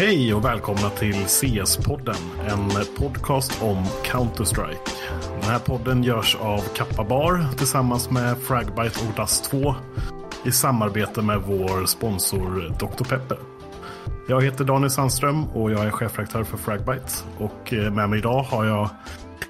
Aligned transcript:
Hej 0.00 0.34
och 0.34 0.44
välkomna 0.44 0.90
till 0.90 1.14
CS-podden, 1.14 2.16
en 2.48 2.70
podcast 2.98 3.62
om 3.62 3.84
Counter-Strike. 4.04 4.78
Den 5.40 5.50
här 5.50 5.58
podden 5.58 6.04
görs 6.04 6.36
av 6.36 6.60
Kappa 6.60 7.04
Bar 7.04 7.46
tillsammans 7.58 8.10
med 8.10 8.38
Fragbite 8.38 9.00
och 9.08 9.14
Dust 9.16 9.44
2 9.44 9.74
i 10.44 10.52
samarbete 10.52 11.22
med 11.22 11.42
vår 11.46 11.86
sponsor 11.86 12.74
Dr. 12.78 13.04
Pepper. 13.04 13.38
Jag 14.28 14.44
heter 14.44 14.64
Daniel 14.64 14.90
Sandström 14.90 15.44
och 15.44 15.70
jag 15.70 15.86
är 15.86 15.90
chefredaktör 15.90 16.44
för 16.44 16.56
Fragbite. 16.56 17.12
Och 17.38 17.72
eh, 17.72 17.92
med 17.92 18.10
mig 18.10 18.18
idag 18.18 18.42
har 18.42 18.64
jag 18.64 18.88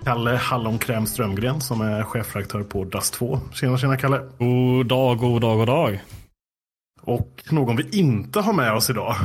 Kalle 0.05 0.31
Hallonkräm 0.31 1.07
Strömgren 1.07 1.61
som 1.61 1.81
är 1.81 2.03
chefredaktör 2.03 2.63
på 2.63 2.85
Dust 2.85 3.15
2. 3.15 3.41
Tjena, 3.53 3.79
tjena 3.79 3.97
Kalle. 3.97 4.21
God 4.39 4.87
dag, 4.87 5.19
god 5.19 5.41
dag, 5.41 5.59
god 5.59 5.67
dag. 5.67 6.01
Och 7.03 7.43
någon 7.51 7.77
vi 7.77 7.99
inte 7.99 8.41
har 8.41 8.53
med 8.53 8.73
oss 8.73 8.91
idag 8.91 9.17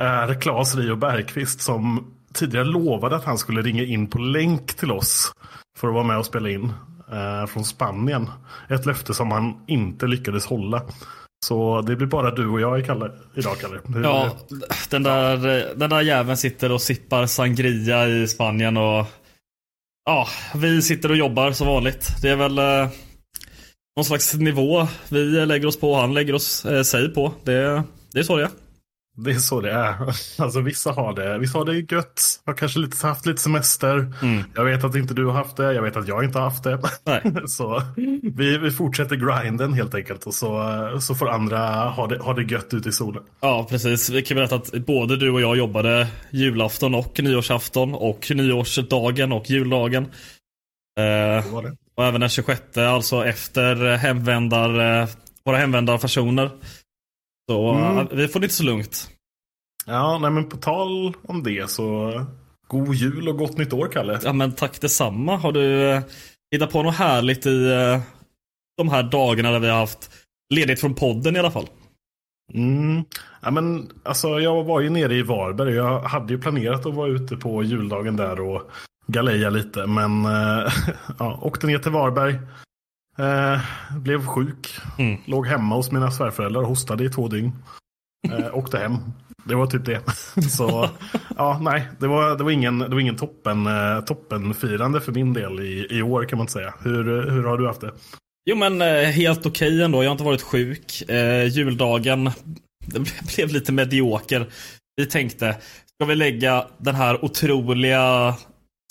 är 0.00 0.40
Claes 0.40 0.76
Rio 0.76 0.96
Bergqvist 0.96 1.60
som 1.60 2.12
tidigare 2.34 2.64
lovade 2.64 3.16
att 3.16 3.24
han 3.24 3.38
skulle 3.38 3.62
ringa 3.62 3.82
in 3.82 4.06
på 4.06 4.18
länk 4.18 4.74
till 4.76 4.92
oss 4.92 5.32
för 5.78 5.88
att 5.88 5.94
vara 5.94 6.04
med 6.04 6.18
och 6.18 6.26
spela 6.26 6.50
in 6.50 6.72
eh, 7.12 7.46
från 7.46 7.64
Spanien. 7.64 8.30
Ett 8.68 8.86
löfte 8.86 9.14
som 9.14 9.30
han 9.30 9.64
inte 9.66 10.06
lyckades 10.06 10.46
hålla. 10.46 10.82
Så 11.46 11.80
det 11.80 11.96
blir 11.96 12.06
bara 12.06 12.30
du 12.30 12.48
och 12.48 12.60
jag 12.60 12.80
i 12.80 12.84
Kalle, 12.84 13.10
idag, 13.34 13.56
Kalle. 13.60 13.80
Hur, 13.84 14.04
Ja, 14.04 14.30
den 14.90 15.02
där, 15.02 15.36
den 15.76 15.90
där 15.90 16.00
jäveln 16.00 16.36
sitter 16.36 16.72
och 16.72 16.82
sippar 16.82 17.26
sangria 17.26 18.08
i 18.08 18.28
Spanien 18.28 18.76
och 18.76 19.06
Ja, 20.04 20.28
vi 20.54 20.82
sitter 20.82 21.10
och 21.10 21.16
jobbar 21.16 21.52
som 21.52 21.66
vanligt. 21.66 22.08
Det 22.22 22.28
är 22.28 22.36
väl 22.36 22.58
eh, 22.58 22.88
någon 23.96 24.04
slags 24.04 24.34
nivå 24.34 24.88
vi 25.08 25.46
lägger 25.46 25.66
oss 25.66 25.80
på 25.80 25.92
och 25.92 25.98
han 25.98 26.14
lägger 26.14 26.34
oss 26.34 26.64
eh, 26.64 26.82
sig 26.82 27.14
på. 27.14 27.32
Det, 27.44 27.82
det 28.12 28.18
är 28.18 28.22
så 28.22 28.36
det 28.36 28.42
är. 28.42 28.50
Det 29.24 29.30
är 29.30 29.38
så 29.38 29.60
det 29.60 29.70
är. 29.70 29.94
Alltså 30.42 30.60
vissa 30.60 30.92
har 30.92 31.14
det. 31.14 31.38
Vissa 31.38 31.58
har 31.58 31.64
det 31.64 31.94
gött. 31.94 32.40
Har 32.46 32.54
kanske 32.54 32.78
lite, 32.78 33.06
haft 33.06 33.26
lite 33.26 33.40
semester. 33.40 34.12
Jag 34.54 34.64
vet 34.64 34.84
att 34.84 34.94
inte 34.94 35.14
du 35.14 35.26
har 35.26 35.32
haft 35.32 35.56
det. 35.56 35.72
Jag 35.72 35.82
vet 35.82 35.96
att 35.96 36.08
jag 36.08 36.24
inte 36.24 36.38
har 36.38 36.44
haft 36.44 36.64
det. 36.64 36.78
Nej. 37.06 37.22
så 37.46 37.82
vi, 38.22 38.58
vi 38.58 38.70
fortsätter 38.70 39.16
grinden 39.16 39.72
helt 39.72 39.94
enkelt. 39.94 40.26
Och 40.26 40.34
så, 40.34 40.98
så 41.00 41.14
får 41.14 41.28
andra 41.28 41.58
ha 41.88 42.06
det, 42.06 42.18
ha 42.18 42.34
det 42.34 42.42
gött 42.42 42.74
ute 42.74 42.88
i 42.88 42.92
solen. 42.92 43.22
Ja, 43.40 43.66
precis. 43.70 44.10
Vi 44.10 44.22
kan 44.22 44.34
berätta 44.34 44.56
att 44.56 44.72
både 44.72 45.16
du 45.16 45.30
och 45.30 45.40
jag 45.40 45.56
jobbade 45.56 46.08
julafton 46.30 46.94
och 46.94 47.20
nyårsafton 47.22 47.94
och 47.94 48.26
nyårsdagen 48.34 49.32
och 49.32 49.50
juldagen. 49.50 50.06
Eh, 50.98 51.54
och 51.94 52.04
även 52.04 52.20
den 52.20 52.30
26, 52.30 52.76
alltså 52.76 53.24
efter 53.26 53.96
hemvändar, 53.96 55.00
eh, 55.00 55.08
våra 55.44 55.56
hemvändarfasoner. 55.56 56.50
Så 57.50 57.74
eh, 57.74 58.06
vi 58.10 58.28
får 58.28 58.40
det 58.40 58.44
inte 58.44 58.54
så 58.54 58.64
lugnt. 58.64 59.10
Ja, 59.86 60.18
nej 60.18 60.30
men 60.30 60.48
på 60.48 60.56
tal 60.56 61.16
om 61.22 61.42
det 61.42 61.70
så 61.70 62.12
god 62.66 62.94
jul 62.94 63.28
och 63.28 63.38
gott 63.38 63.58
nytt 63.58 63.72
år 63.72 63.88
Kalle. 63.92 64.20
Ja 64.24 64.32
men 64.32 64.52
tack 64.52 64.80
detsamma. 64.80 65.36
Har 65.36 65.52
du 65.52 65.90
eh, 65.90 66.02
hittat 66.52 66.72
på 66.72 66.82
något 66.82 66.94
härligt 66.94 67.46
i 67.46 67.72
eh, 67.72 68.00
de 68.76 68.88
här 68.88 69.02
dagarna 69.02 69.50
där 69.50 69.58
vi 69.58 69.68
har 69.68 69.78
haft 69.78 70.10
ledigt 70.54 70.80
från 70.80 70.94
podden 70.94 71.36
i 71.36 71.38
alla 71.38 71.50
fall? 71.50 71.66
Mm. 72.54 73.04
Ja, 73.42 73.50
men, 73.50 73.90
alltså, 74.02 74.40
jag 74.40 74.64
var 74.64 74.80
ju 74.80 74.90
nere 74.90 75.14
i 75.14 75.22
Varberg. 75.22 75.74
Jag 75.74 76.00
hade 76.00 76.32
ju 76.32 76.40
planerat 76.40 76.86
att 76.86 76.94
vara 76.94 77.08
ute 77.08 77.36
på 77.36 77.62
juldagen 77.62 78.16
där 78.16 78.40
och 78.40 78.70
galeja 79.06 79.50
lite. 79.50 79.86
Men 79.86 80.24
eh, 80.24 80.72
ja, 81.18 81.38
åkte 81.42 81.66
ner 81.66 81.78
till 81.78 81.92
Varberg. 81.92 82.38
Eh, 83.18 83.60
blev 83.98 84.26
sjuk. 84.26 84.78
Mm. 84.98 85.20
Låg 85.24 85.46
hemma 85.46 85.74
hos 85.74 85.92
mina 85.92 86.10
svärföräldrar 86.10 86.62
och 86.62 86.68
hostade 86.68 87.04
i 87.04 87.08
två 87.08 87.28
dygn. 87.28 87.52
Eh, 88.28 88.56
åkte 88.56 88.78
hem. 88.78 88.96
Det 89.44 89.54
var 89.54 89.66
typ 89.66 89.84
det. 89.84 90.02
Så 90.50 90.90
ja, 91.36 91.58
nej, 91.62 91.88
det 91.98 92.06
var, 92.06 92.38
det 92.38 92.44
var 92.44 92.50
ingen, 92.50 92.78
det 92.78 92.88
var 92.88 93.00
ingen 93.00 93.16
toppen, 93.16 93.66
eh, 93.66 94.00
toppenfirande 94.00 95.00
för 95.00 95.12
min 95.12 95.32
del 95.32 95.60
i, 95.60 95.86
i 95.90 96.02
år 96.02 96.24
kan 96.24 96.38
man 96.38 96.42
inte 96.42 96.52
säga. 96.52 96.74
Hur, 96.82 97.30
hur 97.30 97.44
har 97.44 97.58
du 97.58 97.66
haft 97.66 97.80
det? 97.80 97.92
Jo 98.50 98.56
men 98.56 98.82
eh, 98.82 99.04
helt 99.04 99.46
okej 99.46 99.82
ändå. 99.82 100.02
Jag 100.02 100.10
har 100.10 100.12
inte 100.12 100.24
varit 100.24 100.42
sjuk. 100.42 101.10
Eh, 101.10 101.46
juldagen 101.46 102.30
blev 103.36 103.48
lite 103.48 103.72
medioker. 103.72 104.46
Vi 104.96 105.06
tänkte, 105.06 105.56
ska 105.94 106.04
vi 106.04 106.14
lägga 106.14 106.66
den 106.78 106.94
här 106.94 107.24
otroliga 107.24 108.34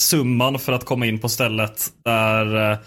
summan 0.01 0.59
för 0.59 0.73
att 0.73 0.85
komma 0.85 1.05
in 1.05 1.19
på 1.19 1.29
stället 1.29 1.87
där 2.05 2.77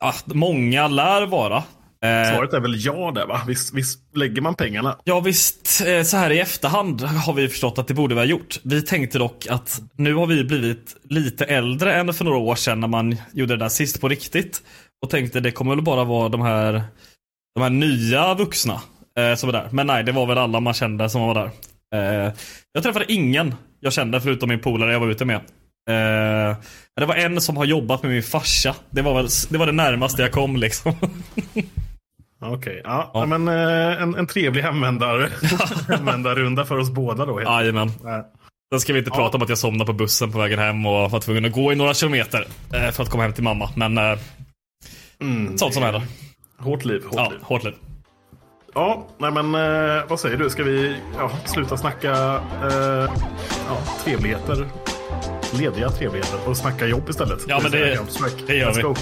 ja, 0.00 0.14
många 0.24 0.88
lär 0.88 1.26
vara. 1.26 1.56
Eh, 2.04 2.34
Svaret 2.34 2.52
är 2.52 2.60
väl 2.60 2.84
ja 2.84 3.12
där 3.14 3.26
va? 3.26 3.40
Visst, 3.46 3.74
visst 3.74 4.16
lägger 4.16 4.42
man 4.42 4.54
pengarna? 4.54 4.96
Ja 5.04 5.20
visst, 5.20 5.82
eh, 5.86 6.02
så 6.02 6.16
här 6.16 6.30
i 6.30 6.38
efterhand 6.38 7.00
har 7.00 7.32
vi 7.32 7.48
förstått 7.48 7.78
att 7.78 7.88
det 7.88 7.94
borde 7.94 8.14
vi 8.14 8.20
ha 8.20 8.26
gjort. 8.26 8.58
Vi 8.62 8.82
tänkte 8.82 9.18
dock 9.18 9.46
att 9.46 9.80
nu 9.96 10.14
har 10.14 10.26
vi 10.26 10.44
blivit 10.44 10.96
lite 11.08 11.44
äldre 11.44 11.94
än 11.94 12.14
för 12.14 12.24
några 12.24 12.38
år 12.38 12.54
sedan 12.54 12.80
när 12.80 12.88
man 12.88 13.16
gjorde 13.32 13.56
det 13.56 13.64
där 13.64 13.68
sist 13.68 14.00
på 14.00 14.08
riktigt. 14.08 14.62
Och 15.02 15.10
tänkte 15.10 15.40
det 15.40 15.50
kommer 15.50 15.74
väl 15.74 15.84
bara 15.84 16.04
vara 16.04 16.28
de 16.28 16.40
här, 16.40 16.82
de 17.54 17.62
här 17.62 17.70
nya 17.70 18.34
vuxna 18.34 18.80
eh, 19.18 19.34
som 19.34 19.48
är 19.48 19.52
där. 19.52 19.68
Men 19.70 19.86
nej, 19.86 20.04
det 20.04 20.12
var 20.12 20.26
väl 20.26 20.38
alla 20.38 20.60
man 20.60 20.74
kände 20.74 21.10
som 21.10 21.20
var 21.20 21.34
där. 21.34 21.50
Eh, 21.94 22.32
jag 22.72 22.82
träffade 22.82 23.12
ingen 23.12 23.54
jag 23.80 23.92
kände 23.92 24.20
förutom 24.20 24.48
min 24.48 24.60
polare 24.60 24.92
jag 24.92 25.00
var 25.00 25.10
ute 25.10 25.24
med. 25.24 25.40
Men 25.86 26.56
det 26.96 27.06
var 27.06 27.14
en 27.14 27.40
som 27.40 27.56
har 27.56 27.64
jobbat 27.64 28.02
med 28.02 28.12
min 28.12 28.22
farsa. 28.22 28.74
Det 28.90 29.02
var, 29.02 29.14
väl, 29.14 29.28
det 29.50 29.58
var 29.58 29.66
det 29.66 29.72
närmaste 29.72 30.22
jag 30.22 30.32
kom 30.32 30.56
liksom. 30.56 30.92
Okej, 32.42 32.80
ja, 32.84 33.24
men 33.28 33.48
eh, 33.48 34.02
en, 34.02 34.14
en 34.14 34.26
trevlig 34.26 34.62
hemvändar, 34.62 35.30
hemvändarrunda 35.88 36.64
för 36.64 36.78
oss 36.78 36.90
båda 36.90 37.26
då. 37.26 37.42
Jajamän. 37.42 37.90
Sen 38.72 38.80
ska 38.80 38.92
vi 38.92 38.98
inte 38.98 39.10
prata 39.10 39.36
om 39.36 39.42
att 39.42 39.48
jag 39.48 39.58
somnade 39.58 39.86
på 39.86 39.92
bussen 39.92 40.32
på 40.32 40.38
vägen 40.38 40.58
hem 40.58 40.86
och 40.86 41.10
var 41.10 41.20
tvungen 41.20 41.44
att 41.44 41.52
gå 41.52 41.72
i 41.72 41.76
några 41.76 41.94
kilometer 41.94 42.46
eh, 42.74 42.90
för 42.90 43.02
att 43.02 43.08
komma 43.10 43.22
hem 43.22 43.32
till 43.32 43.42
mamma. 43.44 43.70
Men 43.76 43.98
eh, 43.98 44.18
sånt 45.56 45.74
som 45.74 45.82
händer. 45.82 46.02
Hårt 46.58 46.84
liv, 46.84 47.02
hårt 47.04 47.14
Ja, 47.16 47.30
liv. 47.30 47.38
hårt 47.42 47.64
liv. 47.64 47.74
Ja, 48.74 49.06
nej 49.18 49.30
men 49.30 49.52
vad 50.08 50.20
säger 50.20 50.36
du? 50.36 50.50
Ska 50.50 50.62
vi 50.62 50.96
ja, 51.18 51.30
sluta 51.44 51.76
snacka 51.76 52.10
eh, 52.62 53.10
ja, 53.68 53.78
trevligheter? 54.04 54.66
Lediga 55.58 55.90
trevligheter 55.90 56.48
och 56.48 56.56
snacka 56.56 56.86
jobb 56.86 57.08
istället. 57.08 57.44
Ja, 57.48 57.60
men 57.62 57.70
det, 57.70 57.98
det 58.46 58.54
gör 58.54 58.72
vi. 58.74 58.94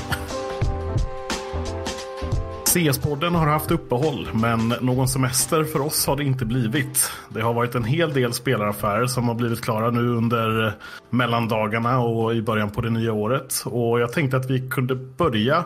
CS-podden 2.68 3.34
har 3.34 3.46
haft 3.46 3.70
uppehåll, 3.70 4.28
men 4.32 4.68
någon 4.80 5.08
semester 5.08 5.64
för 5.64 5.80
oss 5.80 6.06
har 6.06 6.16
det 6.16 6.24
inte 6.24 6.44
blivit. 6.44 7.10
Det 7.28 7.40
har 7.40 7.54
varit 7.54 7.74
en 7.74 7.84
hel 7.84 8.12
del 8.12 8.32
spelaraffärer 8.32 9.06
som 9.06 9.28
har 9.28 9.34
blivit 9.34 9.60
klara 9.60 9.90
nu 9.90 10.08
under 10.08 10.74
mellandagarna 11.10 12.00
och 12.00 12.34
i 12.34 12.42
början 12.42 12.70
på 12.70 12.80
det 12.80 12.90
nya 12.90 13.12
året. 13.12 13.62
Och 13.64 14.00
jag 14.00 14.12
tänkte 14.12 14.36
att 14.36 14.50
vi 14.50 14.68
kunde 14.68 14.94
börja 14.94 15.64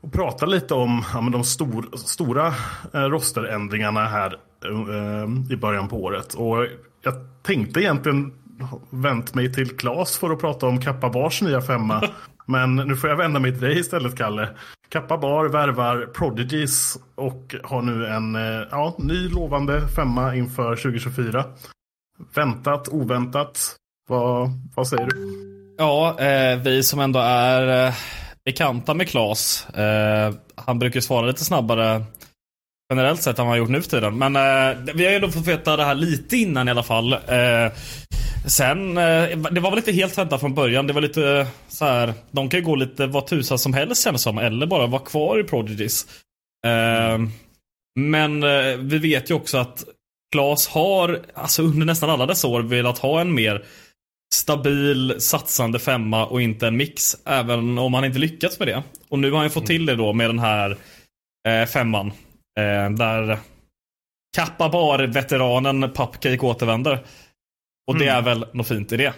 och 0.00 0.12
prata 0.12 0.46
lite 0.46 0.74
om 0.74 1.04
ja, 1.14 1.28
de 1.32 1.44
stor, 1.44 1.96
stora 1.96 2.46
eh, 2.94 3.00
rosterändringarna 3.00 4.04
här 4.04 4.36
eh, 4.64 5.52
i 5.52 5.56
början 5.56 5.88
på 5.88 6.02
året. 6.02 6.34
Och 6.34 6.66
jag 7.02 7.14
tänkte 7.42 7.80
egentligen 7.80 8.32
vänt 8.90 9.34
mig 9.34 9.52
till 9.52 9.76
Claes 9.76 10.18
för 10.18 10.30
att 10.30 10.40
prata 10.40 10.66
om 10.66 10.80
Kappa 10.80 11.08
Bars 11.08 11.42
nya 11.42 11.60
femma. 11.60 12.02
Men 12.46 12.76
nu 12.76 12.96
får 12.96 13.10
jag 13.10 13.16
vända 13.16 13.40
mig 13.40 13.52
till 13.52 13.60
dig 13.60 13.78
istället, 13.78 14.16
Kalle. 14.16 14.48
Kappa 14.88 15.18
Bar 15.18 15.44
värvar 15.44 16.06
Prodigies 16.14 16.98
och 17.14 17.54
har 17.64 17.82
nu 17.82 18.06
en 18.06 18.34
eh, 18.36 18.66
ja, 18.70 18.94
ny 18.98 19.28
lovande 19.28 19.88
femma 19.88 20.34
inför 20.34 20.76
2024. 20.76 21.44
Väntat, 22.34 22.88
oväntat. 22.88 23.76
Vad, 24.08 24.50
vad 24.74 24.88
säger 24.88 25.06
du? 25.06 25.48
Ja, 25.78 26.20
eh, 26.20 26.58
vi 26.58 26.82
som 26.82 27.00
ändå 27.00 27.20
är 27.20 27.86
eh, 27.86 27.94
bekanta 28.44 28.94
med 28.94 29.08
Klas. 29.08 29.68
Eh, 29.70 30.34
han 30.54 30.78
brukar 30.78 31.00
svara 31.00 31.26
lite 31.26 31.44
snabbare 31.44 32.04
generellt 32.90 33.22
sett 33.22 33.38
än 33.38 33.44
vad 33.44 33.52
han 33.52 33.58
gjort 33.58 33.70
nu 33.70 33.82
för 33.82 33.90
tiden. 33.90 34.18
Men 34.18 34.36
eh, 34.36 34.94
vi 34.94 35.04
har 35.04 35.10
ju 35.10 35.16
ändå 35.16 35.30
fått 35.30 35.46
veta 35.46 35.76
det 35.76 35.84
här 35.84 35.94
lite 35.94 36.36
innan 36.36 36.68
i 36.68 36.70
alla 36.70 36.82
fall. 36.82 37.12
Eh, 37.12 37.72
sen, 38.46 38.98
eh, 38.98 39.38
det 39.50 39.60
var 39.60 39.70
väl 39.70 39.78
inte 39.78 39.92
helt 39.92 40.18
väntat 40.18 40.40
från 40.40 40.54
början. 40.54 40.86
Det 40.86 40.92
var 40.92 41.00
lite 41.00 41.28
eh, 41.28 41.46
så 41.68 41.84
här. 41.84 42.14
De 42.30 42.48
kan 42.48 42.60
ju 42.60 42.66
gå 42.66 42.74
lite 42.74 43.06
vad 43.06 43.26
tusan 43.26 43.58
som 43.58 43.74
helst 43.74 44.04
känns 44.04 44.22
som. 44.22 44.38
Eller 44.38 44.66
bara 44.66 44.86
vara 44.86 45.02
kvar 45.02 45.40
i 45.40 45.44
Prodigies. 45.44 46.06
Eh, 46.66 47.18
men 48.00 48.42
eh, 48.42 48.76
vi 48.76 48.98
vet 48.98 49.30
ju 49.30 49.34
också 49.34 49.58
att 49.58 49.84
Klas 50.32 50.68
har, 50.68 51.20
alltså 51.34 51.62
under 51.62 51.86
nästan 51.86 52.10
alla 52.10 52.26
dessa 52.26 52.48
år, 52.48 52.62
velat 52.62 52.98
ha 52.98 53.20
en 53.20 53.34
mer 53.34 53.64
stabil, 54.34 55.14
satsande 55.18 55.78
femma 55.78 56.26
och 56.26 56.42
inte 56.42 56.66
en 56.66 56.76
mix. 56.76 57.16
Även 57.24 57.78
om 57.78 57.94
han 57.94 58.04
inte 58.04 58.18
lyckats 58.18 58.58
med 58.58 58.68
det. 58.68 58.82
Och 59.08 59.18
nu 59.18 59.30
har 59.30 59.38
han 59.38 59.50
fått 59.50 59.66
till 59.66 59.86
det 59.86 59.96
då 59.96 60.12
med 60.12 60.30
den 60.30 60.38
här 60.38 60.76
femman. 61.66 62.12
Eh, 62.58 62.90
där 62.90 63.38
Kappa 64.36 64.68
Bar-veteranen 64.68 65.80
Pupcake 65.80 66.38
återvänder. 66.38 67.04
Och 67.86 67.98
det 67.98 68.08
är 68.08 68.22
väl 68.22 68.46
något 68.52 68.68
fint 68.68 68.92
i 68.92 68.96
det. 68.96 69.14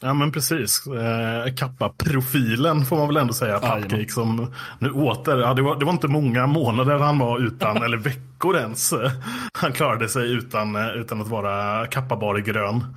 Ja 0.00 0.14
men 0.14 0.32
precis. 0.32 0.86
Eh, 0.86 1.54
Kappa-profilen 1.54 2.84
får 2.84 2.96
man 2.96 3.06
väl 3.06 3.16
ändå 3.16 3.32
säga. 3.32 3.60
Pupcake 3.60 4.08
som 4.08 4.54
nu 4.78 4.90
åter. 4.90 5.38
Ja, 5.38 5.54
det, 5.54 5.62
var, 5.62 5.76
det 5.76 5.84
var 5.84 5.92
inte 5.92 6.08
många 6.08 6.46
månader 6.46 6.98
han 6.98 7.18
var 7.18 7.38
utan, 7.38 7.82
eller 7.82 7.96
veckor 7.96 8.56
ens. 8.56 8.94
Han 9.58 9.72
klarade 9.72 10.08
sig 10.08 10.32
utan, 10.32 10.76
eh, 10.76 10.88
utan 10.88 11.20
att 11.20 11.28
vara 11.28 11.86
Kappa-bar 11.86 12.38
i 12.38 12.42
grön. 12.42 12.96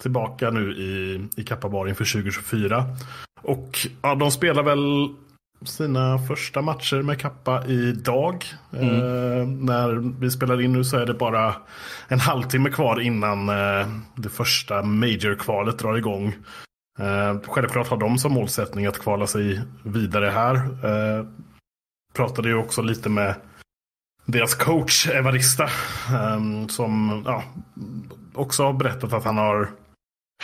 Tillbaka 0.00 0.50
nu 0.50 0.72
i, 0.72 1.20
i 1.40 1.44
Kappa-bar 1.44 1.88
inför 1.88 2.04
2024. 2.04 2.84
Och 3.42 3.78
ja, 4.02 4.14
de 4.14 4.30
spelar 4.30 4.62
väl 4.62 5.08
sina 5.64 6.18
första 6.18 6.62
matcher 6.62 7.02
med 7.02 7.20
Kappa 7.20 7.66
idag. 7.66 8.44
Eh, 8.72 9.46
när 9.46 10.20
vi 10.20 10.30
spelar 10.30 10.60
in 10.60 10.72
nu 10.72 10.84
så 10.84 10.96
är 10.96 11.06
det 11.06 11.14
bara 11.14 11.54
en 12.08 12.20
halvtimme 12.20 12.70
kvar 12.70 13.00
innan 13.00 13.48
eh, 13.48 13.88
det 14.16 14.28
första 14.28 14.82
Major-kvalet 14.82 15.78
drar 15.78 15.96
igång. 15.96 16.34
Eh, 16.98 17.40
självklart 17.46 17.88
har 17.88 17.96
de 17.96 18.18
som 18.18 18.32
målsättning 18.32 18.86
att 18.86 18.98
kvala 18.98 19.26
sig 19.26 19.60
vidare 19.82 20.30
här. 20.30 20.56
Eh, 20.56 21.26
pratade 22.14 22.48
ju 22.48 22.54
också 22.54 22.82
lite 22.82 23.08
med 23.08 23.34
deras 24.26 24.54
coach 24.54 25.08
Evarista. 25.08 25.64
Eh, 25.64 26.66
som 26.68 27.22
ja, 27.26 27.42
också 28.34 28.64
har 28.64 28.72
berättat 28.72 29.12
att 29.12 29.24
han 29.24 29.36
har 29.36 29.70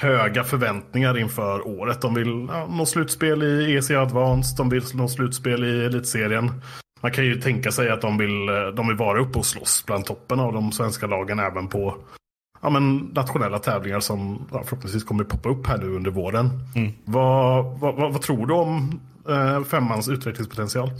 höga 0.00 0.44
förväntningar 0.44 1.18
inför 1.18 1.66
året. 1.66 2.00
De 2.00 2.14
vill 2.14 2.46
ja, 2.48 2.66
nå 2.66 2.86
slutspel 2.86 3.42
i 3.42 3.76
EC 3.76 3.90
Advanced, 3.90 4.56
de 4.56 4.68
vill 4.68 4.82
nå 4.94 5.08
slutspel 5.08 5.64
i 5.64 5.84
Elitserien. 5.84 6.52
Man 7.00 7.12
kan 7.12 7.24
ju 7.24 7.40
tänka 7.40 7.72
sig 7.72 7.90
att 7.90 8.00
de 8.00 8.18
vill, 8.18 8.48
eh, 8.48 8.66
de 8.76 8.88
vill 8.88 8.96
vara 8.96 9.20
uppe 9.20 9.38
och 9.38 9.46
slåss 9.46 9.84
bland 9.86 10.04
toppen 10.04 10.40
av 10.40 10.52
de 10.52 10.72
svenska 10.72 11.06
lagen 11.06 11.38
även 11.38 11.68
på 11.68 11.96
ja, 12.60 12.70
men 12.70 12.96
nationella 12.96 13.58
tävlingar 13.58 14.00
som 14.00 14.48
ja, 14.52 14.62
förhoppningsvis 14.64 15.04
kommer 15.04 15.24
poppa 15.24 15.48
upp 15.48 15.66
här 15.66 15.78
nu 15.78 15.86
under 15.86 16.10
våren. 16.10 16.50
Vad, 17.04 17.64
vad, 17.64 17.94
vad, 17.94 18.12
vad 18.12 18.22
tror 18.22 18.46
du 18.46 18.54
om 18.54 19.00
eh, 19.28 19.64
femmans 19.64 20.08
utvecklingspotential? 20.08 20.90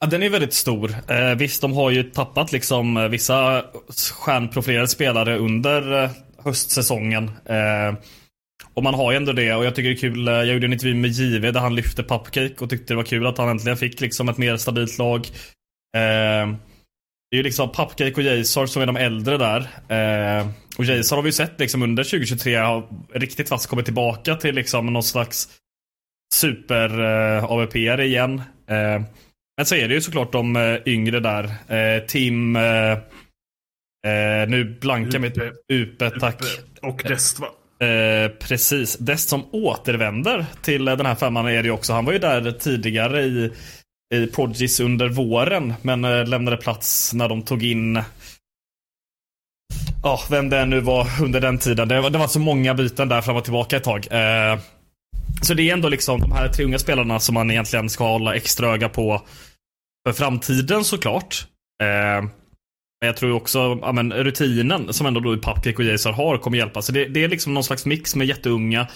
Ja, 0.00 0.06
den 0.06 0.22
är 0.22 0.30
väldigt 0.30 0.54
stor. 0.54 0.94
Eh, 1.08 1.34
visst, 1.34 1.60
de 1.60 1.72
har 1.72 1.90
ju 1.90 2.02
tappat 2.02 2.52
liksom 2.52 2.96
eh, 2.96 3.08
vissa 3.08 3.64
stjärnprofilerade 4.14 4.88
spelare 4.88 5.38
under 5.38 6.04
eh, 6.04 6.10
höstsäsongen. 6.44 7.30
Eh, 7.44 7.94
och 8.74 8.82
man 8.82 8.94
har 8.94 9.10
ju 9.12 9.16
ändå 9.16 9.32
det 9.32 9.54
och 9.54 9.64
jag 9.64 9.74
tycker 9.74 9.88
det 9.88 9.94
är 9.94 9.98
kul. 9.98 10.28
eh, 10.28 10.34
Jag 10.34 10.46
gjorde 10.46 10.66
en 10.66 10.72
intervju 10.72 10.94
med 10.94 11.10
JV 11.10 11.50
där 11.52 11.60
han 11.60 11.74
lyfte 11.74 12.02
Pupcake 12.02 12.54
och 12.58 12.70
tyckte 12.70 12.92
det 12.92 12.96
var 12.96 13.04
kul 13.04 13.26
att 13.26 13.38
han 13.38 13.48
äntligen 13.48 13.76
fick 13.76 14.00
liksom 14.00 14.28
ett 14.28 14.38
mer 14.38 14.56
stabilt 14.56 14.98
lag. 14.98 15.20
Eh, 15.96 16.48
det 17.30 17.36
är 17.36 17.36
ju 17.36 17.42
liksom 17.42 17.68
Pupcake 17.72 18.12
och 18.14 18.22
Jazar 18.22 18.66
som 18.66 18.82
är 18.82 18.86
de 18.86 18.96
äldre 18.96 19.38
där. 19.38 19.58
Eh, 19.88 20.46
och 20.78 20.84
Jazar 20.84 21.16
har 21.16 21.22
vi 21.22 21.28
ju 21.28 21.32
sett 21.32 21.60
liksom 21.60 21.82
under 21.82 22.04
2023 22.04 22.54
har 22.54 22.88
riktigt 23.14 23.48
fast 23.48 23.66
kommit 23.66 23.84
tillbaka 23.84 24.34
till 24.36 24.54
liksom 24.54 24.86
någon 24.86 25.02
slags 25.02 25.48
super 26.34 27.00
eh, 27.36 27.44
AVP 27.44 27.76
igen. 27.76 28.38
Eh, 28.68 29.02
men 29.56 29.66
så 29.66 29.74
är 29.74 29.88
det 29.88 29.94
ju 29.94 30.00
såklart 30.00 30.32
de 30.32 30.56
eh, 30.56 30.76
yngre 30.86 31.20
där. 31.20 31.44
Eh, 31.44 32.06
Tim, 32.06 32.52
nu 34.48 34.76
blankar 34.80 35.18
mitt 35.18 35.38
Upe. 35.38 35.52
Upe, 35.72 36.10
tack. 36.20 36.42
Och 36.82 37.02
Dest 37.08 37.38
va? 37.38 37.48
Eh, 37.80 38.28
precis. 38.38 38.96
Dest 38.96 39.28
som 39.28 39.44
återvänder 39.52 40.46
till 40.62 40.88
eh, 40.88 40.96
den 40.96 41.06
här 41.06 41.14
femman 41.14 41.46
är 41.46 41.62
det 41.62 41.68
ju 41.68 41.70
också. 41.70 41.92
Han 41.92 42.04
var 42.04 42.12
ju 42.12 42.18
där 42.18 42.52
tidigare 42.52 43.22
i, 43.22 43.52
i 44.14 44.26
Prodigies 44.26 44.80
under 44.80 45.08
våren. 45.08 45.74
Men 45.82 46.04
eh, 46.04 46.26
lämnade 46.26 46.56
plats 46.56 47.14
när 47.14 47.28
de 47.28 47.42
tog 47.42 47.64
in 47.64 48.02
Ja, 50.02 50.20
vem 50.30 50.50
det 50.50 50.64
nu 50.64 50.80
var 50.80 51.06
under 51.22 51.40
den 51.40 51.58
tiden. 51.58 51.88
Det 51.88 52.00
var, 52.00 52.10
det 52.10 52.18
var 52.18 52.26
så 52.26 52.38
många 52.38 52.74
byten 52.74 53.08
där 53.08 53.20
fram 53.20 53.36
och 53.36 53.44
tillbaka 53.44 53.76
ett 53.76 53.84
tag. 53.84 54.06
Eh, 54.10 54.58
så 55.42 55.54
det 55.54 55.68
är 55.68 55.72
ändå 55.72 55.88
liksom 55.88 56.20
de 56.20 56.32
här 56.32 56.48
tre 56.48 56.64
unga 56.64 56.78
spelarna 56.78 57.20
som 57.20 57.34
man 57.34 57.50
egentligen 57.50 57.90
ska 57.90 58.04
hålla 58.04 58.34
extra 58.34 58.68
öga 58.68 58.88
på 58.88 59.22
för 60.06 60.12
framtiden 60.12 60.84
såklart. 60.84 61.46
Eh, 61.82 62.28
men 63.04 63.06
jag 63.06 63.16
tror 63.16 63.30
ju 63.30 63.36
också 63.36 63.78
ja, 63.82 63.92
men, 63.92 64.12
rutinen 64.12 64.92
som 64.92 65.06
ändå 65.06 65.20
då 65.20 65.32
Pupcake 65.32 65.74
och 65.76 65.84
Jason 65.84 66.14
har 66.14 66.38
kommer 66.38 66.58
hjälpa. 66.58 66.82
Så 66.82 66.92
det, 66.92 67.04
det 67.04 67.24
är 67.24 67.28
liksom 67.28 67.54
någon 67.54 67.64
slags 67.64 67.86
mix 67.86 68.16
med 68.16 68.26
jätteunga 68.26 68.86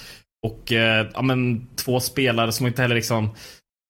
och 0.47 0.73
eh, 0.73 1.07
ja, 1.15 1.23
men, 1.23 1.67
två 1.77 2.01
spelare 2.01 2.53
som 2.53 2.67
inte 2.67 2.83
heller 2.83 2.95
liksom 2.95 3.31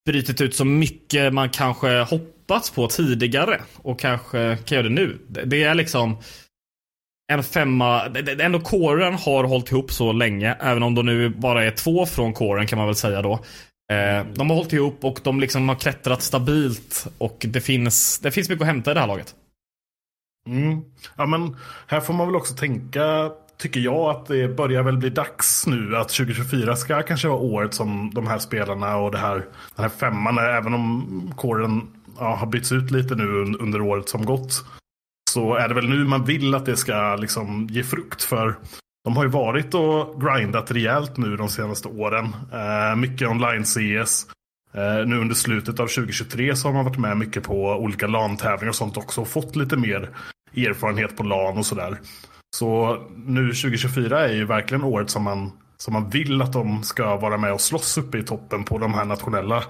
brutit 0.07 0.41
ut 0.41 0.55
så 0.55 0.65
mycket 0.65 1.33
man 1.33 1.51
kanske 1.51 1.99
hoppats 2.01 2.71
på 2.71 2.87
tidigare 2.87 3.61
och 3.77 4.01
kanske 4.01 4.59
kan 4.65 4.77
göra 4.77 4.89
det 4.89 4.95
nu. 4.95 5.19
Det, 5.29 5.45
det 5.45 5.63
är 5.63 5.75
liksom 5.75 6.17
en 7.33 7.43
femma, 7.43 8.09
det- 8.09 8.45
ändå 8.45 8.61
kåren 8.61 9.15
har 9.15 9.45
hållit 9.45 9.71
ihop 9.73 9.93
så 9.93 10.13
länge, 10.13 10.57
även 10.61 10.83
om 10.83 10.95
de 10.95 11.07
nu 11.07 11.29
bara 11.29 11.65
är 11.65 11.71
två 11.71 12.07
från 12.07 12.33
kåren 12.33 12.67
kan 12.67 12.79
man 12.79 12.87
väl 12.87 12.97
säga 12.97 13.23
då. 13.23 13.33
Eh, 13.93 14.27
de 14.35 14.51
har 14.51 14.57
hållit 14.57 14.73
ihop 14.73 15.05
och 15.05 15.21
de 15.25 15.41
liksom 15.41 15.69
har 15.69 15.77
klättrat 15.77 16.23
stabilt 16.23 17.07
och 17.19 17.37
det 17.49 17.61
finns, 17.61 18.19
det 18.19 18.31
finns 18.31 18.49
mycket 18.49 18.63
att 18.63 18.67
hämta 18.69 18.91
i 18.91 18.95
det 18.95 19.01
här 19.01 19.07
laget. 19.07 19.35
Mm. 20.49 20.81
Ja, 21.17 21.27
men 21.27 21.57
här 21.87 22.01
får 22.01 22.15
man 22.15 22.27
väl 22.27 22.37
också 22.37 22.55
tänka, 22.55 23.31
tycker 23.59 23.81
jag, 23.81 24.11
att 24.11 24.27
det 24.27 24.57
börjar 24.57 24.83
väl 24.83 24.99
bli 24.99 25.11
dags 25.11 25.67
nu 25.67 25.97
att 25.97 26.09
2024 26.09 26.77
ska 26.77 27.03
kanske 27.03 27.29
vara 27.29 27.39
året 27.39 27.75
som 27.75 28.11
de 28.15 28.27
här 28.27 28.39
spelarna 28.39 28.97
och 28.97 29.13
det 29.13 29.19
här, 29.19 29.35
den 29.77 29.83
här 29.83 29.89
femman, 29.89 30.39
även 30.39 30.75
om 30.75 31.33
kåren 31.37 31.83
ja, 32.19 32.35
har 32.35 32.47
bytts 32.47 32.73
ut 32.73 32.91
lite 32.91 33.15
nu 33.15 33.57
under 33.61 33.81
året 33.81 34.09
som 34.09 34.25
gått. 34.25 34.65
Så 35.31 35.55
är 35.55 35.69
det 35.69 35.75
väl 35.75 35.89
nu 35.89 36.05
man 36.05 36.25
vill 36.25 36.55
att 36.55 36.67
det 36.67 36.77
ska 36.77 37.17
liksom 37.17 37.69
ge 37.71 37.83
frukt 37.83 38.23
för 38.23 38.57
de 39.05 39.17
har 39.17 39.25
ju 39.25 39.31
varit 39.31 39.75
och 39.75 40.21
grindat 40.21 40.71
rejält 40.71 41.17
nu 41.17 41.37
de 41.37 41.49
senaste 41.49 41.89
åren. 41.89 42.37
Eh, 42.53 42.97
mycket 42.97 43.29
online 43.29 43.65
CS. 43.65 44.27
Eh, 44.75 45.07
nu 45.07 45.21
under 45.21 45.35
slutet 45.35 45.81
av 45.81 45.87
2023 45.87 46.57
så 46.57 46.69
har 46.69 46.73
man 46.73 46.85
varit 46.85 46.99
med 46.99 47.17
mycket 47.17 47.43
på 47.43 47.55
olika 47.55 48.07
LAN-tävlingar 48.07 48.69
och 48.69 48.75
sånt 48.75 48.97
också 48.97 49.21
och 49.21 49.29
fått 49.29 49.57
lite 49.57 49.77
mer 49.77 50.11
erfarenhet 50.57 51.17
på 51.17 51.23
LAN 51.23 51.59
och 51.59 51.67
sådär. 51.67 51.99
Så 52.57 52.99
nu 53.17 53.47
2024 53.49 54.29
är 54.29 54.33
ju 54.33 54.45
verkligen 54.45 54.85
året 54.85 55.11
som 55.11 55.23
man, 55.23 55.53
som 55.77 55.93
man 55.93 56.11
vill 56.11 56.43
att 56.43 56.53
de 56.53 56.83
ska 56.83 57.17
vara 57.17 57.37
med 57.37 57.53
och 57.53 57.61
slåss 57.61 57.99
uppe 57.99 58.19
i 58.19 58.23
toppen 58.23 58.65
på 58.65 58.79
de 58.79 58.95
här 58.95 59.05
nationella 59.05 59.65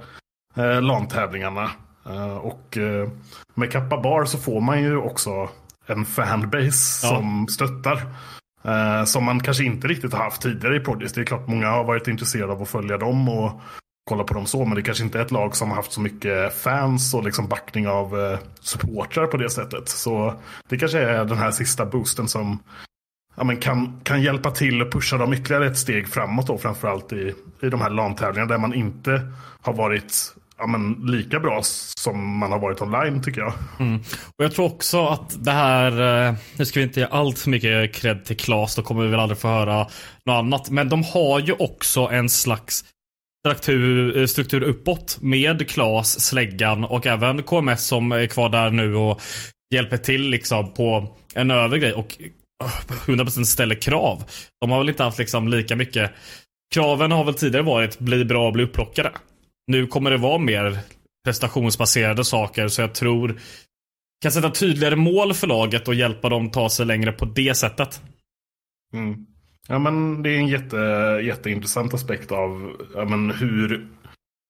eh, 0.57 0.83
LAN-tävlingarna. 0.83 1.71
Eh, 2.07 2.37
och 2.37 2.77
eh, 2.79 3.09
med 3.55 3.73
Kappa 3.73 4.01
Bar 4.01 4.25
så 4.25 4.39
får 4.39 4.61
man 4.61 4.83
ju 4.83 4.97
också 4.97 5.49
en 5.87 6.05
fanbase 6.05 7.07
Ja. 7.07 7.09
som 7.17 7.49
stöttar. 7.49 8.03
Eh, 8.65 9.05
som 9.05 9.25
man 9.25 9.41
kanske 9.41 9.65
inte 9.65 9.89
riktigt 9.89 10.13
har 10.13 10.25
haft 10.25 10.43
tidigare 10.43 10.77
i 10.77 10.81
Prodigy. 10.81 11.11
Det 11.15 11.21
är 11.21 11.25
klart 11.25 11.49
många 11.49 11.71
har 11.71 11.85
varit 11.85 12.09
intresserade 12.09 12.53
av 12.53 12.63
att 12.63 12.69
följa 12.69 12.99
dem 12.99 13.29
och 13.29 13.61
kolla 14.09 14.25
på 14.25 14.35
dem 14.35 14.47
så. 14.47 14.65
Men 14.65 14.75
det 14.75 14.83
kanske 14.83 15.05
inte 15.05 15.19
är 15.19 15.23
ett 15.23 15.31
lag 15.31 15.57
som 15.57 15.69
har 15.69 15.77
haft 15.77 15.93
så 15.93 16.01
mycket 16.01 16.55
fans 16.55 17.15
och 17.15 17.25
liksom 17.25 17.49
backning 17.49 17.89
av 17.89 18.21
eh, 18.21 18.39
supportrar 18.61 19.27
på 19.27 19.37
det 19.37 19.51
sättet. 19.51 19.89
Så 19.89 20.35
det 20.69 20.79
kanske 20.79 20.99
är 20.99 21.25
den 21.25 21.39
här 21.39 21.51
sista 21.51 21.87
boosten 21.87 22.29
som 22.29 22.59
ja, 23.37 23.45
men 23.45 23.57
kan, 23.57 24.01
kan 24.05 24.23
hjälpa 24.23 24.51
till 24.51 24.83
och 24.83 24.93
pusha 24.93 25.19
dem 25.19 25.33
ytterligare 25.33 25.67
ett 25.67 25.79
steg 25.79 26.09
framåt. 26.09 26.47
Då, 26.47 26.59
framförallt 26.59 27.13
i, 27.13 27.35
i 27.63 27.69
de 27.69 27.81
här 27.81 27.91
LAN-tävlingarna 27.91 28.53
där 28.53 28.59
man 28.59 28.75
inte 28.75 29.33
har 29.61 29.73
varit 29.73 30.35
ja, 30.59 30.67
men, 30.67 30.93
lika 30.93 31.41
bra 31.41 31.61
som 31.99 32.39
man 32.39 32.53
har 32.53 32.59
varit 32.59 32.83
online 32.83 33.23
tycker 33.23 33.41
jag. 33.41 33.53
Mm. 33.79 34.01
Och 34.37 34.45
Jag 34.45 34.53
tror 34.53 34.67
också 34.67 35.07
att 35.07 35.45
det 35.45 35.51
här, 35.51 36.27
eh, 36.29 36.35
nu 36.57 36.67
ska 36.67 36.81
vi 36.81 36.87
inte 36.87 37.01
ge 37.01 37.07
allt 37.11 37.39
för 37.39 37.51
mycket 37.51 37.95
cred 37.95 38.25
till 38.25 38.37
Klas, 38.37 38.75
då 38.75 38.83
kommer 38.83 39.03
vi 39.03 39.09
väl 39.09 39.21
aldrig 39.21 39.39
få 39.39 39.49
höra 39.49 39.87
något 40.25 40.39
annat. 40.39 40.71
Men 40.71 40.89
de 40.89 41.05
har 41.05 41.41
ju 41.41 41.53
också 41.53 42.01
en 42.01 42.29
slags 42.29 42.85
struktur, 43.47 44.17
eh, 44.19 44.27
struktur 44.27 44.63
uppåt 44.63 45.19
med 45.21 45.69
Klas, 45.69 46.21
Släggan 46.21 46.85
och 46.85 47.07
även 47.07 47.43
KMS 47.43 47.87
som 47.87 48.13
är 48.13 48.27
kvar 48.27 48.49
där 48.49 48.71
nu 48.71 48.95
och 48.95 49.21
hjälper 49.75 49.97
till 49.97 50.31
liksom 50.31 50.75
på 50.75 51.17
en 51.35 51.51
övre 51.51 51.79
grej. 51.79 51.93
Och 51.93 52.17
eh, 52.21 52.71
100% 53.07 53.45
ställer 53.45 53.75
krav. 53.75 54.25
De 54.61 54.71
har 54.71 54.79
väl 54.79 54.89
inte 54.89 55.03
haft 55.03 55.19
liksom 55.19 55.49
lika 55.49 55.77
mycket. 55.77 56.11
Kraven 56.75 57.13
har 57.13 57.25
väl 57.25 57.35
tidigare 57.35 57.65
varit 57.65 57.99
bli 57.99 58.25
bra 58.25 58.47
och 58.47 58.53
bli 58.53 58.65
upplockade. 58.65 59.13
Nu 59.67 59.87
kommer 59.87 60.11
det 60.11 60.17
vara 60.17 60.39
mer 60.39 60.79
prestationsbaserade 61.25 62.25
saker 62.25 62.69
så 62.69 62.81
jag 62.81 62.95
tror 62.95 63.41
kan 64.23 64.33
sätta 64.33 64.51
tydligare 64.51 64.97
mål 64.97 65.35
för 65.35 65.47
laget 65.47 65.89
och 65.89 65.95
hjälpa 65.95 66.29
dem 66.29 66.51
ta 66.51 66.71
sig 66.71 66.87
längre 66.87 67.13
på 67.13 67.25
det 67.25 67.55
sättet. 67.55 68.03
Mm. 68.93 69.27
Ja 69.71 69.79
men 69.79 70.23
det 70.23 70.31
är 70.31 70.39
en 70.39 70.47
jätte, 70.47 70.77
jätteintressant 71.23 71.95
aspekt 71.95 72.33
av 72.33 72.77
ja, 72.95 73.05
men 73.05 73.31
hur 73.31 73.89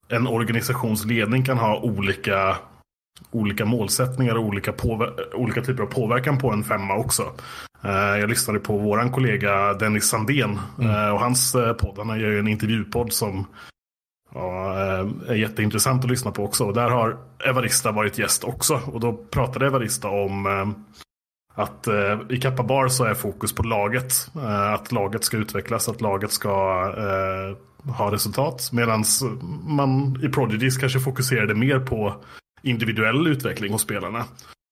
en 0.09 0.27
organisationsledning 0.27 1.45
kan 1.45 1.59
ha 1.59 1.81
olika, 1.81 2.57
olika 3.31 3.65
målsättningar 3.65 4.35
och 4.35 4.45
olika, 4.45 4.75
olika 5.35 5.63
typer 5.63 5.83
av 5.83 5.87
påverkan 5.87 6.39
på 6.39 6.53
en 6.53 6.65
femma 6.65 6.97
också. 6.97 7.23
Uh, 7.85 8.19
jag 8.21 8.29
lyssnade 8.29 8.59
på 8.59 8.79
våran 8.79 9.13
kollega 9.13 9.75
Dennis 9.75 10.09
Sandén 10.09 10.59
mm. 10.79 10.91
uh, 10.91 11.11
och 11.11 11.21
hans 11.21 11.55
uh, 11.55 11.73
podd. 11.73 12.07
Han 12.07 12.21
gör 12.21 12.31
ju 12.31 12.39
en 12.39 12.49
intervjupodd 12.49 13.13
som 13.13 13.47
är 15.27 15.35
jätteintressant 15.35 16.05
att 16.05 16.11
lyssna 16.11 16.31
på 16.31 16.45
också. 16.45 16.65
Och 16.65 16.75
där 16.75 16.91
har 16.91 17.17
Evarista 17.45 17.93
varit 17.93 18.19
gäst 18.19 18.45
också. 18.45 18.81
Och 18.87 19.01
då 19.01 19.13
pratade 19.13 19.67
Evarista 19.67 20.09
om 20.09 20.47
att 21.59 21.87
eh, 21.87 22.21
i 22.31 22.41
Kappa 22.41 22.63
Bar 22.63 22.89
så 22.89 23.05
är 23.05 23.15
fokus 23.15 23.53
på 23.53 23.63
laget. 23.63 24.31
Eh, 24.37 24.73
att 24.73 24.93
laget 24.93 25.25
ska 25.25 25.37
utvecklas, 25.37 25.89
att 25.89 26.01
laget 26.01 26.33
ska 26.33 26.49
eh, 26.97 27.91
ha 27.93 28.13
resultat. 28.13 28.69
Medan 28.73 29.05
man 29.67 30.21
i 30.23 30.29
Prodigies 30.29 30.77
kanske 30.77 31.01
fokuserade 31.01 31.55
mer 31.55 31.79
på 31.79 32.15
individuell 32.63 33.27
utveckling 33.27 33.73
hos 33.73 33.83
spelarna. 33.83 34.25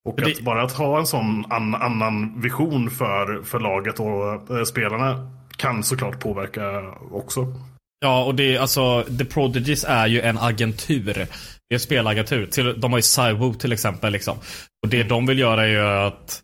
Och 0.09 0.23
att 0.23 0.41
bara 0.41 0.63
att 0.63 0.73
ha 0.73 0.99
en 0.99 1.07
sån 1.07 1.45
an 1.49 1.75
annan 1.75 2.41
vision 2.41 2.91
för, 2.91 3.43
för 3.43 3.61
laget 3.61 4.01
och 4.01 4.57
eh, 4.57 4.65
spelarna 4.65 5.31
kan 5.57 5.83
såklart 5.83 6.21
påverka 6.21 6.95
också. 7.13 7.55
Ja, 8.01 8.25
och 8.25 8.35
det 8.35 8.57
är 8.57 8.61
alltså, 8.61 9.03
The 9.19 9.25
Prodigies 9.25 9.85
är 9.89 10.07
ju 10.07 10.21
en 10.21 10.39
agentur. 10.39 11.05
Det 11.05 11.75
är 11.75 11.75
en 11.75 11.81
spelagentur. 11.81 12.75
de 12.79 12.93
har 12.93 12.99
ju 12.99 13.03
Cywo 13.03 13.55
till 13.55 13.73
exempel. 13.73 14.13
Liksom. 14.13 14.37
Och 14.83 14.89
det 14.89 15.03
de 15.03 15.27
vill 15.27 15.39
göra 15.39 15.65
är 15.65 15.69
ju 15.69 16.07
att 16.07 16.43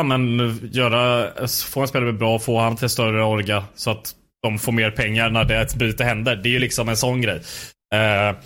ja, 0.00 0.04
men, 0.04 0.70
göra, 0.72 1.28
få 1.48 1.80
en 1.80 1.88
spelare 1.88 2.12
bra, 2.12 2.38
få 2.38 2.60
han 2.60 2.76
till 2.76 2.88
större 2.88 3.24
orga 3.24 3.64
så 3.74 3.90
att 3.90 4.14
de 4.42 4.58
får 4.58 4.72
mer 4.72 4.90
pengar 4.90 5.30
när 5.30 5.44
det 5.44 5.56
ett 5.56 5.74
byte 5.74 6.04
händer. 6.04 6.36
Det 6.36 6.48
är 6.48 6.50
ju 6.50 6.58
liksom 6.58 6.88
en 6.88 6.96
sån 6.96 7.20
grej. 7.20 7.40
Eh, 7.94 8.36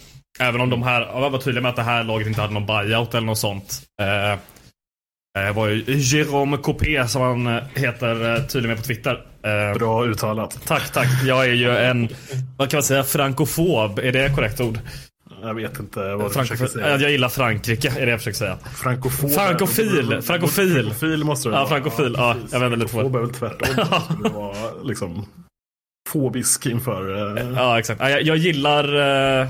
även 0.40 0.61
om 0.61 0.70
de 0.70 0.82
här, 0.82 1.00
jag 1.00 1.30
var 1.30 1.38
tydlig 1.38 1.62
med 1.62 1.70
att 1.70 1.76
det 1.76 1.82
här 1.82 2.04
laget 2.04 2.26
inte 2.26 2.40
hade 2.40 2.54
någon 2.54 2.66
buyout 2.66 3.14
eller 3.14 3.26
något 3.26 3.38
sånt. 3.38 3.82
Eh, 4.02 4.38
det 5.34 5.52
var 5.52 5.68
ju 5.68 5.84
Jérôme 5.84 6.56
Copé 6.56 7.08
som 7.08 7.23
han 7.23 7.46
eh, 7.46 7.62
heter 7.75 8.34
eh, 8.34 8.42
tydligen 8.42 8.68
med 8.68 8.76
på 8.76 8.84
Twitter. 8.84 9.20
Eh, 9.42 9.78
bra 9.78 10.04
uttalat. 10.04 10.58
Tack, 10.66 10.92
tack. 10.92 11.08
Jag 11.25 11.44
är 11.46 11.52
ju 11.52 11.76
en, 11.76 12.08
vad 12.56 12.70
kan 12.70 12.78
man 12.78 12.84
säga, 12.84 13.04
frankofob. 13.04 13.99
Är 13.99 14.12
det 14.12 14.34
korrekt 14.34 14.61
ord? 14.61 14.78
Jag 15.46 15.54
vet 15.54 15.80
inte 15.80 16.14
vad 16.14 16.30
du 16.30 16.34
försöker 16.34 16.66
säga. 16.66 16.98
Jag 16.98 17.10
gillar 17.10 17.28
Frankrike, 17.28 17.88
är 17.98 18.06
det 18.06 18.10
jag 18.10 18.20
försöker 18.20 18.38
säga. 18.38 18.58
Frankofob. 18.74 19.30
Frankofil. 19.30 20.22
Frankofil. 20.22 20.72
Frankofil 20.72 21.24
måste 21.24 21.48
det 21.48 21.54
Ja, 21.54 21.66
frankofil. 21.66 22.14
Ja, 22.18 22.36
jag 22.52 22.60
vänder 22.60 22.76
lite 22.76 22.92
på 22.92 23.02
det. 23.02 23.18
är 23.18 23.20
väl 23.20 23.34
tvärtom. 23.34 23.68
Det 24.22 24.28
var 24.28 24.84
liksom 24.84 25.26
fobisk 26.08 26.66
inför... 26.66 27.10
Uh... 27.38 27.52
Ja, 27.56 27.78
exakt. 27.78 28.00
Jag, 28.00 28.22
jag 28.22 28.36
gillar... 28.36 28.94
Uh, 28.94 29.48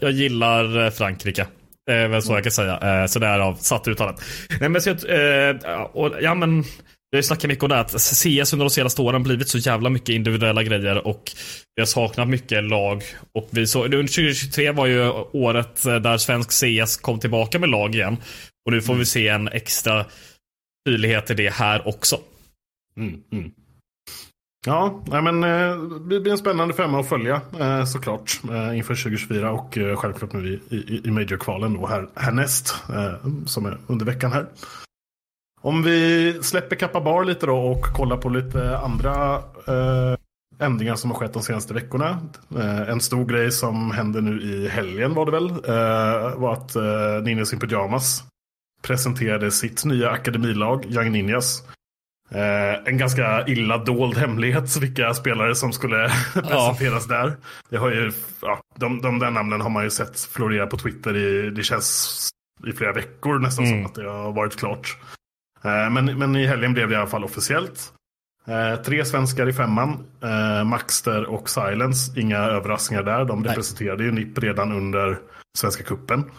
jag, 0.00 0.10
gillar 0.10 0.90
Frankrike. 0.90 1.46
Det 1.86 1.92
är 1.92 2.08
väl 2.08 2.22
så 2.22 2.32
jag 2.32 2.42
kan 2.42 2.52
säga. 2.52 3.08
Så 3.08 3.18
det 3.18 3.26
är 3.26 3.38
av 3.38 3.54
satt 3.54 3.88
uttalet. 3.88 4.16
Nej 4.60 4.68
men 4.68 4.82
så 4.82 4.90
jag, 4.90 5.96
och, 5.96 6.12
ja 6.20 6.34
men 6.34 6.64
vi 7.12 7.18
har 7.18 7.22
snackat 7.22 7.48
mycket 7.48 7.62
om 7.62 7.68
det 7.68 7.80
att 7.80 7.90
CS 7.90 8.52
under 8.52 8.64
de 8.64 8.70
senaste 8.70 9.02
åren 9.02 9.22
blivit 9.22 9.48
så 9.48 9.58
jävla 9.58 9.90
mycket 9.90 10.08
individuella 10.08 10.62
grejer 10.62 11.06
och 11.06 11.32
vi 11.76 11.82
har 11.82 11.86
saknat 11.86 12.28
mycket 12.28 12.64
lag. 12.64 13.02
Och 13.32 13.48
vi 13.50 13.66
så, 13.66 13.84
under 13.84 13.98
2023 13.98 14.72
var 14.72 14.86
ju 14.86 15.10
året 15.32 15.82
där 15.82 16.18
svensk 16.18 16.50
CS 16.50 16.96
kom 16.96 17.18
tillbaka 17.18 17.58
med 17.58 17.68
lag 17.68 17.94
igen. 17.94 18.16
Och 18.66 18.72
nu 18.72 18.82
får 18.82 18.94
vi 18.94 19.04
se 19.04 19.28
en 19.28 19.48
extra 19.48 20.06
tydlighet 20.86 21.30
i 21.30 21.34
det 21.34 21.52
här 21.52 21.88
också. 21.88 22.18
Mm, 22.96 23.20
mm. 23.32 23.52
Ja, 24.66 25.02
nej 25.06 25.22
men 25.22 25.44
eh, 25.44 25.82
det 25.82 26.20
blir 26.20 26.32
en 26.32 26.38
spännande 26.38 26.74
femma 26.74 27.00
att 27.00 27.08
följa 27.08 27.40
eh, 27.60 27.84
såklart 27.84 28.40
eh, 28.50 28.78
inför 28.78 28.94
2024 28.94 29.52
och 29.52 29.74
självklart 29.74 30.32
nu 30.32 30.60
i, 30.68 30.76
i, 30.76 31.00
i 31.04 31.10
Major-kvalen 31.10 31.74
då 31.74 31.86
här, 31.86 32.08
härnäst 32.14 32.74
som 33.46 33.66
är 33.66 33.78
under 33.86 34.06
veckan 34.06 34.32
här. 34.32 34.46
Om 35.62 35.82
vi 35.82 36.38
släpper 36.42 36.76
Kappa 36.76 37.00
Bar 37.00 37.24
lite 37.24 37.46
då 37.46 37.56
och 37.56 37.82
kollar 37.82 38.16
på 38.16 38.28
lite 38.28 38.78
andra 38.78 39.34
eh, 39.66 40.16
ändringar 40.58 40.94
som 40.94 41.10
har 41.10 41.18
skett 41.18 41.32
de 41.32 41.42
senaste 41.42 41.74
veckorna. 41.74 42.20
Eh, 42.56 42.88
en 42.88 43.00
stor 43.00 43.24
grej 43.24 43.52
som 43.52 43.90
hände 43.90 44.20
nu 44.20 44.42
i 44.42 44.68
helgen 44.68 45.14
var 45.14 45.26
det 45.26 45.32
väl. 45.32 45.50
Eh, 45.50 46.38
var 46.40 46.52
att 46.52 46.76
eh, 46.76 47.22
Ninjas 47.24 47.52
in 47.52 47.60
Pyjamas 47.60 48.24
presenterade 48.82 49.50
sitt 49.50 49.84
nya 49.84 50.10
akademilag, 50.10 50.86
Young 50.86 51.12
Ninjas. 51.12 51.62
Eh, 52.30 52.88
en 52.88 52.98
ganska 52.98 53.46
illa 53.46 53.78
dold 53.78 54.16
hemlighet 54.16 54.76
vilka 54.80 55.14
spelare 55.14 55.54
som 55.54 55.72
skulle 55.72 56.08
presenteras 56.34 57.06
ja. 57.08 57.16
där. 57.16 57.36
Det 57.70 57.76
har 57.76 57.90
ju, 57.90 58.12
ja, 58.42 58.60
de, 58.76 59.00
de 59.00 59.18
där 59.18 59.30
namnen 59.30 59.60
har 59.60 59.70
man 59.70 59.84
ju 59.84 59.90
sett 59.90 60.20
florera 60.20 60.66
på 60.66 60.76
Twitter 60.76 61.16
i, 61.16 61.50
det 61.50 61.62
känns 61.62 62.30
i 62.66 62.72
flera 62.72 62.92
veckor 62.92 63.38
nästan 63.38 63.64
mm. 63.64 63.78
som 63.78 63.86
att 63.86 63.94
det 63.94 64.10
har 64.10 64.32
varit 64.32 64.56
klart. 64.56 64.98
Eh, 65.64 65.90
men, 65.90 66.18
men 66.18 66.36
i 66.36 66.46
helgen 66.46 66.72
blev 66.72 66.88
det 66.88 66.94
i 66.94 66.98
alla 66.98 67.06
fall 67.06 67.24
officiellt. 67.24 67.92
Eh, 68.46 68.82
tre 68.82 69.04
svenskar 69.04 69.48
i 69.48 69.52
femman. 69.52 70.06
Eh, 70.22 70.64
Maxter 70.64 71.24
och 71.24 71.50
Silence. 71.50 72.20
Inga 72.20 72.38
överraskningar 72.38 73.02
där. 73.02 73.24
De 73.24 73.44
representerade 73.44 74.04
ju 74.04 74.12
NIP 74.12 74.38
redan 74.38 74.72
under 74.72 75.18
Svenska 75.58 75.84
Kuppen. 75.84 76.30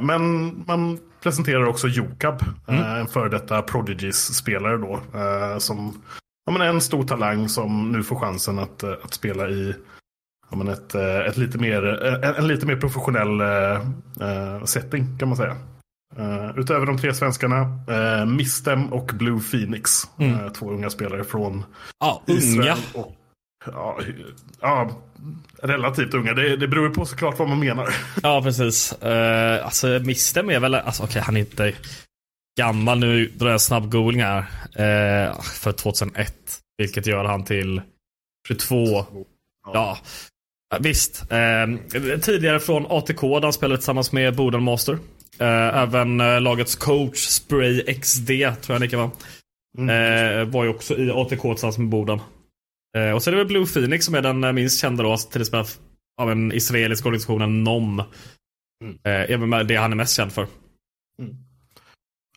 Men 0.00 0.54
man 0.66 0.98
presenterar 1.22 1.66
också 1.66 1.88
Jokab. 1.88 2.42
Mm. 2.68 2.82
En 2.82 3.06
före 3.06 3.28
detta 3.28 3.62
Prodigies-spelare 3.62 4.76
då. 4.76 5.00
Som 5.58 6.02
ja, 6.46 6.52
men 6.52 6.62
en 6.62 6.80
stor 6.80 7.04
talang 7.04 7.48
som 7.48 7.92
nu 7.92 8.02
får 8.02 8.16
chansen 8.16 8.58
att, 8.58 8.84
att 8.84 9.14
spela 9.14 9.48
i 9.48 9.74
ja, 10.50 10.56
men 10.56 10.68
ett, 10.68 10.94
ett 10.94 11.36
lite 11.36 11.58
mer, 11.58 11.84
en, 12.24 12.34
en 12.34 12.48
lite 12.48 12.66
mer 12.66 12.76
professionell 12.76 13.42
setting 14.66 15.18
kan 15.18 15.28
man 15.28 15.36
säga. 15.36 15.56
Uh, 16.18 16.58
utöver 16.58 16.86
de 16.86 16.98
tre 16.98 17.14
svenskarna, 17.14 17.60
uh, 17.60 18.26
Mistem 18.26 18.92
och 18.92 19.10
Blue 19.14 19.40
Phoenix. 19.40 19.90
Mm. 20.18 20.40
Uh, 20.40 20.52
två 20.52 20.70
unga 20.70 20.90
spelare 20.90 21.24
från 21.24 21.64
ja, 22.00 22.22
Israel. 22.26 22.78
Unga. 22.94 23.04
Och, 23.04 23.14
ja, 23.66 23.98
ja, 24.60 24.90
relativt 25.62 26.14
unga. 26.14 26.34
Det, 26.34 26.56
det 26.56 26.68
beror 26.68 26.90
på 26.90 27.06
såklart 27.06 27.38
vad 27.38 27.48
man 27.48 27.58
menar. 27.58 27.94
Ja, 28.22 28.42
precis. 28.42 28.94
Uh, 29.04 29.64
alltså 29.66 29.86
Mistem 29.86 30.50
är 30.50 30.60
väl, 30.60 30.74
alltså, 30.74 31.02
okej 31.02 31.10
okay, 31.10 31.22
han 31.22 31.36
är 31.36 31.40
inte 31.40 31.72
gammal 32.58 32.98
nu, 32.98 33.26
drar 33.26 33.50
jag 33.50 33.60
snabb 33.60 33.90
googling 33.90 34.22
här. 34.22 34.44
För 35.42 35.72
2001. 35.72 36.34
Vilket 36.78 37.06
gör 37.06 37.24
han 37.24 37.44
till 37.44 37.82
22. 38.48 38.76
Ja. 38.76 39.04
ja. 39.64 39.98
Visst. 40.80 41.24
Tidigare 42.22 42.60
från 42.60 42.86
ATK 42.88 43.20
där 43.20 43.42
han 43.42 43.52
spelade 43.52 43.78
tillsammans 43.78 44.12
med 44.12 44.36
Bodenmaster. 44.36 44.92
Uh, 44.92 44.98
även 45.42 46.20
uh, 46.20 46.40
lagets 46.40 46.76
coach 46.76 47.18
Spray 47.18 47.94
XD, 48.00 48.28
tror 48.28 48.74
jag 48.74 48.80
Nicke 48.80 48.96
var. 48.96 49.10
Mm. 49.78 49.90
Uh, 49.90 50.44
var 50.44 50.64
ju 50.64 50.70
också 50.70 50.98
i 50.98 51.10
ATK 51.10 51.42
tillsammans 51.42 51.78
med 51.78 51.88
Boden. 51.88 52.20
och 53.14 53.22
så 53.22 53.30
är 53.30 53.32
det 53.32 53.38
väl 53.38 53.46
Blue 53.46 53.66
Phoenix 53.66 54.04
som 54.04 54.14
är 54.14 54.22
den 54.22 54.54
minst 54.54 54.80
kända 54.80 55.02
då, 55.02 55.16
till 55.16 55.40
exempel 55.40 55.66
av 56.20 56.28
den 56.28 56.52
israeliska 56.52 57.08
organisationen 57.08 57.64
NOM. 57.64 58.02
Mm. 58.84 58.98
även 59.04 59.48
med 59.48 59.66
det 59.66 59.76
han 59.76 59.92
är 59.92 59.96
mest 59.96 60.16
känd 60.16 60.32
för. 60.32 60.46
Mm. 61.18 61.34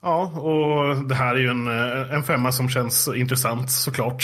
Ja, 0.01 0.21
och 0.25 1.07
det 1.07 1.15
här 1.15 1.35
är 1.35 1.39
ju 1.39 1.47
en, 1.47 1.67
en 2.11 2.23
femma 2.23 2.51
som 2.51 2.69
känns 2.69 3.07
intressant 3.15 3.71
såklart 3.71 4.23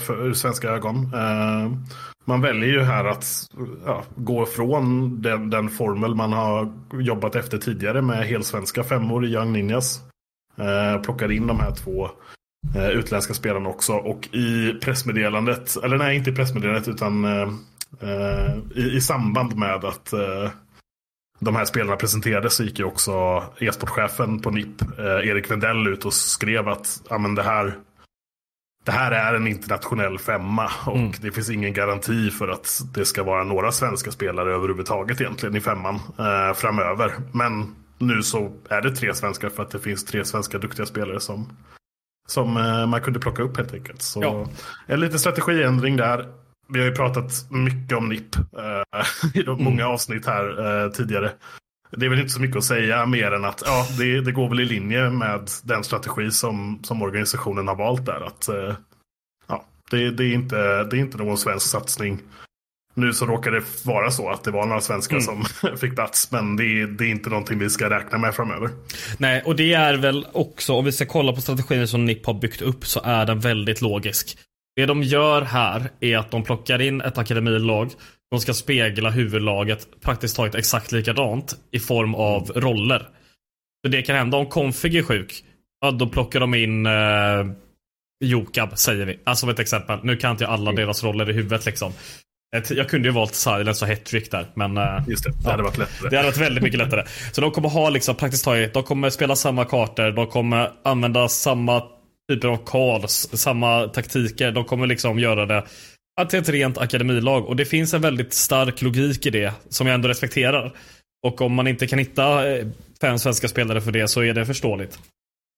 för, 0.00 0.26
ur 0.26 0.34
svenska 0.34 0.68
ögon. 0.68 1.12
Man 2.30 2.40
väljer 2.40 2.68
ju 2.68 2.82
här 2.82 3.04
att 3.04 3.50
ja, 3.86 4.04
gå 4.16 4.46
från 4.46 5.22
den, 5.22 5.50
den, 5.50 5.68
formel 5.68 6.14
man 6.14 6.32
har 6.32 6.72
jobbat 6.92 7.36
efter 7.36 7.58
tidigare 7.58 8.02
med 8.02 8.26
helsvenska 8.26 8.84
femmor 8.84 9.24
i 9.24 9.28
Young 9.28 9.52
Ninjas. 9.52 10.00
Eh, 10.58 11.02
plockar 11.02 11.32
in 11.32 11.46
de 11.46 11.60
här 11.60 11.70
två 11.70 12.10
eh, 12.74 12.88
utländska 12.88 13.34
spelarna 13.34 13.68
också. 13.68 13.92
Och 13.92 14.28
i 14.34 14.72
pressmeddelandet, 14.72 15.76
eller 15.84 15.98
nej 15.98 16.16
inte 16.16 16.30
i 16.30 16.32
pressmeddelandet 16.32 16.88
utan 16.88 17.24
eh, 17.24 17.48
eh 18.00 18.56
i, 18.74 18.96
i, 18.96 19.00
samband 19.00 19.56
med 19.56 19.84
att 19.84 20.12
eh, 20.12 20.50
de 21.38 21.56
här 21.56 21.64
spelarna 21.64 21.96
presenterades 21.96 22.54
så 22.54 22.64
gick 22.64 22.78
ju 22.78 22.84
också 22.84 23.44
e-sportchefen 23.58 24.40
på 24.40 24.50
NIP, 24.50 24.82
eh, 24.98 25.28
Erik 25.28 25.50
Wendell, 25.50 25.86
ut 25.86 26.04
och 26.04 26.14
skrev 26.14 26.68
att 26.68 27.02
men 27.10 27.34
det 27.34 27.42
här 27.42 27.74
det 28.84 28.92
här 28.92 29.12
är 29.12 29.34
en 29.34 29.46
internationell 29.46 30.18
femma 30.18 30.70
och 30.86 30.96
mm. 30.96 31.12
det 31.20 31.32
finns 31.32 31.50
ingen 31.50 31.72
garanti 31.72 32.30
för 32.30 32.48
att 32.48 32.80
det 32.94 33.04
ska 33.04 33.22
vara 33.22 33.44
några 33.44 33.72
svenska 33.72 34.10
spelare 34.10 34.54
överhuvudtaget 34.54 35.20
egentligen 35.20 35.56
i 35.56 35.60
femman 35.60 35.94
eh, 35.94 36.54
framöver. 36.54 37.12
Men 37.32 37.74
nu 37.98 38.22
så 38.22 38.52
är 38.68 38.82
det 38.82 38.96
tre 38.96 39.14
svenskar 39.14 39.48
för 39.48 39.62
att 39.62 39.70
det 39.70 39.78
finns 39.78 40.04
tre 40.04 40.24
svenska 40.24 40.58
duktiga 40.58 40.86
spelare 40.86 41.20
som, 41.20 41.52
som 42.28 42.56
eh, 42.56 42.86
man 42.86 43.00
kunde 43.00 43.20
plocka 43.20 43.42
upp 43.42 43.56
helt 43.56 43.74
enkelt. 43.74 44.02
Så 44.02 44.22
ja. 44.22 44.46
en 44.86 45.00
liten 45.00 45.18
strategiändring 45.18 45.96
där. 45.96 46.26
Vi 46.68 46.78
har 46.78 46.86
ju 46.86 46.94
pratat 46.94 47.32
mycket 47.50 47.98
om 47.98 48.08
NIP 48.08 48.36
eh, 48.36 49.04
i 49.40 49.42
de 49.42 49.64
många 49.64 49.82
mm. 49.82 49.92
avsnitt 49.92 50.26
här 50.26 50.84
eh, 50.84 50.90
tidigare. 50.90 51.30
Det 51.90 52.06
är 52.06 52.10
väl 52.10 52.18
inte 52.18 52.32
så 52.32 52.40
mycket 52.40 52.56
att 52.56 52.64
säga 52.64 53.06
mer 53.06 53.32
än 53.32 53.44
att 53.44 53.62
ja, 53.66 53.86
det, 53.98 54.20
det 54.20 54.32
går 54.32 54.48
väl 54.48 54.60
i 54.60 54.64
linje 54.64 55.10
med 55.10 55.50
den 55.64 55.84
strategi 55.84 56.30
som, 56.30 56.80
som 56.82 57.02
organisationen 57.02 57.68
har 57.68 57.76
valt 57.76 58.06
där. 58.06 58.26
Att, 58.26 58.48
eh, 58.48 58.74
ja, 59.48 59.64
det, 59.90 60.10
det, 60.10 60.24
är 60.24 60.34
inte, 60.34 60.84
det 60.84 60.96
är 60.96 61.00
inte 61.00 61.18
någon 61.18 61.38
svensk 61.38 61.66
satsning. 61.66 62.18
Nu 62.94 63.12
så 63.12 63.26
råkar 63.26 63.50
det 63.50 63.62
vara 63.84 64.10
så 64.10 64.30
att 64.30 64.44
det 64.44 64.50
var 64.50 64.66
några 64.66 64.80
svenskar 64.80 65.16
mm. 65.16 65.24
som 65.24 65.76
fick 65.78 65.94
plats. 65.94 66.32
Men 66.32 66.56
det, 66.56 66.86
det, 66.86 67.04
är 67.04 67.10
inte 67.10 67.30
någonting 67.30 67.58
vi 67.58 67.70
ska 67.70 67.90
räkna 67.90 68.18
med 68.18 68.34
framöver. 68.34 68.70
Nej, 69.18 69.42
och 69.44 69.56
det 69.56 69.74
är 69.74 69.94
väl 69.94 70.26
också, 70.32 70.72
om 70.74 70.84
vi 70.84 70.92
ska 70.92 71.06
kolla 71.06 71.32
på 71.32 71.40
strategin 71.40 71.88
som 71.88 72.04
NIP 72.04 72.26
har 72.26 72.34
byggt 72.34 72.62
upp, 72.62 72.86
så 72.86 73.00
är 73.04 73.26
den 73.26 73.40
väldigt 73.40 73.80
logisk. 73.80 74.38
Det 74.76 74.86
de 74.86 75.02
gör 75.02 75.42
här 75.42 75.90
är 76.00 76.18
att 76.18 76.30
de 76.30 76.42
plockar 76.42 76.80
in 76.80 77.00
ett 77.00 77.18
akademilag 77.18 77.90
de 78.30 78.40
ska 78.40 78.54
spegla 78.54 79.10
huvudlaget 79.10 80.00
praktiskt 80.00 80.36
taget 80.36 80.54
exakt 80.54 80.92
likadant 80.92 81.56
i 81.70 81.78
form 81.78 82.14
av 82.14 82.52
roller. 82.54 83.08
Så 83.84 83.90
det 83.90 84.02
kan 84.02 84.16
hända 84.16 84.36
om 84.36 84.46
Config 84.46 84.96
är 84.96 85.02
sjuk. 85.02 85.44
Ja, 85.80 85.90
då 85.90 86.08
plockar 86.08 86.40
de 86.40 86.54
in 86.54 86.86
eh, 86.86 87.46
Jokab, 88.24 88.78
säger 88.78 89.06
vi. 89.06 89.18
Alltså 89.24 89.40
som 89.40 89.48
ett 89.48 89.58
exempel. 89.58 89.98
Nu 90.02 90.16
kan 90.16 90.30
inte 90.30 90.44
jag 90.44 90.52
alla 90.52 90.72
deras 90.72 91.04
roller 91.04 91.30
i 91.30 91.32
huvudet 91.32 91.66
liksom. 91.66 91.92
Jag 92.70 92.88
kunde 92.88 93.08
ju 93.08 93.14
valt 93.14 93.34
Silence 93.34 93.84
och 93.84 93.88
Hetrick 93.88 94.30
där. 94.30 94.46
Men, 94.54 94.76
eh, 94.76 95.02
Just 95.08 95.24
det, 95.24 95.30
det 95.30 95.36
ja, 95.44 95.50
hade 95.50 95.62
varit 95.62 95.78
lättare. 95.78 96.08
Det 96.10 96.16
hade 96.16 96.28
varit 96.28 96.40
väldigt 96.40 96.62
mycket 96.62 96.78
lättare. 96.78 97.04
Så 97.32 97.40
de 97.40 97.50
kommer 97.50 97.68
ha 97.68 97.90
liksom 97.90 98.14
praktiskt 98.14 98.44
taget, 98.44 98.74
de 98.74 98.82
kommer 98.82 99.10
spela 99.10 99.36
samma 99.36 99.64
kartor, 99.64 100.10
de 100.10 100.26
kommer 100.26 100.70
använda 100.84 101.28
samma 101.28 101.82
typer 102.32 102.48
av 102.48 102.56
calls, 102.66 103.28
samma 103.32 103.88
taktiker. 103.88 104.52
De 104.52 104.64
kommer 104.64 104.86
liksom 104.86 105.18
göra 105.18 105.46
det 105.46 105.64
till 106.24 106.38
ett 106.38 106.48
rent 106.48 106.78
akademilag. 106.78 107.46
Och 107.46 107.56
det 107.56 107.64
finns 107.64 107.94
en 107.94 108.00
väldigt 108.00 108.34
stark 108.34 108.82
logik 108.82 109.26
i 109.26 109.30
det 109.30 109.52
som 109.68 109.86
jag 109.86 109.94
ändå 109.94 110.08
respekterar. 110.08 110.72
Och 111.26 111.40
om 111.40 111.52
man 111.52 111.66
inte 111.66 111.86
kan 111.86 111.98
hitta 111.98 112.50
eh, 112.50 112.66
fem 113.00 113.18
svenska 113.18 113.48
spelare 113.48 113.80
för 113.80 113.92
det 113.92 114.08
så 114.08 114.22
är 114.22 114.34
det 114.34 114.46
förståeligt. 114.46 114.98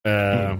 Eh, 0.08 0.40
mm. 0.44 0.58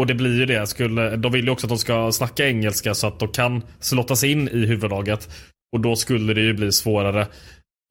och 0.00 0.06
det 0.06 0.14
blir 0.14 0.38
ju 0.38 0.46
det. 0.46 0.66
Skulle, 0.66 1.16
de 1.16 1.32
vill 1.32 1.44
ju 1.44 1.50
också 1.50 1.66
att 1.66 1.68
de 1.68 1.78
ska 1.78 2.12
snacka 2.12 2.46
engelska 2.48 2.94
så 2.94 3.06
att 3.06 3.18
de 3.18 3.28
kan 3.28 3.62
slottas 3.80 4.24
in 4.24 4.48
i 4.48 4.66
huvudlaget. 4.66 5.28
Och 5.72 5.80
då 5.80 5.96
skulle 5.96 6.34
det 6.34 6.40
ju 6.40 6.54
bli 6.54 6.72
svårare 6.72 7.26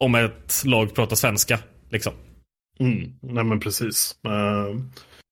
om 0.03 0.15
ett 0.15 0.63
lag 0.65 0.95
pratar 0.95 1.15
svenska. 1.15 1.59
Liksom. 1.89 2.13
Mm. 2.79 3.13
Nej 3.21 3.43
men 3.43 3.59
precis. 3.59 4.15
Uh, 4.27 4.81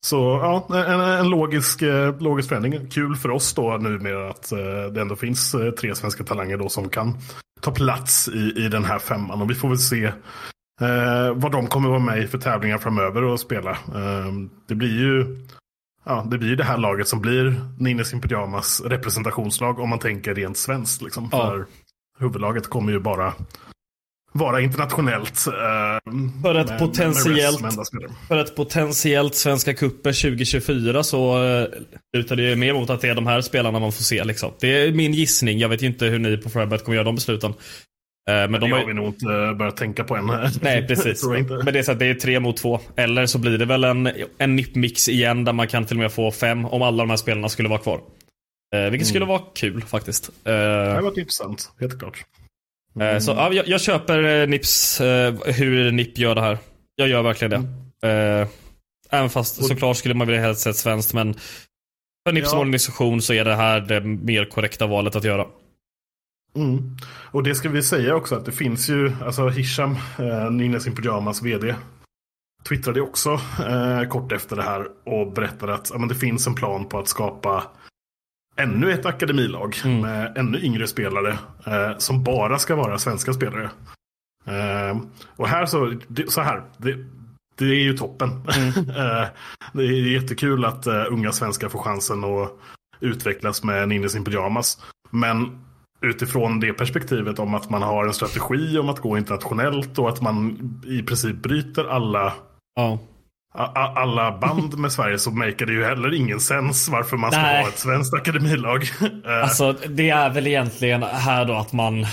så 0.05 0.17
ja, 0.17 0.77
en, 0.77 0.99
en 0.99 1.29
logisk, 1.29 1.81
eh, 1.81 2.19
logisk 2.19 2.49
förändring. 2.49 2.89
Kul 2.89 3.15
för 3.15 3.31
oss 3.31 3.53
då 3.53 3.77
numera 3.77 4.29
att 4.29 4.51
eh, 4.51 4.93
det 4.93 5.01
ändå 5.01 5.15
finns 5.15 5.53
eh, 5.53 5.71
tre 5.71 5.95
svenska 5.95 6.23
talanger 6.23 6.57
då 6.57 6.69
som 6.69 6.89
kan 6.89 7.17
ta 7.61 7.71
plats 7.71 8.27
i, 8.27 8.53
i 8.65 8.69
den 8.69 8.85
här 8.85 8.99
femman. 8.99 9.41
Och 9.41 9.49
vi 9.49 9.55
får 9.55 9.69
väl 9.69 9.77
se 9.77 10.05
eh, 10.81 11.33
vad 11.35 11.51
de 11.51 11.67
kommer 11.67 11.89
vara 11.89 11.99
med 11.99 12.23
i 12.23 12.27
för 12.27 12.37
tävlingar 12.37 12.77
framöver 12.77 13.23
och 13.23 13.39
spela. 13.39 13.71
Eh, 13.71 14.31
det 14.67 14.75
blir 14.75 14.99
ju 14.99 15.37
ja, 16.05 16.27
det 16.31 16.37
blir 16.37 16.55
det 16.55 16.63
här 16.63 16.77
laget 16.77 17.07
som 17.07 17.21
blir 17.21 17.61
Nines 17.79 18.13
in 18.13 18.21
Pyjamas 18.21 18.81
representationslag 18.85 19.79
om 19.79 19.89
man 19.89 19.99
tänker 19.99 20.35
rent 20.35 20.57
svenskt. 20.57 21.01
Liksom. 21.01 21.29
Ja. 21.31 21.49
För 21.49 21.65
huvudlaget 22.19 22.67
kommer 22.67 22.91
ju 22.91 22.99
bara 22.99 23.33
vara 24.31 24.61
internationellt. 24.61 25.47
Eh, 25.47 26.11
för, 26.41 26.55
ett 26.55 26.69
med, 26.69 26.79
potentiellt, 26.79 27.61
med 27.61 27.73
för 28.27 28.37
ett 28.37 28.55
potentiellt 28.55 29.35
Svenska 29.35 29.73
Cuper 29.73 30.21
2024 30.21 31.03
så 31.03 31.43
eh, 31.43 31.67
lutar 32.17 32.35
det 32.35 32.43
ju 32.43 32.55
mer 32.55 32.73
mot 32.73 32.89
att 32.89 33.01
det 33.01 33.09
är 33.09 33.15
de 33.15 33.27
här 33.27 33.41
spelarna 33.41 33.79
man 33.79 33.91
får 33.91 34.03
se. 34.03 34.23
Liksom. 34.23 34.51
Det 34.59 34.67
är 34.67 34.91
min 34.91 35.13
gissning. 35.13 35.59
Jag 35.59 35.69
vet 35.69 35.81
ju 35.81 35.87
inte 35.87 36.05
hur 36.05 36.19
ni 36.19 36.37
på 36.37 36.49
Frabet 36.49 36.83
kommer 36.83 36.95
göra 36.95 37.05
de 37.05 37.15
besluten. 37.15 37.53
Eh, 38.29 38.33
men, 38.33 38.51
men 38.51 38.61
de 38.61 38.69
det 38.69 38.75
har 38.75 38.85
vi 38.85 38.93
nog 38.93 39.07
inte 39.07 39.55
börjat 39.57 39.77
tänka 39.77 40.03
på 40.03 40.15
än. 40.15 40.25
Nej, 40.61 40.87
precis. 40.87 41.23
men 41.25 41.65
det 41.65 41.79
är, 41.79 41.83
så 41.83 41.91
att 41.91 41.99
det 41.99 42.05
är 42.05 42.13
tre 42.13 42.39
mot 42.39 42.57
två. 42.57 42.79
Eller 42.95 43.25
så 43.25 43.37
blir 43.37 43.57
det 43.57 43.65
väl 43.65 43.83
en, 43.83 44.11
en 44.37 44.55
NIP-mix 44.55 45.09
igen 45.09 45.45
där 45.45 45.53
man 45.53 45.67
kan 45.67 45.85
till 45.85 45.97
och 45.97 46.01
med 46.01 46.11
få 46.11 46.31
fem 46.31 46.65
om 46.65 46.81
alla 46.81 47.03
de 47.03 47.09
här 47.09 47.17
spelarna 47.17 47.49
skulle 47.49 47.69
vara 47.69 47.79
kvar. 47.79 48.01
Eh, 48.75 48.81
vilket 48.81 48.93
mm. 48.93 49.05
skulle 49.05 49.25
vara 49.25 49.41
kul 49.55 49.81
faktiskt. 49.81 50.29
Eh, 50.29 50.53
det 50.53 51.01
varit 51.01 51.17
intressant, 51.17 51.71
helt 51.79 51.99
klart. 51.99 52.25
Mm. 52.95 53.21
Så 53.21 53.31
ja, 53.31 53.53
jag, 53.53 53.67
jag, 53.67 53.81
köper 53.81 54.23
eh, 54.23 54.47
Nips, 54.47 55.01
eh, 55.01 55.33
hur 55.45 55.91
Nip 55.91 56.17
gör 56.17 56.35
det 56.35 56.41
här. 56.41 56.57
Jag 56.95 57.07
gör 57.07 57.21
verkligen 57.21 57.51
det. 57.51 57.67
Mm. 58.07 58.47
Även 59.09 59.29
fast 59.29 59.67
såklart 59.67 59.97
skulle 59.97 60.13
man 60.13 60.27
vilja 60.27 60.41
helst 60.41 60.61
sett 60.61 60.75
svenskt 60.75 61.13
men 61.13 61.33
för 62.27 62.33
Nips 62.33 62.49
ja. 62.51 62.59
organisation 62.59 63.21
så 63.21 63.33
är 63.33 63.45
det 63.45 63.55
här 63.55 63.81
det 63.81 64.01
mer 64.01 64.45
korrekta 64.45 64.87
valet 64.87 65.15
att 65.15 65.23
göra. 65.23 65.45
Mm. 66.55 66.97
Och 67.31 67.43
det 67.43 67.55
ska 67.55 67.69
vi 67.69 67.83
säga 67.83 68.15
också 68.15 68.35
att 68.35 68.45
det 68.45 68.51
finns 68.51 68.89
ju, 68.89 69.11
alltså 69.25 69.49
Hisham, 69.49 69.97
eh, 70.19 70.65
in 70.65 70.95
Pyjamas 70.95 71.41
vd, 71.41 71.75
twittrade 72.69 73.01
också 73.01 73.39
eh, 73.69 74.09
kort 74.09 74.31
efter 74.31 74.55
det 74.55 74.63
här 74.63 74.87
och 75.05 75.33
berättade 75.33 75.73
att 75.73 75.89
ja, 75.89 75.97
men 75.97 76.09
det 76.09 76.15
finns 76.15 76.47
en 76.47 76.55
plan 76.55 76.85
på 76.85 76.99
att 76.99 77.07
skapa 77.07 77.63
ännu 78.61 78.91
ett 78.91 79.05
akademilag 79.05 79.81
mm. 79.85 80.01
med 80.01 80.37
ännu 80.37 80.59
yngre 80.59 80.87
spelare 80.87 81.37
eh, 81.65 81.97
som 81.97 82.23
bara 82.23 82.59
ska 82.59 82.75
vara 82.75 82.97
svenska 82.97 83.33
spelare. 83.33 83.69
Eh, 84.45 85.01
och 85.35 85.47
här 85.47 85.65
så, 85.65 85.93
det, 86.07 86.31
så 86.31 86.41
här, 86.41 86.63
det, 86.77 86.97
det 87.57 87.65
är 87.65 87.83
ju 87.83 87.97
toppen. 87.97 88.29
Mm. 88.29 88.89
eh, 88.89 89.27
det 89.73 89.83
är 89.83 90.11
jättekul 90.11 90.65
att 90.65 90.87
uh, 90.87 91.05
unga 91.11 91.31
svenskar 91.31 91.69
får 91.69 91.79
chansen 91.79 92.23
att 92.23 92.51
utvecklas 92.99 93.63
med 93.63 93.89
Ninjas 93.89 94.15
in 94.15 94.23
Pyjamas. 94.23 94.83
Men 95.09 95.59
utifrån 96.01 96.59
det 96.59 96.73
perspektivet 96.73 97.39
om 97.39 97.53
att 97.53 97.69
man 97.69 97.81
har 97.81 98.05
en 98.05 98.13
strategi 98.13 98.77
om 98.77 98.89
att 98.89 98.99
gå 98.99 99.17
internationellt 99.17 99.99
och 99.99 100.09
att 100.09 100.21
man 100.21 100.57
i 100.87 101.03
princip 101.03 101.35
bryter 101.35 101.85
alla 101.85 102.33
ja 102.75 102.99
alla 103.53 104.37
band 104.37 104.77
med 104.77 104.91
Sverige 104.91 105.19
så 105.19 105.31
make 105.31 105.65
det 105.65 105.73
ju 105.73 105.83
heller 105.83 106.13
ingen 106.13 106.39
sens 106.39 106.89
varför 106.89 107.17
man 107.17 107.31
ska 107.31 107.41
Nej. 107.41 107.61
ha 107.61 107.69
ett 107.69 107.79
svenskt 107.79 108.13
akademilag. 108.13 108.83
Eh. 109.25 109.43
alltså 109.43 109.73
det 109.73 110.09
är 110.09 110.29
väl 110.29 110.47
egentligen 110.47 111.03
här 111.03 111.45
då 111.45 111.53
att 111.53 111.73
man 111.73 112.05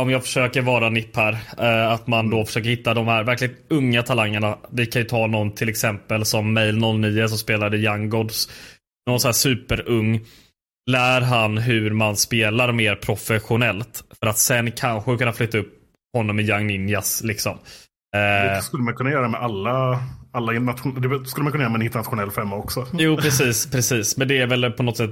om 0.00 0.10
jag 0.10 0.22
försöker 0.22 0.62
vara 0.62 0.88
nipp 0.88 1.16
här. 1.16 1.38
Eh, 1.58 1.92
att 1.92 2.06
man 2.06 2.30
då 2.30 2.36
mm. 2.36 2.46
försöker 2.46 2.70
hitta 2.70 2.94
de 2.94 3.08
här 3.08 3.24
verkligen 3.24 3.54
unga 3.70 4.02
talangerna. 4.02 4.58
Vi 4.70 4.86
kan 4.86 5.02
ju 5.02 5.08
ta 5.08 5.26
någon 5.26 5.54
till 5.54 5.68
exempel 5.68 6.24
som 6.24 6.52
Mail 6.52 6.78
09 6.78 7.28
som 7.28 7.38
spelade 7.38 7.76
Young 7.76 8.08
Gods. 8.08 8.50
Någon 9.06 9.20
så 9.20 9.28
här 9.28 9.32
superung. 9.32 10.20
Lär 10.90 11.20
han 11.20 11.58
hur 11.58 11.90
man 11.90 12.16
spelar 12.16 12.72
mer 12.72 12.94
professionellt. 12.94 14.04
För 14.20 14.26
att 14.26 14.38
sen 14.38 14.72
kanske 14.72 15.16
kunna 15.16 15.32
flytta 15.32 15.58
upp 15.58 15.74
honom 16.16 16.40
i 16.40 16.42
Young 16.42 16.66
Ninjas 16.66 17.22
liksom. 17.24 17.58
Det 18.12 18.62
skulle 18.62 18.82
man 18.82 18.94
kunna 18.94 19.10
göra 19.10 19.28
med 19.28 19.40
alla 19.40 20.00
alla 20.32 20.52
det 20.52 21.26
skulle 21.26 21.44
man 21.44 21.52
kunna 21.52 21.64
göra 21.64 21.72
med 21.72 21.78
en 21.78 21.86
internationell 21.86 22.30
femma 22.30 22.56
också. 22.56 22.86
Jo, 22.92 23.16
precis, 23.16 23.70
precis. 23.70 24.16
Men 24.16 24.28
det 24.28 24.38
är 24.38 24.46
väl 24.46 24.70
på 24.70 24.82
något 24.82 24.96
sätt 24.96 25.10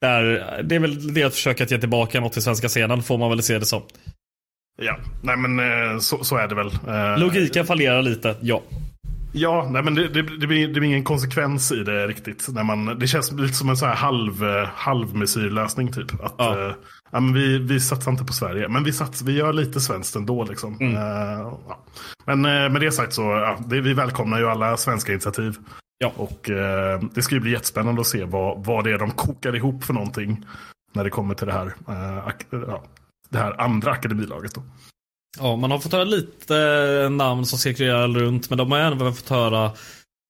där, 0.00 0.22
det 0.62 0.74
är 0.74 0.80
väl 0.80 1.14
det 1.14 1.22
att 1.24 1.34
försöka 1.34 1.64
ge 1.64 1.78
tillbaka 1.78 2.20
något 2.20 2.32
till 2.32 2.42
svenska 2.42 2.68
scenen, 2.68 3.02
får 3.02 3.18
man 3.18 3.30
väl 3.30 3.42
se 3.42 3.58
det 3.58 3.66
som. 3.66 3.82
Ja, 4.82 4.96
nej 5.22 5.36
men 5.36 5.58
eh, 5.58 5.98
så, 5.98 6.24
så 6.24 6.36
är 6.36 6.48
det 6.48 6.54
väl. 6.54 6.66
Eh, 6.66 7.18
Logiken 7.18 7.66
fallerar 7.66 8.02
lite, 8.02 8.36
ja. 8.40 8.62
Ja, 9.32 9.68
nej 9.70 9.82
men 9.82 9.94
det, 9.94 10.08
det, 10.08 10.22
det, 10.22 10.46
blir, 10.46 10.68
det 10.68 10.80
blir 10.80 10.84
ingen 10.84 11.04
konsekvens 11.04 11.72
i 11.72 11.76
det 11.76 12.06
riktigt. 12.06 12.48
När 12.48 12.64
man, 12.64 12.98
det 12.98 13.06
känns 13.06 13.32
lite 13.32 13.54
som 13.54 13.68
en 13.68 13.76
så 13.76 13.86
här 13.86 13.94
halv, 13.94 14.44
halvmesyrlösning 14.74 15.92
typ. 15.92 16.24
Att, 16.24 16.34
ja. 16.38 16.74
Ja, 17.10 17.20
men 17.20 17.34
vi, 17.34 17.58
vi 17.58 17.80
satsar 17.80 18.10
inte 18.10 18.24
på 18.24 18.32
Sverige, 18.32 18.68
men 18.68 18.84
vi, 18.84 18.92
sats, 18.92 19.22
vi 19.22 19.32
gör 19.32 19.52
lite 19.52 19.80
svenskt 19.80 20.16
ändå. 20.16 20.44
Liksom. 20.44 20.76
Mm. 20.80 20.94
Uh, 20.94 21.58
ja. 21.68 21.84
Men 22.24 22.46
uh, 22.46 22.72
med 22.72 22.80
det 22.80 22.92
sagt 22.92 23.12
så, 23.12 23.22
ja, 23.22 23.58
det, 23.66 23.80
vi 23.80 23.94
välkomnar 23.94 24.38
ju 24.38 24.48
alla 24.48 24.76
svenska 24.76 25.12
initiativ. 25.12 25.56
Ja. 25.98 26.12
Och 26.16 26.50
eh, 26.50 27.00
det 27.14 27.22
ska 27.22 27.34
ju 27.34 27.40
bli 27.40 27.50
jättespännande 27.50 28.00
att 28.00 28.06
se 28.06 28.24
vad, 28.24 28.64
vad 28.64 28.84
det 28.84 28.92
är 28.92 28.98
de 28.98 29.10
kokar 29.10 29.56
ihop 29.56 29.84
för 29.84 29.94
någonting. 29.94 30.46
När 30.92 31.04
det 31.04 31.10
kommer 31.10 31.34
till 31.34 31.46
det 31.46 31.52
här, 31.52 31.74
ja, 32.50 32.82
det 33.28 33.38
här 33.38 33.60
andra 33.60 33.90
akademilaget. 33.90 34.54
Då. 34.54 34.62
Ja, 35.38 35.56
man 35.56 35.70
har 35.70 35.78
fått 35.78 35.92
höra 35.92 36.04
lite 36.04 37.08
namn 37.10 37.46
som 37.46 37.58
cirkulerar 37.58 38.08
runt, 38.08 38.50
men 38.50 38.58
de 38.58 38.72
har 38.72 38.78
även 38.78 39.14
fått 39.14 39.28
höra 39.28 39.72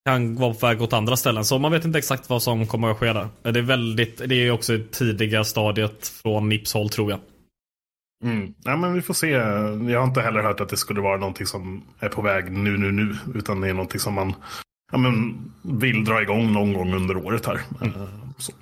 kan 0.06 0.36
vara 0.36 0.54
på 0.54 0.66
väg 0.66 0.82
åt 0.82 0.92
andra 0.92 1.16
ställen. 1.16 1.44
Så 1.44 1.58
man 1.58 1.72
vet 1.72 1.84
inte 1.84 1.98
exakt 1.98 2.30
vad 2.30 2.42
som 2.42 2.66
kommer 2.66 2.90
att 2.90 2.96
ske 2.96 3.12
där. 3.12 3.28
Det 3.42 3.58
är 3.58 3.62
väldigt, 3.62 4.28
det 4.28 4.34
är 4.34 4.50
också 4.50 4.74
i 4.74 4.84
tidiga 4.84 5.44
stadiet 5.44 6.08
från 6.08 6.48
Nips 6.48 6.74
håll 6.74 6.88
tror 6.88 7.10
jag. 7.10 7.20
Mm. 8.24 8.54
Ja, 8.64 8.76
men 8.76 8.94
vi 8.94 9.02
får 9.02 9.14
se. 9.14 9.30
Jag 9.92 10.00
har 10.00 10.04
inte 10.04 10.20
heller 10.20 10.42
hört 10.42 10.60
att 10.60 10.68
det 10.68 10.76
skulle 10.76 11.00
vara 11.00 11.16
någonting 11.16 11.46
som 11.46 11.82
är 11.98 12.08
på 12.08 12.22
väg 12.22 12.52
nu, 12.52 12.78
nu, 12.78 12.92
nu. 12.92 13.16
Utan 13.34 13.60
det 13.60 13.68
är 13.68 13.72
någonting 13.72 14.00
som 14.00 14.14
man 14.14 14.34
ja, 14.92 14.98
men, 14.98 15.36
vill 15.62 16.04
dra 16.04 16.22
igång 16.22 16.52
någon 16.52 16.72
gång 16.72 16.94
under 16.94 17.16
året 17.16 17.46
här. 17.46 17.60
Eh, 17.82 18.08
så. 18.38 18.52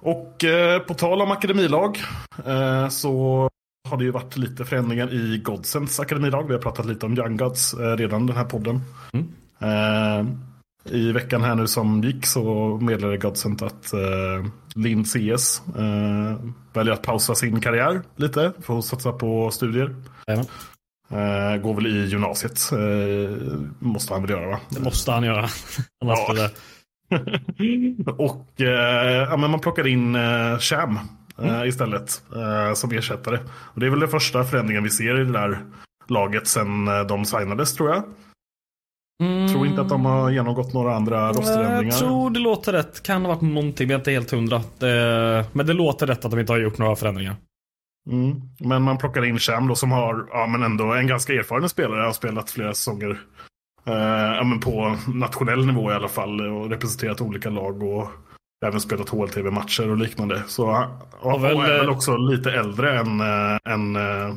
Och 0.00 0.44
eh, 0.44 0.78
på 0.82 0.94
tal 0.94 1.22
om 1.22 1.30
akademilag 1.30 1.98
eh, 2.46 2.88
så 2.88 3.48
har 3.88 3.96
det 3.96 4.04
ju 4.04 4.10
varit 4.10 4.36
lite 4.36 4.64
förändringar 4.64 5.14
i 5.14 5.38
Godsends 5.38 6.00
akademilag. 6.00 6.46
Vi 6.46 6.52
har 6.52 6.60
pratat 6.60 6.86
lite 6.86 7.06
om 7.06 7.18
Young 7.18 7.36
Gods 7.36 7.74
eh, 7.74 7.96
redan 7.96 8.26
den 8.26 8.36
här 8.36 8.44
podden. 8.44 8.80
Eh, 9.12 9.20
I 10.90 11.12
veckan 11.12 11.42
här 11.42 11.54
nu 11.54 11.66
som 11.66 12.02
gick 12.02 12.26
så 12.26 12.78
meddelade 12.82 13.16
Godsend 13.16 13.62
att 13.62 13.92
eh, 13.92 14.46
Linn 14.74 15.04
CS 15.04 15.62
eh, 15.78 16.36
väljer 16.72 16.92
att 16.94 17.02
pausa 17.02 17.34
sin 17.34 17.60
karriär 17.60 18.02
lite 18.16 18.52
för 18.60 18.78
att 18.78 18.84
satsa 18.84 19.12
på 19.12 19.50
studier. 19.50 19.94
Eh, 21.10 21.56
går 21.56 21.74
väl 21.74 21.86
i 21.86 22.06
gymnasiet. 22.06 22.72
Eh, 22.72 23.36
måste 23.78 24.12
han 24.14 24.22
väl 24.22 24.30
göra 24.30 24.46
va? 24.50 24.60
Det 24.68 24.80
måste 24.80 25.12
han 25.12 25.24
göra. 25.24 25.48
Annars 26.04 26.18
Ja. 26.28 26.34
det... 26.34 26.50
och 28.18 28.60
eh, 28.60 29.28
ja, 29.30 29.36
men 29.36 29.50
man 29.50 29.60
plockar 29.60 29.86
in 29.86 30.14
eh, 30.14 30.58
Sham 30.58 30.98
eh, 31.42 31.68
istället 31.68 32.22
eh, 32.36 32.74
som 32.74 32.92
ersättare. 32.92 33.38
Och 33.46 33.80
det 33.80 33.86
är 33.86 33.90
väl 33.90 34.00
den 34.00 34.08
första 34.08 34.44
förändringen 34.44 34.82
vi 34.82 34.90
ser 34.90 35.20
i 35.20 35.24
det 35.24 35.32
där 35.32 35.64
laget 36.08 36.46
sen 36.46 36.88
eh, 36.88 37.00
de 37.00 37.24
signades 37.24 37.74
tror 37.74 37.90
jag. 37.90 38.04
Tror 39.52 39.66
inte 39.66 39.80
att 39.80 39.88
de 39.88 40.04
har 40.04 40.30
genomgått 40.30 40.72
några 40.72 40.94
andra 40.94 41.32
rosterändringar. 41.32 41.78
Mm. 41.78 41.86
Jag 41.86 41.98
tror 41.98 42.30
det 42.30 42.40
låter 42.40 42.72
rätt. 42.72 43.02
Kan 43.02 43.22
ha 43.22 43.28
varit 43.28 43.40
någonting, 43.40 43.88
men 43.88 43.90
jag 43.90 43.96
är 43.96 44.00
inte 44.00 44.10
helt 44.10 44.30
hundra. 44.30 44.62
Det... 44.78 45.46
Men 45.52 45.66
det 45.66 45.72
låter 45.72 46.06
rätt 46.06 46.24
att 46.24 46.30
de 46.30 46.40
inte 46.40 46.52
har 46.52 46.58
gjort 46.58 46.78
några 46.78 46.96
förändringar. 46.96 47.36
Mm. 48.10 48.40
Men 48.60 48.82
man 48.82 48.98
plockar 48.98 49.24
in 49.24 49.38
Sham 49.38 49.68
då 49.68 49.74
som 49.74 49.92
har 49.92 50.26
ja, 50.30 50.46
men 50.46 50.62
ändå 50.62 50.92
en 50.92 51.06
ganska 51.06 51.32
erfaren 51.32 51.68
spelare. 51.68 52.00
Har 52.02 52.12
spelat 52.12 52.50
flera 52.50 52.74
säsonger 52.74 53.20
eh, 53.86 53.94
ja, 54.36 54.44
men 54.44 54.60
på 54.60 54.96
nationell 55.14 55.66
nivå 55.66 55.90
i 55.90 55.94
alla 55.94 56.08
fall. 56.08 56.40
Och 56.40 56.70
representerat 56.70 57.20
olika 57.20 57.50
lag 57.50 57.82
och 57.82 58.08
även 58.66 58.80
spelat 58.80 59.08
HLTV-matcher 59.08 59.90
och 59.90 59.96
liknande. 59.96 60.42
Så 60.46 60.86
och, 61.20 61.44
väl, 61.44 61.56
och 61.56 61.64
är 61.64 61.78
väl 61.78 61.88
eh, 61.88 61.92
också 61.92 62.16
lite 62.16 62.52
äldre 62.52 62.98
än, 62.98 63.20
äh, 63.20 63.58
än 63.64 63.96
eh, 63.96 64.34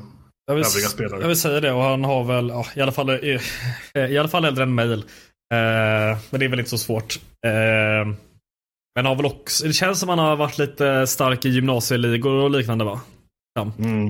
Jag 0.47 0.55
vill, 0.55 0.63
Övriga 0.65 0.87
spelare. 0.87 1.21
jag 1.21 1.27
vill 1.27 1.39
säga 1.39 1.59
det 1.59 1.71
och 1.71 1.83
han 1.83 2.03
har 2.03 2.23
väl, 2.23 2.49
ja, 2.49 2.65
i 2.75 2.81
alla 2.81 2.91
fall, 2.91 3.09
eh, 3.09 3.41
i 4.11 4.17
alla 4.17 4.27
fall 4.29 4.45
äldre 4.45 4.63
än 4.63 4.75
mail. 4.75 4.99
Eh, 5.53 6.17
men 6.29 6.39
det 6.39 6.45
är 6.45 6.49
väl 6.49 6.59
inte 6.59 6.69
så 6.71 6.77
svårt. 6.77 7.19
Eh, 7.45 8.13
men 8.95 9.05
har 9.05 9.15
väl 9.15 9.25
också, 9.25 9.67
det 9.67 9.73
känns 9.73 9.99
som 9.99 10.09
han 10.09 10.19
har 10.19 10.35
varit 10.35 10.57
lite 10.57 11.07
stark 11.07 11.45
i 11.45 11.49
gymnasieligor 11.49 12.31
och 12.43 12.49
liknande 12.51 12.85
va? 12.85 13.01
Ja. 13.55 13.71
mm. 13.79 14.07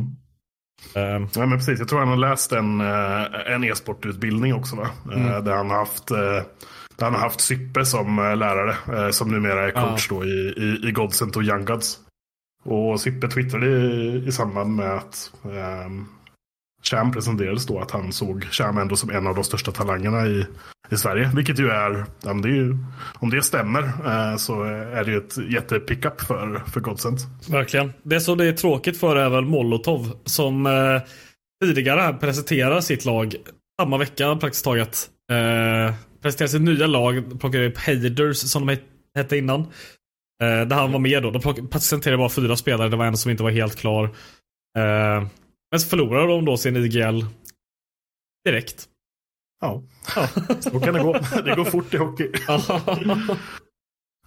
Eh, 0.95 1.27
Ja, 1.35 1.45
men 1.45 1.57
precis. 1.57 1.79
Jag 1.79 1.87
tror 1.87 1.99
han 1.99 2.07
har 2.07 2.17
läst 2.17 2.51
en, 2.51 2.81
eh, 2.81 3.53
en 3.53 3.63
e-sportutbildning 3.63 4.53
också. 4.53 4.75
Va? 4.75 4.89
Eh, 5.11 5.17
Mm. 5.27 5.43
Där 5.45 5.55
han 5.55 5.69
har 5.69 5.77
haft, 5.77 6.11
eh, 6.11 6.17
där 6.17 6.43
han 7.05 7.13
har 7.13 7.19
haft 7.21 7.41
Syppe 7.41 7.85
som 7.85 8.19
eh, 8.19 8.37
lärare. 8.37 8.75
eh, 9.05 9.09
Som 9.11 9.31
numera 9.31 9.67
är 9.67 9.71
coach 9.71 10.09
då 10.09 10.25
i, 10.25 10.27
i, 10.57 10.87
i 10.87 10.91
Godsent 10.91 11.35
och 11.35 11.43
Young 11.43 11.65
Gods. 11.65 11.99
Och 12.63 12.99
Syppe 13.01 13.27
twittrade 13.27 13.65
i, 13.67 14.23
i 14.27 14.31
samband 14.31 14.75
med 14.75 14.91
att 14.97 15.31
um, 15.43 16.07
Cham 16.89 17.11
presenterades 17.11 17.65
då 17.65 17.79
att 17.79 17.91
han 17.91 18.13
såg 18.13 18.43
Cham 18.51 18.77
ändå 18.77 18.95
som 18.95 19.09
en 19.09 19.27
av 19.27 19.35
de 19.35 19.43
största 19.43 19.71
talangerna 19.71 20.27
i, 20.27 20.45
i 20.91 20.97
Sverige. 20.97 21.31
Vilket 21.35 21.59
ju 21.59 21.69
är, 21.69 22.05
ja, 22.23 22.33
det 22.33 22.49
är 22.49 22.53
ju 22.53 22.77
om 23.19 23.29
det 23.29 23.41
stämmer 23.41 23.81
eh, 23.81 24.37
så 24.37 24.63
är 24.63 25.03
det 25.03 25.11
ju 25.11 25.17
ett 25.17 25.37
jättepickup 25.51 26.21
för, 26.21 26.63
för 26.67 26.79
Godsent. 26.79 27.19
verkligen. 27.49 27.93
Det 28.03 28.19
som 28.19 28.37
det 28.37 28.45
är 28.45 28.53
tråkigt 28.53 28.99
för 28.99 29.15
är 29.15 29.29
väl 29.29 29.45
Molotov 29.45 30.11
som 30.25 30.65
eh, 30.65 31.01
tidigare 31.63 32.13
presenterar 32.13 32.81
sitt 32.81 33.05
lag 33.05 33.35
samma 33.81 33.97
vecka 33.97 34.35
praktiskt 34.35 34.65
taget. 34.65 35.09
Eh, 35.31 35.93
presenterar 36.21 36.47
sitt 36.47 36.61
nya 36.61 36.87
lag, 36.87 37.39
plockar 37.39 37.61
upp 37.63 37.77
Haders 37.77 38.37
som 38.37 38.65
de 38.65 38.77
hette 39.15 39.37
innan. 39.37 39.59
Eh, 40.41 40.67
där 40.67 40.75
han 40.75 40.91
var 40.91 40.99
med 40.99 41.23
då. 41.23 41.31
De 41.31 41.67
presenterade 41.69 42.17
bara 42.17 42.29
fyra 42.29 42.55
spelare, 42.55 42.89
det 42.89 42.95
var 42.95 43.05
en 43.05 43.17
som 43.17 43.31
inte 43.31 43.43
var 43.43 43.51
helt 43.51 43.75
klar. 43.75 44.03
Eh, 44.77 45.27
men 45.75 45.79
så 45.79 45.87
förlorade 45.89 46.27
de 46.27 46.45
då 46.45 46.57
sin 46.57 46.75
IGL 46.75 47.21
direkt. 48.45 48.85
Ja, 49.61 49.83
Ja. 50.15 50.27
så 50.59 50.79
kan 50.79 50.93
det 50.93 50.99
gå. 50.99 51.13
Det 51.45 51.55
går 51.55 51.63
fort 51.63 51.93
i 51.93 51.97
hockey. 51.97 52.31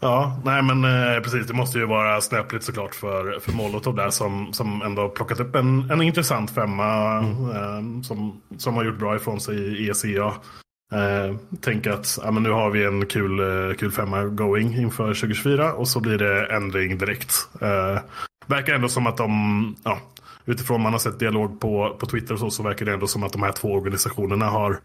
Ja, 0.01 0.41
nej 0.45 0.63
men 0.63 0.85
eh, 0.85 1.21
precis. 1.23 1.47
Det 1.47 1.55
måste 1.55 1.79
ju 1.79 1.87
vara 1.87 2.21
snöpligt 2.21 2.65
såklart 2.65 2.95
för, 2.95 3.41
för 3.41 3.53
Molotov 3.53 3.95
där 3.97 4.11
som, 4.11 4.53
som 4.53 4.83
ändå 4.83 5.03
har 5.03 5.09
plockat 5.09 5.41
upp 5.41 5.55
en, 5.55 5.91
en 5.91 6.03
intressant 6.03 6.51
femma 6.51 7.19
eh, 7.55 8.03
som, 8.03 8.43
som 8.59 8.75
har 8.75 8.85
gjort 8.85 8.99
bra 8.99 9.17
ifrån 9.17 9.41
sig 9.41 9.57
i 9.57 9.91
ECA. 9.91 10.35
Eh, 10.93 11.37
tänk 11.61 11.87
att 11.87 12.19
ja, 12.23 12.31
men 12.31 12.43
nu 12.43 12.51
har 12.51 12.71
vi 12.71 12.85
en 12.85 13.07
kul, 13.07 13.41
eh, 13.41 13.77
kul 13.77 13.91
femma 13.91 14.25
going 14.25 14.77
inför 14.77 15.07
2024 15.15 15.73
och 15.73 15.89
så 15.89 16.01
blir 16.01 16.19
det 16.19 16.47
ändring 16.47 16.99
direkt. 16.99 17.49
Eh, 17.61 18.01
verkar 18.47 18.75
ändå 18.75 18.89
som 18.89 19.07
att 19.07 19.17
de, 19.17 19.77
ja, 19.85 19.99
utifrån 20.49 20.81
man 20.83 20.93
har 20.93 20.99
sett 20.99 21.19
dialog 21.19 21.61
på, 21.61 21.97
på 22.01 22.07
Twitter 22.07 22.35
och 22.35 22.41
så, 22.41 22.51
så 22.51 22.63
verkar 22.63 22.87
det 22.87 22.93
ändå 22.93 23.07
som 23.07 23.23
att 23.23 23.33
de 23.33 23.43
här 23.43 23.53
två 23.53 23.73
organisationerna 23.73 24.47
har 24.47 24.81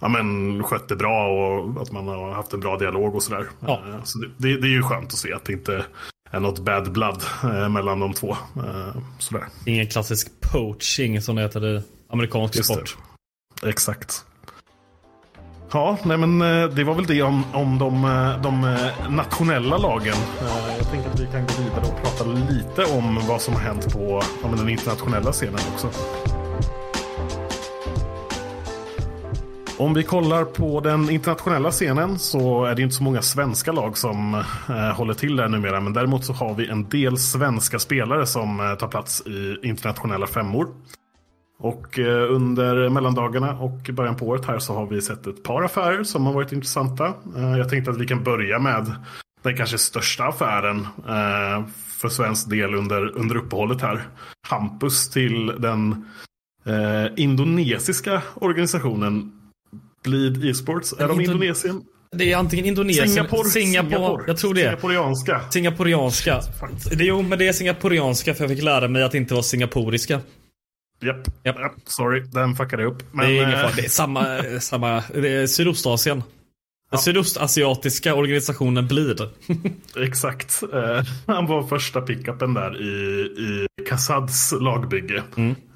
ja, 0.00 0.08
men, 0.08 0.62
skött 0.62 0.88
det 0.88 0.96
bra 0.96 1.26
och 1.28 1.82
att 1.82 1.92
man 1.92 2.08
har 2.08 2.32
haft 2.32 2.52
en 2.52 2.60
bra 2.60 2.78
dialog 2.78 3.14
och 3.14 3.22
sådär. 3.22 3.46
Ja. 3.60 3.82
Eh, 3.88 4.02
Så 4.04 4.18
det, 4.18 4.26
det, 4.36 4.56
det 4.60 4.66
är 4.66 4.70
ju 4.70 4.82
skönt 4.82 5.12
att 5.12 5.18
se 5.18 5.32
att 5.32 5.44
det 5.44 5.52
inte 5.52 5.84
är 6.30 6.40
något 6.40 6.58
bad 6.58 6.92
blood 6.92 7.22
eh, 7.44 7.68
mellan 7.68 8.00
de 8.00 8.12
två. 8.12 8.30
Eh, 8.56 8.96
sådär. 9.18 9.44
Ingen 9.66 9.86
klassisk 9.86 10.28
poaching 10.40 11.20
som 11.22 11.36
det 11.36 11.42
heter 11.42 11.66
i 11.66 11.82
amerikansk 12.08 12.56
Just 12.56 12.72
sport. 12.72 12.96
det. 13.62 13.68
Exakt. 13.68 14.24
Ja, 15.72 15.98
nej 16.04 16.16
men 16.16 16.42
eh, 16.42 16.68
det 16.68 16.84
var 16.84 16.94
väl 16.94 17.06
det 17.06 17.22
om, 17.22 17.44
om 17.52 17.78
de, 17.78 18.04
eh, 18.04 18.42
de 18.42 18.64
eh, 18.64 19.10
nationella 19.10 19.78
lagen. 19.78 20.16
Jag 20.78 20.90
tänker 20.90 21.10
att 21.10 21.20
vi 21.20 21.26
kan 21.26 21.46
gå 21.46 21.52
vidare 21.62 21.92
och 21.92 22.02
prata 22.02 22.24
lite 22.24 22.84
om 22.96 23.20
vad 23.28 23.40
som 23.40 23.54
har 23.54 23.60
hänt 23.60 23.92
på 23.92 24.22
den 24.56 24.68
internationella 24.68 25.32
scenen 25.32 25.60
också. 25.72 25.90
Om 29.80 29.94
vi 29.94 30.02
kollar 30.02 30.44
på 30.44 30.80
den 30.80 31.10
internationella 31.10 31.70
scenen 31.70 32.18
så 32.18 32.64
är 32.64 32.74
det 32.74 32.82
inte 32.82 32.94
så 32.94 33.02
många 33.02 33.22
svenska 33.22 33.72
lag 33.72 33.98
som 33.98 34.34
eh, 34.68 34.74
håller 34.76 35.14
till 35.14 35.36
där 35.36 35.48
numera. 35.48 35.80
Men 35.80 35.92
däremot 35.92 36.24
så 36.24 36.32
har 36.32 36.54
vi 36.54 36.68
en 36.68 36.88
del 36.88 37.18
svenska 37.18 37.78
spelare 37.78 38.26
som 38.26 38.60
eh, 38.60 38.74
tar 38.74 38.88
plats 38.88 39.22
i 39.26 39.68
internationella 39.68 40.26
femmor. 40.26 40.68
Och 41.62 41.98
eh, 41.98 42.34
under 42.34 42.88
mellandagarna 42.88 43.58
och 43.58 43.90
början 43.92 44.16
på 44.16 44.26
året 44.26 44.44
här 44.44 44.58
så 44.58 44.74
har 44.74 44.86
vi 44.86 45.02
sett 45.02 45.26
ett 45.26 45.42
par 45.42 45.62
affärer 45.62 46.04
som 46.04 46.26
har 46.26 46.32
varit 46.32 46.52
intressanta. 46.52 47.06
Eh, 47.36 47.58
jag 47.58 47.68
tänkte 47.68 47.90
att 47.90 47.98
vi 48.00 48.06
kan 48.06 48.24
börja 48.24 48.58
med 48.58 48.92
den 49.42 49.56
kanske 49.56 49.78
största 49.78 50.24
affären 50.24 50.80
eh, 51.08 51.66
för 52.00 52.08
svensk 52.08 52.50
del 52.50 52.74
under, 52.74 53.16
under 53.16 53.36
uppehållet 53.36 53.80
här. 53.80 54.02
Hampus 54.48 55.10
till 55.10 55.46
den 55.58 56.04
indonesiska 57.16 58.22
organisationen 58.34 59.32
Bleed 60.04 60.44
Esports. 60.44 60.94
Är 60.98 61.08
de 61.08 61.20
Indon- 61.20 61.22
Indonesien? 61.22 61.82
Det 62.16 62.32
är 62.32 62.36
antingen 62.36 62.66
Indonesien, 62.66 63.08
Singapore. 63.08 63.48
Singapore, 63.48 64.24
jag 64.26 64.36
tror 64.36 64.54
det. 64.54 64.60
Singaporianska. 64.60 65.40
Singaporianska. 65.50 66.40
Det, 66.92 67.04
jo, 67.04 67.22
men 67.22 67.38
det 67.38 67.48
är 67.48 67.52
singaporianska 67.52 68.34
för 68.34 68.44
jag 68.44 68.50
fick 68.50 68.62
lära 68.62 68.88
mig 68.88 69.02
att 69.02 69.14
inte 69.14 69.34
var 69.34 69.42
singaporiska. 69.42 70.20
Japp. 71.00 71.28
Japp. 71.44 71.58
Japp, 71.60 71.72
Sorry, 71.84 72.20
den 72.20 72.54
fuckade 72.56 72.84
upp. 72.84 73.02
Men, 73.12 73.26
det 73.26 73.32
är 73.32 73.36
ingen 73.36 73.54
eh, 73.54 73.60
fara. 73.60 73.72
Det 73.76 73.84
är 73.84 73.88
samma, 73.88 74.38
eh, 74.38 74.58
samma 74.58 75.02
det 75.14 75.28
är 75.28 75.46
Sydostasien. 75.46 76.22
Den 76.90 77.00
sydostasiatiska 77.00 78.14
organisationen 78.14 78.86
Bleed. 78.88 79.20
Exakt. 79.96 80.62
Eh, 80.72 81.04
han 81.26 81.46
var 81.46 81.62
första 81.62 82.00
pickupen 82.00 82.54
där 82.54 82.82
i, 82.82 83.20
i 83.22 83.66
Kassads 83.88 84.54
lagbygge. 84.60 85.22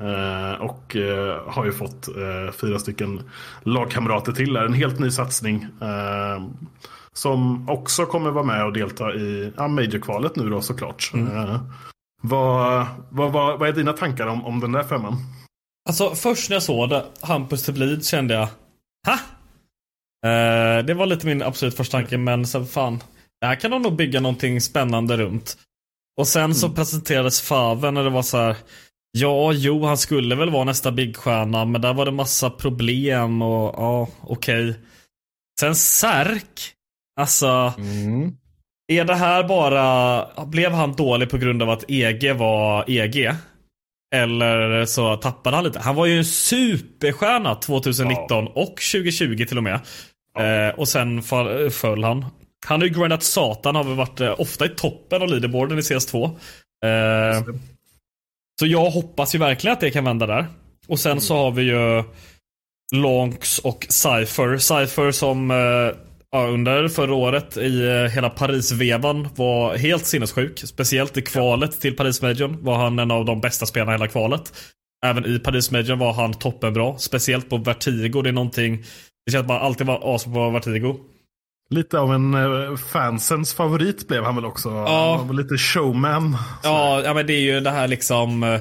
Eh, 0.00 0.60
och 0.60 0.96
eh, 0.96 1.42
har 1.46 1.64
ju 1.64 1.72
fått 1.72 2.08
eh, 2.08 2.52
fyra 2.52 2.78
stycken 2.78 3.22
lagkamrater 3.62 4.32
till 4.32 4.52
där. 4.52 4.64
En 4.64 4.72
helt 4.72 4.98
ny 4.98 5.10
satsning. 5.10 5.66
Som 7.12 7.68
också 7.68 8.06
kommer 8.06 8.30
vara 8.30 8.44
med 8.44 8.64
och 8.64 8.72
delta 8.72 9.14
i 9.14 9.52
ja, 9.56 9.68
Major-kvalet 9.68 10.36
nu 10.36 10.50
då 10.50 10.60
såklart. 10.60 11.10
Eh, 11.14 11.60
vad, 12.24 12.86
vad, 13.10 13.32
vad, 13.32 13.58
vad 13.58 13.68
är 13.68 13.72
dina 13.72 13.92
tankar 13.92 14.26
om, 14.26 14.44
om 14.44 14.60
den 14.60 14.72
där 14.72 14.82
femman? 14.82 15.16
Alltså 15.88 16.14
först 16.14 16.50
när 16.50 16.56
jag 16.56 16.62
såg 16.62 16.88
det, 16.88 17.04
Hampus 17.20 17.70
Bleed, 17.70 18.04
kände 18.04 18.34
jag 18.34 18.48
Ha? 19.06 19.18
Eh, 20.30 20.84
det 20.84 20.94
var 20.94 21.06
lite 21.06 21.26
min 21.26 21.42
absolut 21.42 21.76
första 21.76 21.98
tanke, 21.98 22.18
men 22.18 22.46
så 22.46 22.64
fan. 22.64 23.02
Det 23.40 23.46
här 23.46 23.54
kan 23.54 23.70
de 23.70 23.82
nog 23.82 23.96
bygga 23.96 24.20
någonting 24.20 24.60
spännande 24.60 25.16
runt. 25.16 25.58
Och 26.20 26.28
sen 26.28 26.54
så 26.54 26.70
presenterades 26.70 27.40
Faven 27.40 27.96
och 27.96 28.04
det 28.04 28.10
var 28.10 28.22
så 28.22 28.38
här. 28.38 28.56
Ja, 29.12 29.52
jo, 29.52 29.84
han 29.84 29.98
skulle 29.98 30.34
väl 30.34 30.50
vara 30.50 30.64
nästa 30.64 30.92
bigstjärna, 30.92 31.64
men 31.64 31.80
där 31.80 31.94
var 31.94 32.04
det 32.04 32.10
massa 32.10 32.50
problem 32.50 33.42
och 33.42 33.74
ja, 33.76 34.08
okej. 34.20 34.70
Okay. 34.70 34.80
Sen 35.60 35.74
Särk. 35.74 36.72
Alltså. 37.20 37.72
Är 38.86 39.04
det 39.04 39.14
här 39.14 39.44
bara, 39.44 40.26
blev 40.46 40.72
han 40.72 40.92
dålig 40.92 41.30
på 41.30 41.38
grund 41.38 41.62
av 41.62 41.70
att 41.70 41.84
EG 41.88 42.34
var 42.34 42.90
EG? 42.90 43.30
Eller 44.14 44.84
så 44.86 45.16
tappade 45.16 45.56
han 45.56 45.64
lite. 45.64 45.78
Han 45.78 45.94
var 45.94 46.06
ju 46.06 46.18
en 46.18 46.24
superstjärna 46.24 47.54
2019 47.54 48.44
ja. 48.44 48.62
och 48.62 48.68
2020 48.68 49.44
till 49.48 49.56
och 49.56 49.64
med. 49.64 49.80
Ja. 50.34 50.44
Eh, 50.44 50.74
och 50.74 50.88
sen 50.88 51.22
fall, 51.22 51.70
föll 51.70 52.04
han. 52.04 52.26
Han 52.66 52.80
har 52.80 52.88
ju 52.88 52.94
grindat 52.94 53.22
satan, 53.22 53.76
har 53.76 53.84
väl 53.84 53.94
varit 53.94 54.20
eh, 54.20 54.40
ofta 54.40 54.66
i 54.66 54.68
toppen 54.68 55.22
av 55.22 55.28
leaderboarden 55.28 55.78
i 55.78 55.80
CS2. 55.80 56.24
Eh, 56.84 57.44
så 58.60 58.66
jag 58.66 58.90
hoppas 58.90 59.34
ju 59.34 59.38
verkligen 59.38 59.72
att 59.72 59.80
det 59.80 59.90
kan 59.90 60.04
vända 60.04 60.26
där. 60.26 60.46
Och 60.88 61.00
sen 61.00 61.12
mm. 61.12 61.20
så 61.20 61.36
har 61.36 61.50
vi 61.50 61.62
ju 61.62 62.04
Lonks 62.94 63.58
och 63.58 63.86
Cypher. 63.88 64.58
Cypher 64.58 65.10
som 65.10 65.50
eh, 65.50 65.96
ja, 66.34 66.46
under 66.46 66.88
förra 66.88 67.14
året 67.14 67.56
i 67.56 67.86
eh, 67.86 68.12
hela 68.12 68.30
Paris-vevan 68.30 69.28
var 69.36 69.76
helt 69.76 70.06
sinnessjuk. 70.06 70.58
Speciellt 70.58 71.16
i 71.16 71.22
kvalet 71.22 71.80
till 71.80 71.96
Paris-majorn 71.96 72.64
var 72.64 72.76
han 72.76 72.98
en 72.98 73.10
av 73.10 73.24
de 73.24 73.40
bästa 73.40 73.66
spelarna 73.66 73.92
i 73.92 73.94
hela 73.94 74.08
kvalet. 74.08 74.52
Även 75.06 75.26
i 75.26 75.38
Paris-majorn 75.38 75.98
var 75.98 76.12
han 76.12 76.34
toppenbra. 76.34 76.98
Speciellt 76.98 77.50
på 77.50 77.56
Vertigo. 77.56 78.22
Det 78.22 78.28
är 78.28 78.32
någonting... 78.32 78.84
Det 79.26 79.32
känns 79.32 79.42
att 79.42 79.48
man 79.48 79.62
alltid 79.62 79.86
var 79.86 80.14
as 80.14 80.24
på 80.24 80.50
Vertigo. 80.50 80.96
Lite 81.70 81.98
av 81.98 82.14
en 82.14 82.34
uh, 82.34 82.76
fansens 82.76 83.54
favorit 83.54 84.08
blev 84.08 84.24
han 84.24 84.34
väl 84.34 84.44
också. 84.44 84.68
Ja. 84.68 85.16
Han 85.18 85.28
var 85.28 85.34
lite 85.34 85.58
showman. 85.58 86.36
Ja, 86.62 87.02
ja, 87.04 87.14
men 87.14 87.26
det 87.26 87.32
är 87.32 87.40
ju 87.40 87.60
det 87.60 87.70
här 87.70 87.88
liksom... 87.88 88.58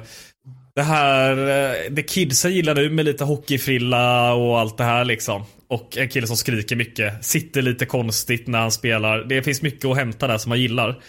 Det 0.76 0.82
här, 0.82 1.38
eh, 1.38 1.92
det 1.92 2.04
kidsen 2.04 2.54
gillar 2.54 2.76
nu 2.76 2.90
med 2.90 3.06
lite 3.06 3.24
hockeyfrilla 3.24 4.34
och 4.34 4.60
allt 4.60 4.78
det 4.78 4.84
här 4.84 5.06
liksom. 5.06 5.44
Och 5.68 5.98
en 5.98 6.10
kille 6.10 6.28
som 6.28 6.38
skriker 6.38 6.76
mycket. 6.76 7.26
Sitter 7.26 7.62
lite 7.62 7.86
konstigt 7.86 8.48
när 8.48 8.60
han 8.60 8.72
spelar. 8.72 9.24
Det 9.24 9.44
finns 9.44 9.62
mycket 9.62 9.86
att 9.86 9.98
hämta 9.98 10.28
där 10.28 10.38
som 10.38 10.50
man 10.50 10.62
gillar. 10.62 11.00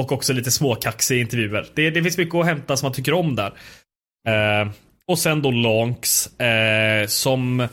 Och 0.00 0.12
också 0.12 0.32
lite 0.32 0.50
småkaxig 0.50 1.20
intervjuer. 1.20 1.66
Det, 1.74 1.90
det 1.90 2.02
finns 2.02 2.18
mycket 2.18 2.34
att 2.34 2.46
hämta 2.46 2.76
som 2.76 2.86
man 2.86 2.92
tycker 2.92 3.14
om 3.14 3.36
där. 3.36 3.52
Eh, 4.28 4.70
och 5.06 5.18
sen 5.18 5.42
då 5.42 5.50
Lonks. 5.50 6.40
Eh, 6.40 7.06
som 7.06 7.68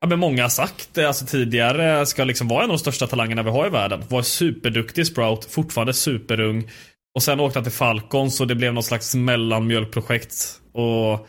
ja, 0.00 0.06
men 0.08 0.18
många 0.18 0.42
har 0.42 0.48
sagt 0.48 0.98
eh, 0.98 1.06
alltså 1.06 1.26
tidigare 1.26 2.06
ska 2.06 2.24
liksom 2.24 2.48
vara 2.48 2.64
en 2.64 2.70
av 2.70 2.76
de 2.76 2.78
största 2.78 3.06
talangerna 3.06 3.42
vi 3.42 3.50
har 3.50 3.66
i 3.66 3.70
världen. 3.70 4.02
Var 4.08 4.22
superduktig 4.22 5.06
Sprout. 5.06 5.44
Fortfarande 5.44 5.92
superung. 5.92 6.70
Och 7.14 7.22
sen 7.22 7.40
åkte 7.40 7.58
han 7.58 7.64
till 7.64 7.72
Falcons 7.72 8.40
och 8.40 8.46
det 8.46 8.54
blev 8.54 8.74
någon 8.74 8.82
slags 8.82 9.14
mellanmjölkprojekt. 9.14 10.60
Och 10.76 11.28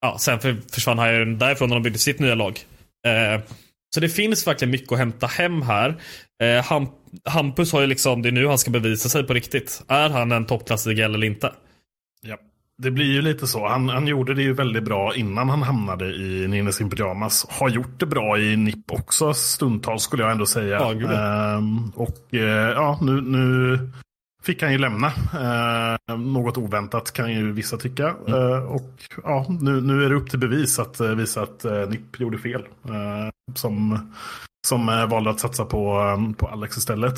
ja, 0.00 0.16
sen 0.18 0.38
försvann 0.72 0.98
han 0.98 1.38
därifrån 1.38 1.68
när 1.68 1.76
de 1.76 1.82
byggde 1.82 1.98
sitt 1.98 2.18
nya 2.18 2.34
lag. 2.34 2.60
Eh, 3.06 3.42
så 3.94 4.00
det 4.00 4.08
finns 4.08 4.46
verkligen 4.46 4.70
mycket 4.70 4.92
att 4.92 4.98
hämta 4.98 5.26
hem 5.26 5.62
här. 5.62 6.00
Eh, 6.42 6.64
Ham 6.64 6.88
Hampus 7.24 7.72
har 7.72 7.80
ju 7.80 7.86
liksom, 7.86 8.22
det 8.22 8.28
är 8.28 8.32
nu 8.32 8.46
han 8.46 8.58
ska 8.58 8.70
bevisa 8.70 9.08
sig 9.08 9.24
på 9.24 9.34
riktigt. 9.34 9.82
Är 9.88 10.08
han 10.10 10.32
en 10.32 10.46
toppklassig 10.46 10.98
eller 10.98 11.24
inte? 11.24 11.52
Ja, 12.22 12.36
det 12.78 12.90
blir 12.90 13.12
ju 13.12 13.22
lite 13.22 13.46
så. 13.46 13.68
Han, 13.68 13.88
han 13.88 14.06
gjorde 14.06 14.34
det 14.34 14.42
ju 14.42 14.52
väldigt 14.52 14.82
bra 14.82 15.14
innan 15.14 15.48
han 15.48 15.62
hamnade 15.62 16.06
i 16.06 16.48
Nines 16.48 16.80
in 16.80 16.90
Pyjamas. 16.90 17.46
Har 17.48 17.68
gjort 17.68 18.00
det 18.00 18.06
bra 18.06 18.38
i 18.38 18.56
NIP 18.56 18.92
också 18.92 19.34
stundtals 19.34 20.02
skulle 20.02 20.22
jag 20.22 20.32
ändå 20.32 20.46
säga. 20.46 20.76
Ja, 20.76 20.92
ehm, 20.92 21.90
och 21.90 22.34
eh, 22.34 22.70
ja, 22.70 22.98
nu, 23.02 23.20
nu 23.20 23.78
fick 24.48 24.62
han 24.62 24.72
ju 24.72 24.78
lämna. 24.78 25.06
Eh, 25.06 26.16
något 26.16 26.58
oväntat 26.58 27.12
kan 27.12 27.32
ju 27.32 27.52
vissa 27.52 27.76
tycka. 27.76 28.14
Mm. 28.26 28.52
Eh, 28.52 28.58
och 28.58 28.90
ja, 29.24 29.46
nu, 29.48 29.80
nu 29.80 30.04
är 30.04 30.08
det 30.08 30.14
upp 30.14 30.30
till 30.30 30.38
bevis 30.38 30.78
att 30.78 31.00
eh, 31.00 31.08
visa 31.08 31.42
att 31.42 31.64
eh, 31.64 31.88
NIP 31.88 32.20
gjorde 32.20 32.38
fel. 32.38 32.60
Eh, 32.84 33.54
som 33.54 33.98
som 34.66 34.88
eh, 34.88 35.06
valde 35.06 35.30
att 35.30 35.40
satsa 35.40 35.64
på, 35.64 35.98
um, 35.98 36.34
på 36.34 36.46
Alex 36.46 36.76
istället. 36.76 37.14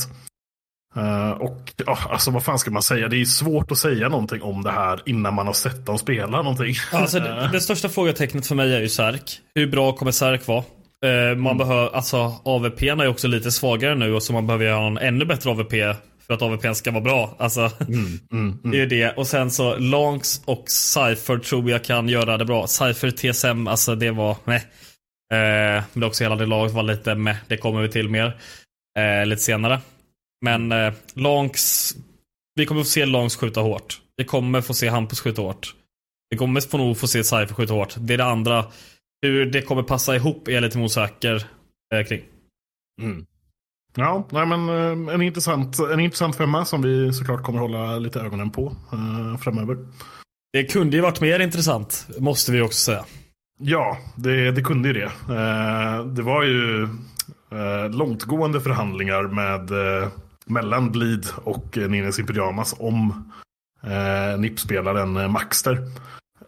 Uh, 0.96 1.30
och 1.30 1.72
ja, 1.86 1.98
alltså 2.10 2.30
vad 2.30 2.44
fan 2.44 2.58
ska 2.58 2.70
man 2.70 2.82
säga? 2.82 3.08
Det 3.08 3.20
är 3.20 3.24
svårt 3.24 3.72
att 3.72 3.78
säga 3.78 4.08
någonting 4.08 4.42
om 4.42 4.62
det 4.62 4.70
här 4.70 5.02
innan 5.06 5.34
man 5.34 5.46
har 5.46 5.54
sett 5.54 5.86
dem 5.86 5.98
spela 5.98 6.42
någonting. 6.42 6.74
Alltså, 6.92 7.18
det, 7.20 7.48
det 7.52 7.60
största 7.60 7.88
frågetecknet 7.88 8.46
för 8.46 8.54
mig 8.54 8.74
är 8.74 8.80
ju 8.80 8.88
Särk. 8.88 9.40
Hur 9.54 9.66
bra 9.66 9.92
kommer 9.92 10.12
Särk 10.12 10.46
vara? 10.46 10.64
Man 11.02 11.46
mm. 11.46 11.58
behöver, 11.58 11.96
alltså 11.96 12.34
AVP 12.44 12.82
är 12.82 13.08
också 13.08 13.28
lite 13.28 13.50
svagare 13.50 13.94
nu 13.94 14.14
och 14.14 14.22
så 14.22 14.32
man 14.32 14.46
behöver 14.46 14.72
ha 14.72 14.86
en 14.86 14.98
ännu 14.98 15.24
bättre 15.24 15.50
AVP 15.50 15.74
för 16.30 16.34
att 16.34 16.42
AVP 16.42 16.76
ska 16.76 16.90
vara 16.90 17.02
bra. 17.02 17.36
Alltså, 17.38 17.70
mm, 17.80 18.20
mm, 18.32 18.58
mm. 18.64 18.70
det 18.70 18.76
är 18.76 18.80
ju 18.80 18.86
det. 18.86 19.16
Och 19.16 19.26
sen 19.26 19.50
så 19.50 19.76
Longs 19.76 20.42
och 20.44 20.70
Cypher 20.70 21.38
tror 21.38 21.70
jag 21.70 21.84
kan 21.84 22.08
göra 22.08 22.38
det 22.38 22.44
bra. 22.44 22.66
Cypher 22.66 23.10
TSM, 23.10 23.68
alltså 23.68 23.94
det 23.94 24.10
var, 24.10 24.36
nej. 24.44 24.62
Eh, 25.32 25.84
men 25.92 26.02
också 26.02 26.24
hela 26.24 26.36
det 26.36 26.46
laget 26.46 26.72
var 26.72 26.82
lite 26.82 27.14
med. 27.14 27.36
Det 27.48 27.56
kommer 27.56 27.82
vi 27.82 27.88
till 27.88 28.08
mer 28.08 28.36
eh, 28.98 29.26
lite 29.26 29.42
senare. 29.42 29.80
Men 30.44 30.72
eh, 30.72 30.92
Longs, 31.14 31.94
vi 32.54 32.66
kommer 32.66 32.82
få 32.82 32.88
se 32.88 33.06
Longs 33.06 33.36
skjuta 33.36 33.60
hårt. 33.60 34.00
Vi 34.16 34.24
kommer 34.24 34.60
få 34.60 34.74
se 34.74 34.88
Hampus 34.88 35.20
skjuta 35.20 35.42
hårt. 35.42 35.74
Vi 36.30 36.36
kommer 36.36 36.60
få 36.60 36.78
nog 36.78 36.98
få 36.98 37.06
se 37.06 37.24
Cypher 37.24 37.54
skjuta 37.54 37.74
hårt. 37.74 37.94
Det 37.98 38.14
är 38.14 38.18
det 38.18 38.24
andra. 38.24 38.64
Hur 39.22 39.46
det 39.46 39.62
kommer 39.62 39.82
passa 39.82 40.16
ihop 40.16 40.48
är 40.48 40.52
jag 40.52 40.62
lite 40.62 40.78
osäker 40.78 41.46
eh, 41.94 42.06
kring. 42.06 42.22
Mm. 43.02 43.26
Ja, 43.94 44.26
nej 44.30 44.46
men 44.46 44.68
eh, 44.68 45.14
en 45.14 45.22
intressant, 45.22 45.78
en 45.78 46.00
intressant 46.00 46.36
femma 46.36 46.64
som 46.64 46.82
vi 46.82 47.12
såklart 47.12 47.42
kommer 47.42 47.58
hålla 47.58 47.98
lite 47.98 48.20
ögonen 48.20 48.50
på 48.50 48.76
eh, 48.92 49.38
framöver. 49.38 49.78
Det 50.52 50.64
kunde 50.64 50.96
ju 50.96 51.02
varit 51.02 51.20
mer 51.20 51.40
intressant, 51.40 52.06
måste 52.18 52.52
vi 52.52 52.60
också 52.60 52.78
säga. 52.78 53.04
Ja, 53.58 53.98
det, 54.16 54.50
det 54.50 54.62
kunde 54.62 54.88
ju 54.88 54.94
det. 54.94 55.10
Eh, 55.34 56.04
det 56.04 56.22
var 56.22 56.42
ju 56.44 56.82
eh, 57.50 57.90
långtgående 57.90 58.60
förhandlingar 58.60 59.22
med, 59.22 59.70
eh, 59.70 60.08
mellan 60.46 60.92
Bleed 60.92 61.26
och 61.44 61.76
Nines 61.76 62.18
in 62.18 62.26
Pyjamas 62.26 62.74
om 62.78 63.30
eh, 63.82 64.40
NIP-spelaren 64.40 65.32
Maxter. 65.32 65.78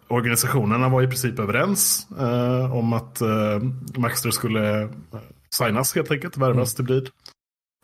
Organisationerna 0.07 0.89
var 0.89 1.01
i 1.01 1.07
princip 1.07 1.39
överens 1.39 2.07
eh, 2.19 2.75
om 2.75 2.93
att 2.93 3.21
eh, 3.21 3.59
Maxter 3.97 4.31
skulle 4.31 4.89
signas 5.53 5.95
helt 5.95 6.11
enkelt, 6.11 6.37
värvas 6.37 6.55
mm. 6.55 6.75
till 6.75 6.85
Bleed. 6.85 7.09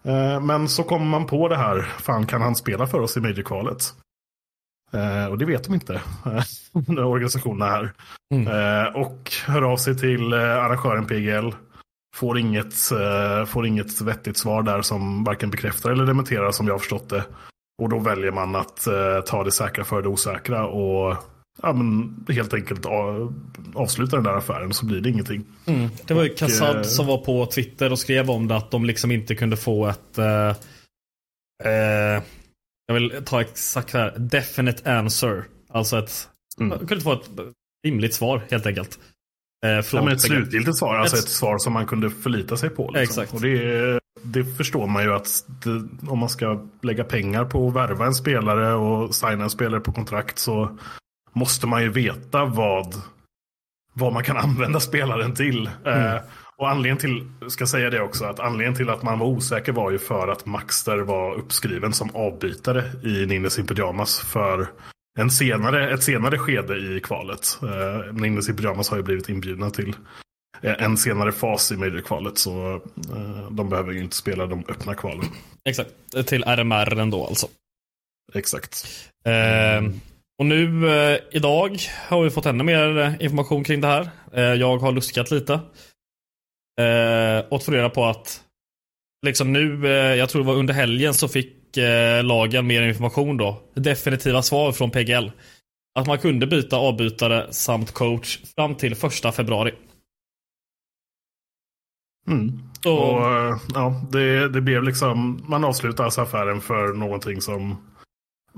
Eh, 0.03 0.41
men 0.41 0.69
så 0.69 0.83
kommer 0.83 1.05
man 1.05 1.25
på 1.25 1.47
det 1.47 1.57
här, 1.57 1.81
fan 1.81 2.25
kan 2.25 2.41
han 2.41 2.55
spela 2.55 2.87
för 2.87 2.99
oss 2.99 3.17
i 3.17 3.19
Major-kvalet? 3.19 3.93
Eh, 4.91 5.25
och 5.25 5.37
det 5.37 5.45
vet 5.45 5.63
de 5.63 5.73
inte, 5.73 6.01
eh, 6.25 7.05
organisationerna 7.07 7.65
här. 7.65 7.93
Mm. 8.33 8.95
Och 8.95 9.31
hör 9.47 9.61
av 9.61 9.77
sig 9.77 9.97
till 9.97 10.33
arrangören 10.33 11.05
PGL. 11.05 11.55
Får 12.15 12.39
inget, 12.39 12.73
får 13.47 13.67
inget 13.67 14.01
vettigt 14.01 14.37
svar 14.37 14.63
där 14.63 14.81
som 14.81 15.23
varken 15.23 15.49
bekräftar 15.49 15.91
eller 15.91 16.05
dementerar 16.05 16.51
som 16.51 16.67
jag 16.67 16.73
har 16.73 16.79
förstått 16.79 17.09
det. 17.09 17.25
Och 17.81 17.89
då 17.89 17.99
väljer 17.99 18.31
man 18.31 18.55
att 18.55 18.87
ta 19.25 19.43
det 19.43 19.51
säkra 19.51 19.83
för 19.83 20.01
det 20.01 20.07
osäkra 20.07 20.67
och 20.67 21.15
ja, 21.61 21.73
men 21.73 22.25
helt 22.29 22.53
enkelt 22.53 22.85
avsluta 23.73 24.15
den 24.15 24.25
där 24.25 24.37
affären 24.37 24.73
så 24.73 24.85
blir 24.85 25.01
det 25.01 25.09
ingenting. 25.09 25.45
Mm. 25.65 25.89
Det 26.05 26.13
var 26.13 26.23
ju 26.23 26.29
Kassad 26.29 26.79
och, 26.79 26.85
som 26.85 27.07
var 27.07 27.17
på 27.17 27.45
Twitter 27.45 27.91
och 27.91 27.99
skrev 27.99 28.29
om 28.29 28.47
det 28.47 28.55
att 28.55 28.71
de 28.71 28.85
liksom 28.85 29.11
inte 29.11 29.35
kunde 29.35 29.57
få 29.57 29.87
ett 29.87 30.17
eh, 30.17 30.53
jag 32.89 32.93
vill 32.93 33.21
ta 33.25 33.41
exakt 33.41 33.93
här. 33.93 34.15
Definite 34.17 34.93
answer. 34.97 35.43
Alltså 35.69 35.97
ett... 35.97 36.29
Mm. 36.59 36.87
Kunde 36.87 37.03
få 37.03 37.13
ett 37.13 37.29
rimligt 37.85 38.13
svar 38.13 38.41
helt 38.49 38.65
enkelt. 38.65 38.99
Eh, 39.65 39.81
från 39.81 39.97
ja, 39.97 40.05
men 40.05 40.13
ett 40.13 40.21
slutgiltigt 40.21 40.77
svar. 40.77 40.95
Alltså 40.95 41.17
ett... 41.17 41.23
ett 41.23 41.29
svar 41.29 41.57
som 41.57 41.73
man 41.73 41.85
kunde 41.85 42.09
förlita 42.09 42.57
sig 42.57 42.69
på. 42.69 42.83
Liksom. 42.83 43.01
Exakt. 43.01 43.33
Och 43.33 43.41
det, 43.41 43.99
det 44.21 44.45
förstår 44.45 44.87
man 44.87 45.03
ju 45.03 45.13
att 45.13 45.45
det, 45.63 45.87
om 46.09 46.19
man 46.19 46.29
ska 46.29 46.65
lägga 46.81 47.03
pengar 47.03 47.45
på 47.45 47.67
att 47.67 47.75
värva 47.75 48.05
en 48.05 48.15
spelare 48.15 48.73
och 48.73 49.15
signa 49.15 49.43
en 49.43 49.49
spelare 49.49 49.81
på 49.81 49.91
kontrakt 49.91 50.39
så 50.39 50.77
måste 51.33 51.67
man 51.67 51.81
ju 51.81 51.89
veta 51.89 52.45
vad, 52.45 52.95
vad 53.93 54.13
man 54.13 54.23
kan 54.23 54.37
använda 54.37 54.79
spelaren 54.79 55.35
till. 55.35 55.69
Mm. 55.85 56.15
Eh, 56.15 56.21
och 56.57 56.69
anledningen 56.69 56.97
till, 56.97 57.49
ska 57.49 57.67
säga 57.67 57.89
det 57.89 58.01
också, 58.01 58.25
att 58.25 58.39
anledningen 58.39 58.75
till 58.75 58.89
att 58.89 59.03
man 59.03 59.19
var 59.19 59.27
osäker 59.27 59.71
var 59.71 59.91
ju 59.91 59.99
för 59.99 60.27
att 60.27 60.45
Maxter 60.45 60.97
var 60.97 61.35
uppskriven 61.35 61.93
som 61.93 62.15
avbytare 62.15 62.83
i 63.03 63.25
Ninnes 63.25 63.59
in 63.59 63.67
Pyjamas 63.67 64.19
för 64.19 64.67
en 65.19 65.31
senare, 65.31 65.93
ett 65.93 66.03
senare 66.03 66.37
skede 66.37 66.77
i 66.77 66.99
kvalet. 67.03 67.59
Uh, 67.63 68.13
Ninnes 68.13 68.49
in 68.49 68.57
Pyjamas 68.57 68.89
har 68.89 68.97
ju 68.97 69.03
blivit 69.03 69.29
inbjudna 69.29 69.69
till 69.69 69.95
en 70.61 70.97
senare 70.97 71.31
fas 71.31 71.71
i 71.71 71.77
Major-kvalet 71.77 72.37
så 72.37 72.73
uh, 73.15 73.51
de 73.51 73.69
behöver 73.69 73.91
ju 73.91 74.03
inte 74.03 74.15
spela 74.15 74.45
de 74.45 74.63
öppna 74.67 74.95
kvalen. 74.95 75.25
Exakt, 75.65 75.91
till 76.27 76.43
RMR 76.43 76.99
ändå 76.99 77.25
alltså. 77.25 77.47
Exakt. 78.33 78.87
Uh, 79.27 79.91
och 80.39 80.45
nu 80.45 80.85
uh, 80.85 81.17
idag 81.31 81.77
har 82.07 82.23
vi 82.23 82.29
fått 82.29 82.45
ännu 82.45 82.63
mer 82.63 83.17
information 83.19 83.63
kring 83.63 83.81
det 83.81 83.87
här. 83.87 84.09
jag 84.55 84.77
har 84.77 84.91
luskat 84.91 85.31
lite. 85.31 85.59
Eh, 86.79 87.45
och 87.49 87.63
få 87.63 87.71
reda 87.71 87.89
på 87.89 88.05
att 88.05 88.43
liksom 89.25 89.53
nu, 89.53 89.87
eh, 89.87 90.15
jag 90.15 90.29
tror 90.29 90.41
det 90.41 90.47
var 90.47 90.55
under 90.55 90.73
helgen 90.73 91.13
så 91.13 91.27
fick 91.27 91.77
eh, 91.77 92.23
lagen 92.23 92.67
mer 92.67 92.81
information 92.81 93.37
då. 93.37 93.61
Definitiva 93.73 94.41
svar 94.41 94.71
från 94.71 94.91
PGL. 94.91 95.31
Att 95.99 96.07
man 96.07 96.17
kunde 96.17 96.47
byta 96.47 96.77
avbytare 96.77 97.53
samt 97.53 97.91
coach 97.91 98.39
fram 98.55 98.75
till 98.75 98.95
första 98.95 99.31
februari. 99.31 99.73
Mm. 102.27 102.59
Så, 102.83 102.97
Och 102.97 103.31
eh, 103.31 103.57
ja, 103.73 104.01
det, 104.11 104.49
det 104.49 104.61
blev 104.61 104.83
liksom, 104.83 105.45
man 105.47 105.63
avslutade 105.63 106.03
alltså 106.03 106.21
affären 106.21 106.61
för 106.61 106.93
någonting 106.93 107.41
som 107.41 107.77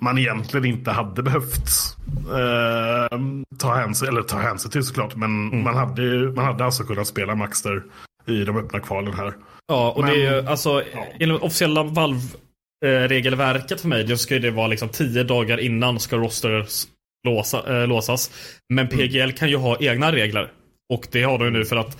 man 0.02 0.18
egentligen 0.18 0.66
inte 0.66 0.92
hade 0.92 1.24
behövt 1.24 1.68
eh, 2.30 3.18
ta 3.60 3.74
hänsyn, 3.76 4.08
eller 4.08 4.22
ta 4.22 4.38
hänsyn 4.38 4.72
till 4.72 4.84
såklart. 4.84 5.16
Men 5.16 5.48
Mm. 5.48 5.64
man, 5.64 5.76
hade, 5.76 6.32
man 6.32 6.46
hade 6.46 6.66
alltså 6.66 6.84
kunnat 6.84 7.08
spela 7.08 7.36
Maxter 7.36 7.84
i 8.28 8.44
de 8.44 8.58
öppna 8.58 8.80
kvalen 8.80 9.14
här. 9.14 9.34
ja, 9.68 9.92
och 9.92 10.02
men- 10.04 10.10
det 10.14 10.26
är 10.26 10.42
ju 10.42 10.48
alltså, 10.48 10.84
ja. 10.94 11.06
enligt 11.20 11.42
officiella 11.42 11.84
Valve-regelverket 12.82 13.82
för 13.82 13.88
mig, 13.88 14.04
då 14.04 14.18
ska 14.18 14.40
det 14.40 14.52
vara 14.52 14.68
liksom 14.68 14.90
tio 14.90 15.24
dagar 15.24 15.58
innan 15.60 16.00
ska 16.00 16.18
roster 16.18 16.66
låsa, 17.28 17.82
eh, 17.82 17.88
låsas. 17.88 18.32
Men 18.74 18.88
PGL 18.88 19.32
kan 19.32 19.50
ju 19.50 19.56
ha 19.58 19.78
egna 19.80 20.12
regler. 20.12 20.52
Och 20.94 21.08
det 21.12 21.24
har 21.24 21.38
de 21.38 21.46
ju 21.46 21.52
nu 21.52 21.66
för 21.66 21.76
att 21.76 21.98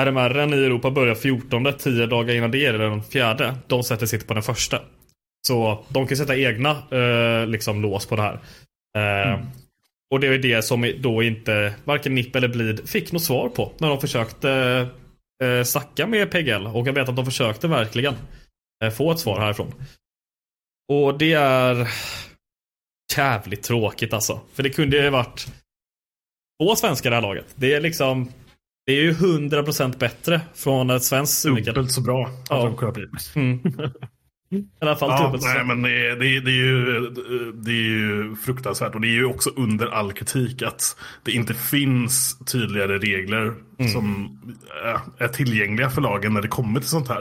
RMR 0.00 0.54
i 0.54 0.64
Europa 0.66 0.90
börjar 0.90 1.14
14, 1.14 1.72
10 1.78 2.06
dagar 2.06 2.34
innan 2.34 2.50
det 2.50 2.66
är 2.66 2.72
den 2.72 3.02
fjärde. 3.02 3.54
De 3.66 3.82
sätter 3.82 4.06
sitt 4.06 4.26
på 4.28 4.34
den 4.34 4.42
första. 4.42 4.78
Så 5.46 5.84
de 5.88 6.06
kan 6.06 6.16
sätta 6.16 6.36
egna 6.36 6.70
eh, 6.90 7.46
liksom 7.46 7.82
lås 7.82 8.06
på 8.06 8.16
det 8.16 8.22
här. 8.22 8.40
Eh, 8.98 9.40
Och 10.10 10.20
det 10.20 10.26
är 10.26 10.38
det 10.38 10.62
som 10.62 10.92
då 10.98 11.22
inte 11.22 11.74
varken 11.84 12.14
NIP 12.14 12.36
eller 12.36 12.48
Bleed 12.48 12.88
fick 12.88 13.12
något 13.12 13.22
svar 13.22 13.48
på 13.48 13.72
när 13.78 13.88
de 13.88 14.00
försökte 14.00 14.50
eh, 15.42 15.62
snacka 15.64 16.06
med 16.06 16.30
PGL. 16.30 16.66
Och 16.66 16.88
jag 16.88 16.92
vet 16.92 17.08
att 17.08 17.16
de 17.16 17.24
försökte 17.24 17.68
verkligen 17.68 18.14
eh, 18.84 18.90
få 18.90 19.12
ett 19.12 19.18
svar 19.18 19.40
härifrån. 19.40 19.74
Och 20.92 21.18
det 21.18 21.32
är 21.32 21.88
jävligt 23.16 23.62
tråkigt 23.62 24.12
alltså. 24.12 24.40
För 24.52 24.62
det 24.62 24.70
kunde 24.70 24.96
ju 24.96 25.10
varit 25.10 25.46
två 26.62 26.76
svenskar 26.76 27.10
i 27.10 27.10
det 27.10 27.16
här 27.16 27.22
laget. 27.22 27.46
Det 27.54 27.74
är 27.74 27.80
liksom 27.80 28.28
det 28.86 28.92
är 28.92 29.02
ju 29.02 29.12
100% 29.12 29.98
bättre 29.98 30.40
från 30.54 30.90
ett 30.90 31.04
svenskt 31.04 31.38
synvinkel. 31.38 31.74
Dubbelt 31.74 31.92
så 31.92 32.00
bra 32.00 32.30
Ja. 32.48 32.62
Mm. 33.36 33.60
I 34.58 34.66
alla 34.80 34.96
fall 34.96 35.10
Ja, 35.10 35.24
dubbelt 35.24 35.42
så. 35.42 35.48
nej, 35.48 35.64
men 35.64 35.82
det, 35.82 35.90
är- 36.06 36.16
det, 36.16 36.40
det, 36.40 36.50
är 36.50 36.54
ju, 36.54 37.10
det 37.54 37.70
är 37.70 37.74
ju 37.88 38.36
fruktansvärt. 38.36 38.94
Och 38.94 39.00
det 39.00 39.08
är 39.08 39.12
ju 39.12 39.24
också 39.24 39.50
under 39.56 39.86
all 39.86 40.12
kritik 40.12 40.62
att 40.62 40.96
det 41.22 41.32
inte 41.32 41.54
finns 41.54 42.38
tydligare 42.46 42.98
regler 42.98 43.54
Mm. 43.78 43.92
som 43.92 44.38
är 45.18 45.28
tillgängliga 45.28 45.90
för 45.90 46.00
lagen 46.02 46.34
när 46.34 46.42
det 46.42 46.48
kommer 46.48 46.80
till 46.80 46.88
sånt 46.88 47.08
här. 47.08 47.20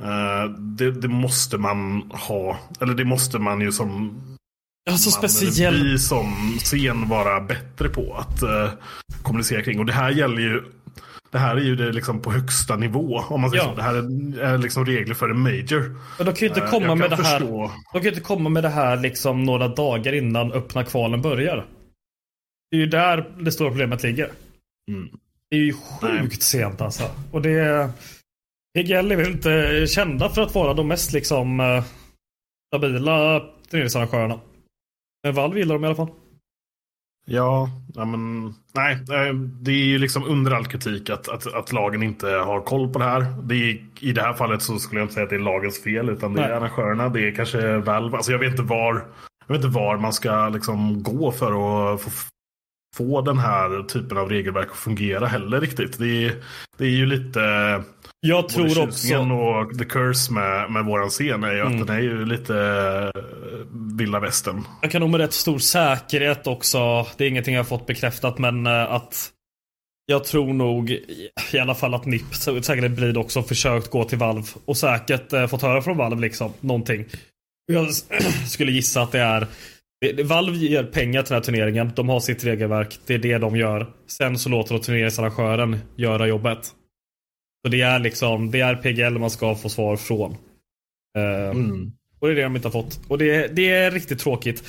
Eh, 0.00 0.50
Det, 0.50 0.90
det 0.90 1.08
måste 1.08 1.58
man 1.58 2.02
ha, 2.10 2.58
eller 2.80 2.94
det 2.94 3.04
måste 3.04 3.38
man 3.38 3.60
ju 3.60 3.72
som 3.72 4.20
Alltså 4.90 5.10
speciellt. 5.10 5.76
vi 5.76 5.98
som 5.98 6.34
scen 6.58 7.08
vara 7.08 7.40
bättre 7.40 7.88
på 7.88 8.14
att 8.14 8.42
eh, 8.42 8.70
kommunicera 9.22 9.62
kring. 9.62 9.78
Och 9.78 9.86
det 9.86 9.92
här 9.92 10.10
gäller 10.10 10.40
ju 10.40 10.62
det 11.30 11.38
här 11.38 11.56
är 11.56 11.60
ju 11.60 11.76
det 11.76 11.92
liksom 11.92 12.20
på 12.22 12.32
högsta 12.32 12.76
nivå. 12.76 13.18
Om 13.28 13.40
man 13.40 13.50
säger 13.50 13.62
Ja. 13.64 13.70
så. 13.70 13.76
Det 13.76 13.82
här 13.82 13.94
är, 13.94 14.40
är 14.54 14.58
liksom 14.58 14.86
regler 14.86 15.14
för 15.14 15.28
en 15.30 15.40
major. 15.40 15.96
Men 16.18 16.26
de 16.26 16.32
kan 16.32 16.40
ju 16.40 16.46
inte 16.46 16.60
Eh, 16.60 16.70
komma 16.70 16.86
jag 16.86 16.98
med 16.98 17.10
det 17.10 17.16
här. 17.16 17.38
förstå. 17.38 17.70
De 17.92 17.98
kan 18.00 18.08
inte 18.08 18.20
komma 18.20 18.48
med 18.48 18.62
det 18.62 18.68
här 18.68 18.96
liksom 18.96 19.42
några 19.44 19.68
dagar 19.68 20.12
innan 20.12 20.52
öppna 20.52 20.84
kvalen 20.84 21.22
börjar. 21.22 21.66
Det 22.70 22.76
är 22.76 22.80
ju 22.80 22.86
där 22.86 23.30
det 23.40 23.52
stora 23.52 23.68
problemet 23.70 24.02
ligger. 24.02 24.30
Mm. 24.90 25.08
Det 25.50 25.56
är 25.56 25.60
ju 25.60 25.72
sjukt 25.72 26.42
sent 26.42 26.80
alltså. 26.80 27.10
Och 27.32 27.42
det... 27.42 27.90
PGL 28.78 29.12
är 29.12 29.16
väl 29.16 29.30
inte 29.32 29.86
kända 29.86 30.28
för 30.28 30.42
att 30.42 30.54
vara 30.54 30.74
de 30.74 30.88
mest 30.88 31.12
liksom 31.12 31.60
eh, 31.60 31.84
stabila 32.68 33.40
turneringsarrangörerna. 33.70 34.40
Men 35.24 35.34
Valve 35.34 35.58
gillar 35.58 35.74
dem 35.74 35.84
i 35.84 35.86
alla 35.86 35.96
fall. 35.96 36.10
Ja, 37.30 37.68
ja 37.94 38.04
men 38.04 38.54
nej. 38.74 38.92
eh, 38.94 39.34
Det 39.34 39.70
är 39.70 39.84
ju 39.84 39.98
liksom 39.98 40.24
under 40.24 40.52
all 40.52 40.66
kritik 40.66 41.10
att, 41.10 41.28
att, 41.28 41.54
att 41.54 41.72
lagen 41.72 42.02
inte 42.02 42.26
har 42.28 42.60
koll 42.60 42.92
på 42.92 42.98
det 42.98 43.04
här. 43.04 43.26
Det 43.42 43.54
är, 43.54 43.78
I 44.00 44.12
det 44.12 44.22
här 44.22 44.32
fallet 44.32 44.62
så 44.62 44.78
skulle 44.78 45.00
jag 45.00 45.04
inte 45.04 45.14
säga 45.14 45.24
att 45.24 45.30
det 45.30 45.36
är 45.36 45.40
lagens 45.40 45.82
fel 45.82 46.08
utan 46.08 46.32
det 46.34 46.42
är 46.42 46.48
Nej. 46.48 46.56
arrangörerna. 46.56 47.08
Det 47.08 47.28
är 47.28 47.34
kanske 47.34 47.78
Valve. 47.78 48.16
Alltså 48.16 48.32
jag 48.32 48.38
vet 48.38 48.50
inte 48.50 48.62
var, 48.62 48.94
jag 49.46 49.54
vet 49.54 49.64
inte 49.64 49.76
var 49.78 49.96
man 49.96 50.12
ska 50.12 50.48
liksom 50.48 51.02
gå 51.02 51.32
för 51.32 51.52
att 51.94 52.00
få, 52.00 52.10
få 52.96 53.20
den 53.20 53.38
här 53.38 53.82
typen 53.82 54.18
av 54.18 54.28
regelverk 54.28 54.68
att 54.70 54.76
fungera 54.76 55.26
heller 55.26 55.60
riktigt. 55.60 55.98
Det 55.98 56.24
är, 56.26 56.32
det 56.78 56.84
är 56.84 56.90
ju 56.96 57.06
lite... 57.06 57.40
Jag 58.20 58.48
tror 58.48 58.82
också... 58.82 59.16
och 59.18 59.78
the 59.78 59.84
curse 59.84 60.32
med, 60.32 60.70
med 60.70 60.84
våran 60.84 61.08
scen 61.08 61.44
är 61.44 61.52
ju 61.52 61.60
Mm. 61.60 61.80
att 61.80 61.86
den 61.86 61.96
är 61.96 62.00
ju 62.00 62.24
lite 62.24 62.54
vilda 63.98 64.20
västern. 64.20 64.64
Jag 64.82 64.90
kan 64.90 65.00
nog 65.00 65.10
med 65.10 65.20
rätt 65.20 65.32
stor 65.32 65.58
säkerhet 65.58 66.46
också. 66.46 67.06
Det 67.16 67.24
är 67.24 67.28
ingenting 67.28 67.54
jag 67.54 67.60
har 67.62 67.68
fått 67.68 67.86
bekräftat 67.86 68.38
men 68.38 68.66
eh, 68.66 68.92
att 68.92 69.30
jag 70.06 70.24
tror 70.24 70.52
nog 70.52 70.90
i- 70.90 71.58
alla 71.60 71.74
fall 71.74 71.94
att 71.94 72.06
NIP 72.06 72.34
så- 72.34 72.62
säkert 72.62 72.90
blir 72.90 73.12
det 73.12 73.18
också 73.20 73.42
försökt 73.42 73.90
gå 73.90 74.04
till 74.04 74.18
Valve 74.18 74.46
och 74.64 74.76
säkert 74.76 75.32
eh, 75.32 75.46
fått 75.46 75.62
höra 75.62 75.82
från 75.82 75.96
Valve 75.96 76.20
liksom 76.20 76.52
någonting. 76.60 77.04
Jag 77.72 77.86
skulle 78.48 78.72
gissa 78.72 79.02
att 79.02 79.12
det 79.12 79.20
är 79.20 79.46
Valve 80.24 80.56
ger 80.56 80.84
pengar 80.84 81.22
till 81.22 81.28
den 81.28 81.36
här 81.36 81.44
turneringen. 81.44 81.92
De 81.96 82.08
har 82.08 82.20
sitt 82.20 82.44
regelverk. 82.44 82.98
Det 83.06 83.14
är 83.14 83.18
det 83.18 83.38
de 83.38 83.56
gör. 83.56 83.92
Sen 84.06 84.38
så 84.38 84.48
låter 84.48 84.74
de 84.74 84.80
turneringsarrangören 84.82 85.78
göra 85.96 86.26
jobbet. 86.26 86.58
Så 87.64 87.70
det 87.70 87.80
är 87.80 87.98
liksom 87.98 88.50
det 88.50 88.60
är 88.60 88.74
PGL 88.74 89.18
man 89.18 89.30
ska 89.30 89.54
få 89.54 89.68
svar 89.68 89.96
från. 89.96 90.30
Eh, 91.18 91.54
och 92.18 92.28
det 92.28 92.32
är 92.32 92.36
det 92.36 92.42
de 92.42 92.56
inte 92.56 92.68
har 92.68 92.72
fått. 92.72 93.00
Och 93.08 93.18
det, 93.18 93.48
det 93.56 93.70
är 93.70 93.90
riktigt 93.90 94.18
tråkigt. 94.18 94.64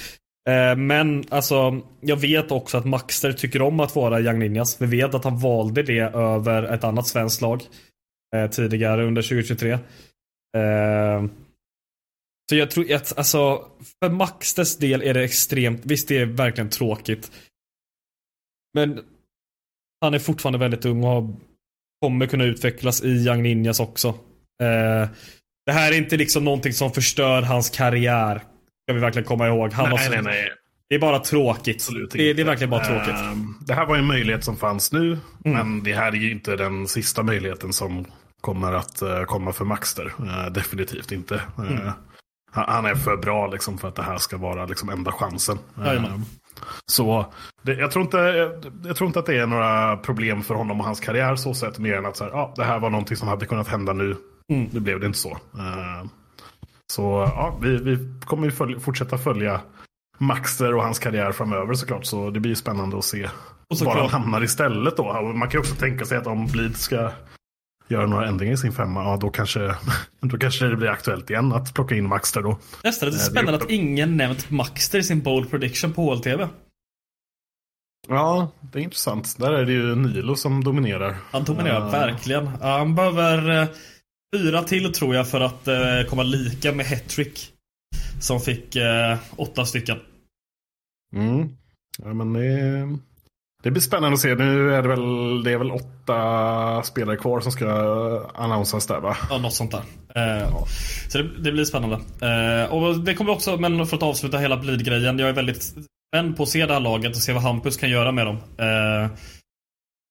Eh, 0.49 0.75
men 0.75 1.23
alltså, 1.29 1.81
jag 2.01 2.17
vet 2.17 2.51
också 2.51 2.77
att 2.77 2.85
Maxter 2.85 3.33
tycker 3.33 3.61
om 3.61 3.79
att 3.79 3.95
vara 3.95 4.19
Young 4.19 4.39
Ninjas. 4.39 4.81
Vi 4.81 4.85
vet 4.85 5.13
att 5.13 5.23
han 5.23 5.39
valde 5.39 5.83
det 5.83 5.99
över 5.99 6.63
ett 6.63 6.83
annat 6.83 7.07
svenskt 7.07 7.41
lag 7.41 7.63
eh, 8.35 8.49
tidigare 8.49 9.05
under 9.05 9.21
2023. 9.21 9.71
Eh, 9.71 9.79
så 12.49 12.55
jag 12.55 12.71
tror 12.71 12.93
att, 12.93 13.17
alltså, 13.17 13.67
för 13.99 14.09
Maxters 14.09 14.77
del 14.77 15.01
är 15.01 15.13
det 15.13 15.23
extremt, 15.23 15.85
visst 15.85 16.07
det 16.07 16.17
är 16.17 16.25
verkligen 16.25 16.69
tråkigt. 16.69 17.31
Men 18.73 19.03
han 20.01 20.13
är 20.13 20.19
fortfarande 20.19 20.59
väldigt 20.59 20.85
ung 20.85 21.03
och 21.03 21.29
kommer 22.01 22.25
kunna 22.25 22.43
utvecklas 22.43 23.03
i 23.03 23.09
Young 23.09 23.43
Ninjas 23.43 23.79
också. 23.79 24.07
Eh, 24.63 25.09
det 25.69 25.73
här 25.73 25.91
är 25.91 25.97
inte 25.97 26.17
liksom 26.17 26.43
någonting 26.43 26.73
som 26.73 26.91
förstör 26.91 27.41
hans 27.41 27.69
karriär. 27.69 28.35
Ska 28.85 28.93
vi 28.93 28.99
verkligen 28.99 29.25
komma 29.27 29.47
ihåg. 29.47 29.73
Han 29.73 29.85
har 29.85 29.97
Nej, 29.97 30.05
så- 30.05 30.11
nej, 30.11 30.21
nej. 30.23 30.49
Det 30.89 30.95
är 30.95 30.99
bara 30.99 31.19
tråkigt. 31.19 31.75
Absolut 31.75 32.11
det, 32.11 32.33
det 32.33 32.41
är 32.41 32.45
verkligen 32.45 32.69
bara 32.69 32.85
tråkigt. 32.85 33.15
Ehm, 33.15 33.53
Det 33.67 33.73
här 33.73 33.85
var 33.85 33.97
en 33.97 34.05
möjlighet 34.05 34.43
som 34.43 34.57
fanns 34.57 34.91
nu. 34.91 35.07
Mm. 35.45 35.57
Men 35.67 35.83
det 35.83 35.93
här 35.93 36.07
är 36.11 36.15
ju 36.15 36.31
inte 36.31 36.55
den 36.55 36.87
sista 36.87 37.23
möjligheten 37.23 37.73
som 37.73 38.05
kommer 38.41 38.73
att 38.73 39.01
eh, 39.01 39.23
komma 39.23 39.51
för 39.53 39.65
Maxter. 39.65 40.13
Eh, 40.19 40.51
definitivt 40.51 41.11
inte. 41.11 41.35
Eh, 41.35 41.71
Mm. 41.71 41.91
han, 42.51 42.85
är 42.85 42.95
för 42.95 43.17
bra 43.17 43.47
liksom, 43.47 43.77
för 43.77 43.87
att 43.87 43.95
det 43.95 44.03
här 44.03 44.17
ska 44.17 44.37
vara 44.37 44.65
liksom, 44.65 44.89
enda 44.89 45.11
chansen. 45.11 45.57
Jajamän. 45.85 46.11
Ehm, 46.11 46.25
så 46.85 47.33
det, 47.61 47.73
jag, 47.73 47.91
tror 47.91 48.03
inte, 48.05 48.17
jag, 48.85 48.95
tror 48.95 49.07
inte 49.07 49.19
att 49.19 49.25
det 49.25 49.37
är 49.37 49.45
några 49.47 49.97
problem 49.97 50.43
för 50.43 50.55
honom 50.55 50.79
och 50.79 50.85
hans 50.85 50.99
karriär 50.99 51.35
så 51.35 51.53
sett. 51.53 51.79
Mer 51.79 51.93
än 51.97 52.05
att 52.05 52.17
så 52.17 52.23
här, 52.23 52.31
ja, 52.31 52.53
det 52.55 52.63
här 52.63 52.79
var 52.79 52.89
någonting 52.89 53.17
som 53.17 53.27
hade 53.27 53.45
kunnat 53.45 53.67
hända 53.67 53.93
nu. 53.93 54.15
Mm. 54.49 54.69
Nu 54.73 54.79
blev 54.79 54.99
det 54.99 55.05
inte 55.05 55.19
så. 55.19 55.37
Ehm, 55.59 56.09
så 56.93 57.01
ja, 57.35 57.57
vi, 57.61 57.77
vi 57.77 57.97
kommer 58.25 58.45
ju 58.45 58.51
följ, 58.51 58.79
fortsätta 58.79 59.17
följa 59.17 59.61
Maxter 60.17 60.75
och 60.75 60.83
hans 60.83 60.99
karriär 60.99 61.31
framöver 61.31 61.73
såklart. 61.73 62.05
Så 62.05 62.29
det 62.29 62.39
blir 62.39 62.51
ju 62.51 62.55
spännande 62.55 62.97
att 62.97 63.05
se 63.05 63.29
Och 63.69 63.77
var 63.85 63.95
han 63.95 64.09
hamnar 64.09 64.43
istället 64.43 64.97
då. 64.97 65.21
Man 65.23 65.49
kan 65.49 65.51
ju 65.51 65.59
också 65.59 65.75
tänka 65.75 66.05
sig 66.05 66.17
att 66.17 66.27
om 66.27 66.47
Bleed 66.47 66.77
ska 66.77 67.11
göra 67.87 68.05
några 68.07 68.27
ändringar 68.27 68.53
i 68.53 68.57
sin 68.57 68.71
femma, 68.71 69.03
ja 69.03 69.17
då 69.17 69.29
kanske, 69.29 69.75
då 70.19 70.37
kanske 70.37 70.65
det 70.65 70.75
blir 70.75 70.89
aktuellt 70.89 71.29
igen 71.29 71.53
att 71.53 71.73
plocka 71.73 71.95
in 71.95 72.07
Maxter 72.07 72.41
då. 72.41 72.57
Nästan 72.83 73.09
Eh, 73.09 73.13
det 73.13 73.17
är 73.19 73.23
spännande 73.23 73.57
uppe- 73.57 73.65
att 73.65 73.71
ingen 73.71 74.17
nämnt 74.17 74.49
Maxter 74.49 74.99
i 74.99 75.03
sin 75.03 75.21
bold 75.21 75.49
prediction 75.49 75.93
på 75.93 76.13
HLTV. 76.13 76.47
Ja, 78.07 78.51
det 78.61 78.79
är 78.79 78.83
intressant. 78.83 79.37
Där 79.37 79.51
är 79.51 79.65
det 79.65 79.71
ju 79.71 79.95
Nilo 79.95 80.35
som 80.35 80.63
dominerar. 80.63 81.15
Han 81.31 81.43
dominerar 81.43 81.85
Eh, 81.85 81.91
verkligen. 81.91 82.47
Han 82.47 82.95
behöver 82.95 83.61
eh, 83.61 83.67
fyra 84.35 84.63
till 84.63 84.93
tror 84.93 85.15
jag 85.15 85.27
för 85.29 85.41
att 85.41 85.67
eh, 85.67 86.03
komma 86.09 86.23
lika 86.23 86.71
med 86.71 86.85
Hattrick. 86.85 87.53
Som 88.19 88.39
fick 88.39 88.75
eh, 88.75 89.17
åtta 89.35 89.65
stycken. 89.65 89.97
Mm. 91.15 91.49
Ja, 92.03 92.13
men 92.13 92.33
det, 92.33 92.97
det 93.63 93.71
blir 93.71 93.81
spännande 93.81 94.13
att 94.13 94.19
se. 94.19 94.35
Nu 94.35 94.73
är 94.73 94.81
det 94.81 94.87
väl, 94.87 95.43
det 95.43 95.51
är 95.51 95.57
väl 95.57 95.71
åtta 95.71 96.83
spelare 96.83 97.17
kvar 97.17 97.39
som 97.39 97.51
ska 97.51 97.67
annonsas 98.35 98.87
där 98.87 98.99
va? 98.99 99.17
Ja, 99.29 99.37
något 99.37 99.53
sånt 99.53 99.71
där. 99.71 99.83
Eh, 100.15 100.65
Så 101.09 101.17
det, 101.17 101.43
det 101.43 101.51
blir 101.51 101.65
spännande. 101.65 101.95
Eh, 102.21 102.73
och 102.73 102.99
det 102.99 103.13
kommer 103.13 103.31
också, 103.31 103.57
men 103.57 103.87
för 103.87 103.97
att 103.97 104.03
avsluta 104.03 104.37
hela 104.37 104.57
Bleed-grejen. 104.57 105.19
Jag 105.19 105.29
är 105.29 105.33
väldigt 105.33 105.63
spänd 106.11 106.37
på 106.37 106.43
att 106.43 106.49
se 106.49 106.65
det 106.65 106.73
här 106.73 106.79
laget 106.79 107.15
och 107.15 107.21
se 107.21 107.33
vad 107.33 107.43
Hampus 107.43 107.77
kan 107.77 107.89
göra 107.89 108.11
med 108.11 108.25
dem. 108.25 108.37
Eh, 108.57 109.09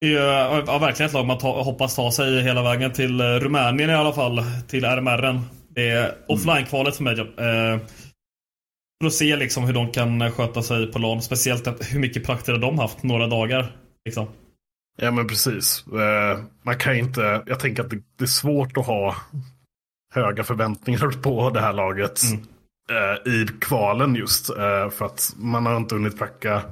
Det 0.00 0.14
är 0.14 0.64
ja, 0.66 0.78
verkligen 0.78 1.08
ett 1.08 1.14
lag 1.14 1.26
man 1.26 1.38
ta, 1.38 1.62
hoppas 1.62 1.96
ta 1.96 2.10
sig 2.10 2.42
hela 2.42 2.62
vägen 2.62 2.92
till 2.92 3.20
Rumänien 3.20 3.90
i 3.90 3.94
alla 3.94 4.12
fall. 4.12 4.42
Till 4.68 4.84
RMR. 4.84 5.40
Det 5.68 5.88
är 5.88 6.14
offline-kvalet 6.28 6.96
för 6.96 7.04
mig. 7.04 7.20
Eh, 7.20 7.80
för 9.00 9.06
att 9.06 9.12
se 9.12 9.36
liksom 9.36 9.64
hur 9.64 9.72
de 9.72 9.92
kan 9.92 10.32
sköta 10.32 10.62
sig 10.62 10.92
på 10.92 10.98
LAN. 10.98 11.22
Speciellt 11.22 11.92
hur 11.92 12.00
mycket 12.00 12.24
prakter 12.24 12.58
de 12.58 12.78
haft 12.78 13.02
några 13.02 13.26
dagar. 13.26 13.76
Liksom. 14.04 14.28
Ja 15.00 15.10
men 15.10 15.28
precis. 15.28 15.84
Eh, 15.86 16.38
man 16.62 16.78
kan 16.78 16.96
inte, 16.96 17.42
jag 17.46 17.60
tänker 17.60 17.82
att 17.82 17.90
det, 17.90 18.24
är 18.24 18.26
svårt 18.26 18.76
att 18.76 18.86
ha 18.86 19.16
höga 20.14 20.44
förväntningar 20.44 21.22
på 21.22 21.50
det 21.50 21.60
här 21.60 21.72
laget 21.72 22.22
mm. 22.22 22.44
Eh, 22.90 23.32
i 23.32 23.46
kvalen 23.60 24.14
just. 24.14 24.50
Eh, 24.50 24.90
för 24.90 25.04
att 25.04 25.34
man 25.36 25.66
har 25.66 25.76
inte 25.76 25.94
hunnit 25.94 26.18
pracka 26.18 26.62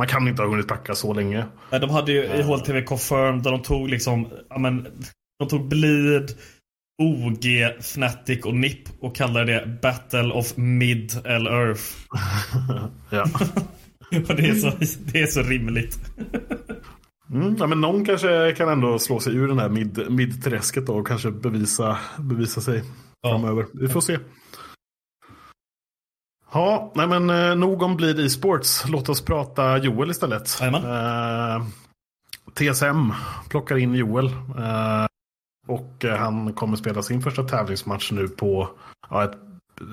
man 0.00 0.06
kan 0.06 0.28
inte 0.28 0.42
ha 0.42 0.48
hunnit 0.48 0.68
pracka 0.68 0.94
så 0.94 1.14
länge. 1.14 1.44
De 1.70 1.90
hade 1.90 2.12
ju 2.12 2.24
i 2.24 2.42
HLTV 2.42 2.82
Confirmed 2.82 3.42
där 3.42 3.50
de 3.50 3.62
tog 3.62 3.88
liksom, 3.88 4.28
ja 4.48 4.58
men, 4.58 4.86
de 5.38 5.48
tog 5.48 5.68
Bleed, 5.68 6.30
OG, 7.02 7.44
Fnatic 7.78 8.44
och 8.44 8.54
NIP 8.54 8.88
och 9.00 9.16
kallade 9.16 9.52
det 9.52 9.78
Battle 9.82 10.32
of 10.32 10.56
Mid 10.56 11.12
L 11.24 11.46
Earth. 11.46 11.82
ja. 13.10 13.24
det 14.36 14.48
är 14.48 14.54
så, 14.54 14.72
det 15.12 15.20
är 15.20 15.26
så 15.26 15.42
rimligt. 15.42 15.98
Mm, 17.32 17.56
ja, 17.58 17.66
men 17.66 17.80
någon 17.80 18.04
kanske 18.04 18.54
kan 18.56 18.68
ändå 18.68 18.98
slå 18.98 19.20
sig 19.20 19.34
ur 19.34 19.48
den 19.48 19.58
här 19.58 19.68
mid, 19.68 20.10
mid-träsket 20.10 20.88
och 20.88 21.06
kanske 21.06 21.30
bevisa, 21.30 21.98
bevisa 22.18 22.60
sig 22.60 22.82
ja. 23.22 23.30
framöver. 23.30 23.66
Vi 23.72 23.88
får 23.88 24.00
se. 24.00 24.18
Ja, 26.52 26.92
nej 26.94 27.06
men 27.06 27.30
eh, 27.30 27.56
nog 27.56 27.82
om 27.82 27.96
Bleed 27.96 28.18
Esports. 28.18 28.84
Låt 28.88 29.08
oss 29.08 29.24
prata 29.24 29.78
Joel 29.78 30.10
istället. 30.10 30.60
Eh, 30.60 31.62
TSM 32.54 33.12
plockar 33.48 33.76
in 33.76 33.94
Joel. 33.94 34.26
Eh, 34.58 35.06
och 35.68 36.04
eh, 36.04 36.16
han 36.16 36.52
kommer 36.52 36.76
spela 36.76 37.02
sin 37.02 37.22
första 37.22 37.42
tävlingsmatch 37.42 38.12
nu 38.12 38.28
på 38.28 38.68
ja, 39.10 39.24
ett, 39.24 39.38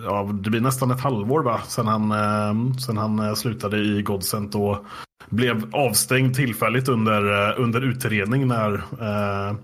ja, 0.03 0.29
det 0.43 0.49
blir 0.49 0.61
nästan 0.61 0.91
ett 0.91 1.01
halvår 1.01 1.43
va? 1.43 1.61
Sen 1.67 1.87
han, 1.87 2.11
eh, 2.11 2.53
sen 2.77 2.97
han 2.97 3.19
eh, 3.19 3.33
slutade 3.33 3.77
i 3.77 4.01
Godsent 4.01 4.55
och 4.55 4.85
blev 5.29 5.75
avstängd 5.75 6.35
tillfälligt 6.35 6.87
under, 6.87 7.53
under 7.59 7.81
utredning 7.81 8.47
när 8.47 8.73
eh, 9.01 9.55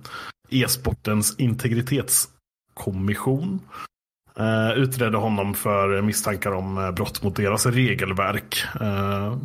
e-sportens 0.50 1.40
integritetskommission 1.40 3.60
eh, 3.64 3.93
Eh, 4.40 4.72
utredde 4.78 5.18
honom 5.18 5.54
för 5.54 6.02
misstankar 6.02 6.52
om 6.52 6.78
eh, 6.78 6.92
brott 6.92 7.24
mot 7.24 7.36
deras 7.36 7.66
regelverk. 7.66 8.64
Eh, 8.82 9.38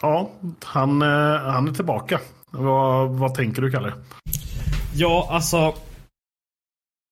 ja, 0.00 0.30
han, 0.64 1.02
han 1.02 1.68
är 1.68 1.72
tillbaka. 1.72 2.20
Vad, 2.50 3.10
vad 3.10 3.34
tänker 3.34 3.62
du, 3.62 3.70
Kalle? 3.70 3.92
Ja, 4.94 5.28
alltså. 5.30 5.74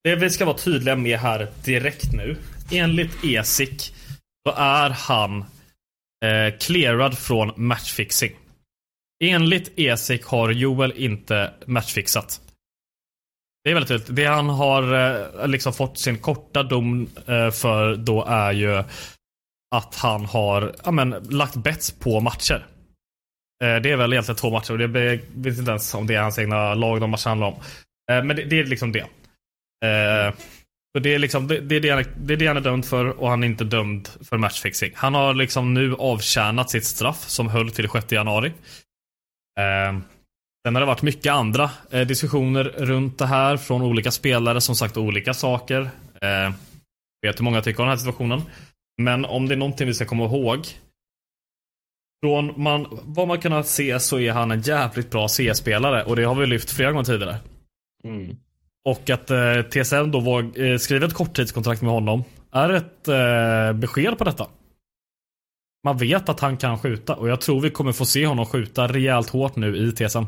Det 0.05 0.16
vi 0.16 0.30
ska 0.30 0.45
vara 0.45 0.57
tydliga 0.57 0.97
med 0.97 1.18
här 1.18 1.51
direkt 1.64 2.12
nu. 2.12 2.36
Enligt 2.70 3.24
ESIC 3.24 3.92
så 4.49 4.55
är 4.57 4.90
han 4.90 5.45
eh, 6.24 6.59
clearad 6.61 7.18
från 7.18 7.53
matchfixing. 7.57 8.32
Enligt 9.24 9.72
ESIC 9.76 10.24
har 10.24 10.51
Joel 10.51 10.92
inte 10.97 11.51
matchfixat. 11.66 12.40
Det 13.65 13.71
är 13.71 13.75
väldigt 13.75 13.89
tydligt. 13.89 14.17
Det 14.17 14.25
han 14.25 14.49
har 14.49 14.95
eh, 15.41 15.49
liksom 15.49 15.73
fått 15.73 15.99
sin 15.99 16.19
korta 16.19 16.62
dom 16.62 17.09
eh, 17.27 17.51
för 17.51 17.97
då 17.97 18.25
är 18.25 18.53
ju 18.53 18.85
att 19.75 19.95
han 19.95 20.25
har 20.25 20.75
ja, 20.85 20.91
men, 20.91 21.11
lagt 21.11 21.57
bets 21.57 21.91
på 21.91 22.21
matcher. 22.21 22.67
Eh, 23.65 23.77
det 23.77 23.91
är 23.91 23.97
väl 23.97 24.12
egentligen 24.12 24.37
två 24.37 24.51
matcher 24.51 24.73
och 24.73 24.79
det 24.79 24.87
vet 24.87 25.59
inte 25.59 25.71
ens 25.71 25.95
om 25.95 26.07
det 26.07 26.15
är 26.15 26.23
hans 26.23 26.39
egna 26.39 26.75
lag 26.75 27.01
de 27.01 27.11
matcherna 27.11 27.31
handlar 27.31 27.47
om. 27.47 27.57
Men 28.27 28.37
det, 28.37 28.45
det 28.45 28.59
är 28.59 28.65
liksom 28.65 28.93
det. 28.93 29.07
Så 30.97 31.01
det 31.03 31.15
är, 31.15 31.19
liksom, 31.19 31.49
det, 31.49 31.61
det, 31.61 31.77
är 31.77 31.81
det, 31.81 31.91
han, 31.91 32.05
det 32.17 32.33
är 32.33 32.37
det 32.37 32.47
han 32.47 32.57
är 32.57 32.61
dömd 32.61 32.85
för 32.85 33.21
och 33.21 33.31
han 33.31 33.43
är 33.43 33.47
inte 33.47 33.65
dömd 33.65 34.09
för 34.29 34.39
matchfixing. 34.39 34.93
Han 34.95 35.15
har 35.15 35.35
liksom 35.35 35.75
nu 35.75 35.95
avtjänat 35.95 36.71
sitt 36.71 36.85
straff 36.85 37.29
som 37.29 37.49
höll 37.49 37.71
till 37.71 37.89
6 37.89 38.12
januari. 38.12 38.53
Sen 40.67 40.75
har 40.75 40.81
det 40.81 40.87
varit 40.87 41.03
mycket 41.03 41.33
andra 41.33 41.71
diskussioner 41.91 42.65
runt 42.65 43.19
det 43.19 43.27
här 43.27 43.57
från 43.57 43.83
olika 43.83 44.11
spelare 44.11 44.61
som 44.61 44.77
sagt 44.77 44.97
olika 44.97 45.35
saker. 45.35 45.91
Jag 46.21 46.53
vet 47.27 47.41
hur 47.41 47.45
många 47.45 47.62
tycker 47.62 47.81
om 47.81 47.87
den 47.87 47.91
här 47.91 47.97
situationen. 47.97 48.43
Men 49.03 49.25
om 49.25 49.49
det 49.49 49.55
är 49.55 49.57
någonting 49.57 49.87
vi 49.87 49.95
ska 49.95 50.05
komma 50.05 50.25
ihåg 50.25 50.67
från 52.25 52.62
man, 52.62 52.87
vad 53.03 53.29
man 53.29 53.41
kunnat 53.41 53.67
se 53.67 54.01
så 54.01 54.19
är 54.19 54.33
han 54.33 54.51
en 54.51 54.61
jävligt 54.61 55.11
bra 55.11 55.29
CS-spelare 55.29 56.05
och 56.05 56.17
det 56.17 56.25
har 56.25 56.35
vi 56.35 56.47
lyft 56.47 56.71
flera 56.71 56.93
gånger 56.93 57.05
tidigare. 57.05 57.37
Mm. 58.05 58.37
Och 58.85 59.11
att 59.11 59.31
eh, 59.31 59.62
TSM 59.62 60.11
då 60.11 60.21
var, 60.21 60.61
eh, 60.61 60.79
skriver 60.79 61.07
ett 61.07 61.15
korttidskontrakt 61.15 61.83
med 61.83 61.91
honom 61.91 62.25
är 62.53 62.71
ett 62.71 63.09
eh, 63.09 63.73
besked 63.73 64.19
på 64.19 64.25
detta. 64.25 64.47
Man 65.85 65.97
vet 65.97 66.29
att 66.29 66.41
han 66.41 66.57
kan 66.57 66.79
skjuta 66.79 67.15
och 67.15 67.29
jag 67.29 67.41
tror 67.41 67.61
vi 67.61 67.71
kommer 67.71 67.93
få 67.93 68.05
se 68.05 68.27
honom 68.27 68.47
skjuta 68.47 68.87
rejält 68.87 69.31
hårt 69.31 69.57
nu 69.57 69.77
i 69.77 69.93
TSM. 69.93 70.25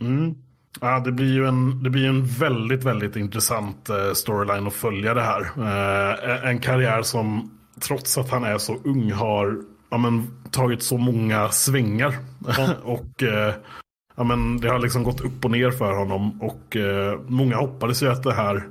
Mm. 0.00 0.34
Ja, 0.80 1.00
det 1.00 1.12
blir 1.12 1.34
ju 1.34 1.46
en, 1.46 1.82
det 1.82 1.90
blir 1.90 2.08
en 2.08 2.26
väldigt, 2.26 2.84
väldigt 2.84 3.16
intressant 3.16 3.88
eh, 3.88 4.12
storyline 4.12 4.66
att 4.66 4.74
följa 4.74 5.14
det 5.14 5.22
här. 5.22 5.40
Eh, 5.40 6.50
en 6.50 6.58
karriär 6.58 7.02
som 7.02 7.50
trots 7.80 8.18
att 8.18 8.30
han 8.30 8.44
är 8.44 8.58
så 8.58 8.76
ung 8.84 9.12
har 9.12 9.58
ja, 9.90 9.98
men, 9.98 10.30
tagit 10.50 10.82
så 10.82 10.98
många 10.98 11.48
svängar. 11.48 12.14
Ja. 12.46 12.68
och 12.82 13.22
eh, 13.22 13.54
ja, 14.16 14.24
men, 14.24 14.60
det 14.60 14.68
har 14.68 14.78
liksom 14.78 15.02
gått 15.02 15.20
upp 15.20 15.44
och 15.44 15.50
ner 15.50 15.70
för 15.70 15.92
honom. 15.92 16.42
Och 16.42 16.76
många 17.26 17.56
hoppades 17.56 18.02
ju 18.02 18.08
att 18.08 18.22
det 18.22 18.34
här, 18.34 18.68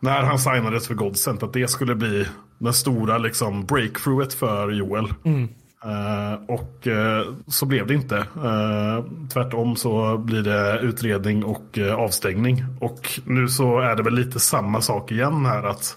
när 0.00 0.22
han 0.22 0.38
signades 0.38 0.86
för 0.86 0.94
Godsent, 0.94 1.42
att 1.42 1.52
det 1.52 1.68
skulle 1.68 1.94
bli 1.94 2.26
den 2.58 2.72
stora 2.72 3.18
liksom, 3.18 3.64
breakthroughet 3.66 4.34
för 4.34 4.70
Joel. 4.70 5.14
Mm. 5.24 5.48
Uh, 5.86 6.44
och 6.48 6.86
uh, 6.86 7.34
så 7.46 7.66
blev 7.66 7.86
det 7.86 7.94
inte. 7.94 8.16
Uh, 8.16 9.04
tvärtom 9.32 9.76
så 9.76 10.18
blir 10.18 10.42
det 10.42 10.78
utredning 10.80 11.44
och 11.44 11.78
avstängning. 11.78 12.64
Och 12.80 13.20
nu 13.26 13.48
så 13.48 13.78
är 13.78 13.96
det 13.96 14.02
väl 14.02 14.14
lite 14.14 14.40
samma 14.40 14.80
sak 14.80 15.12
igen 15.12 15.46
här 15.46 15.62
att 15.62 15.96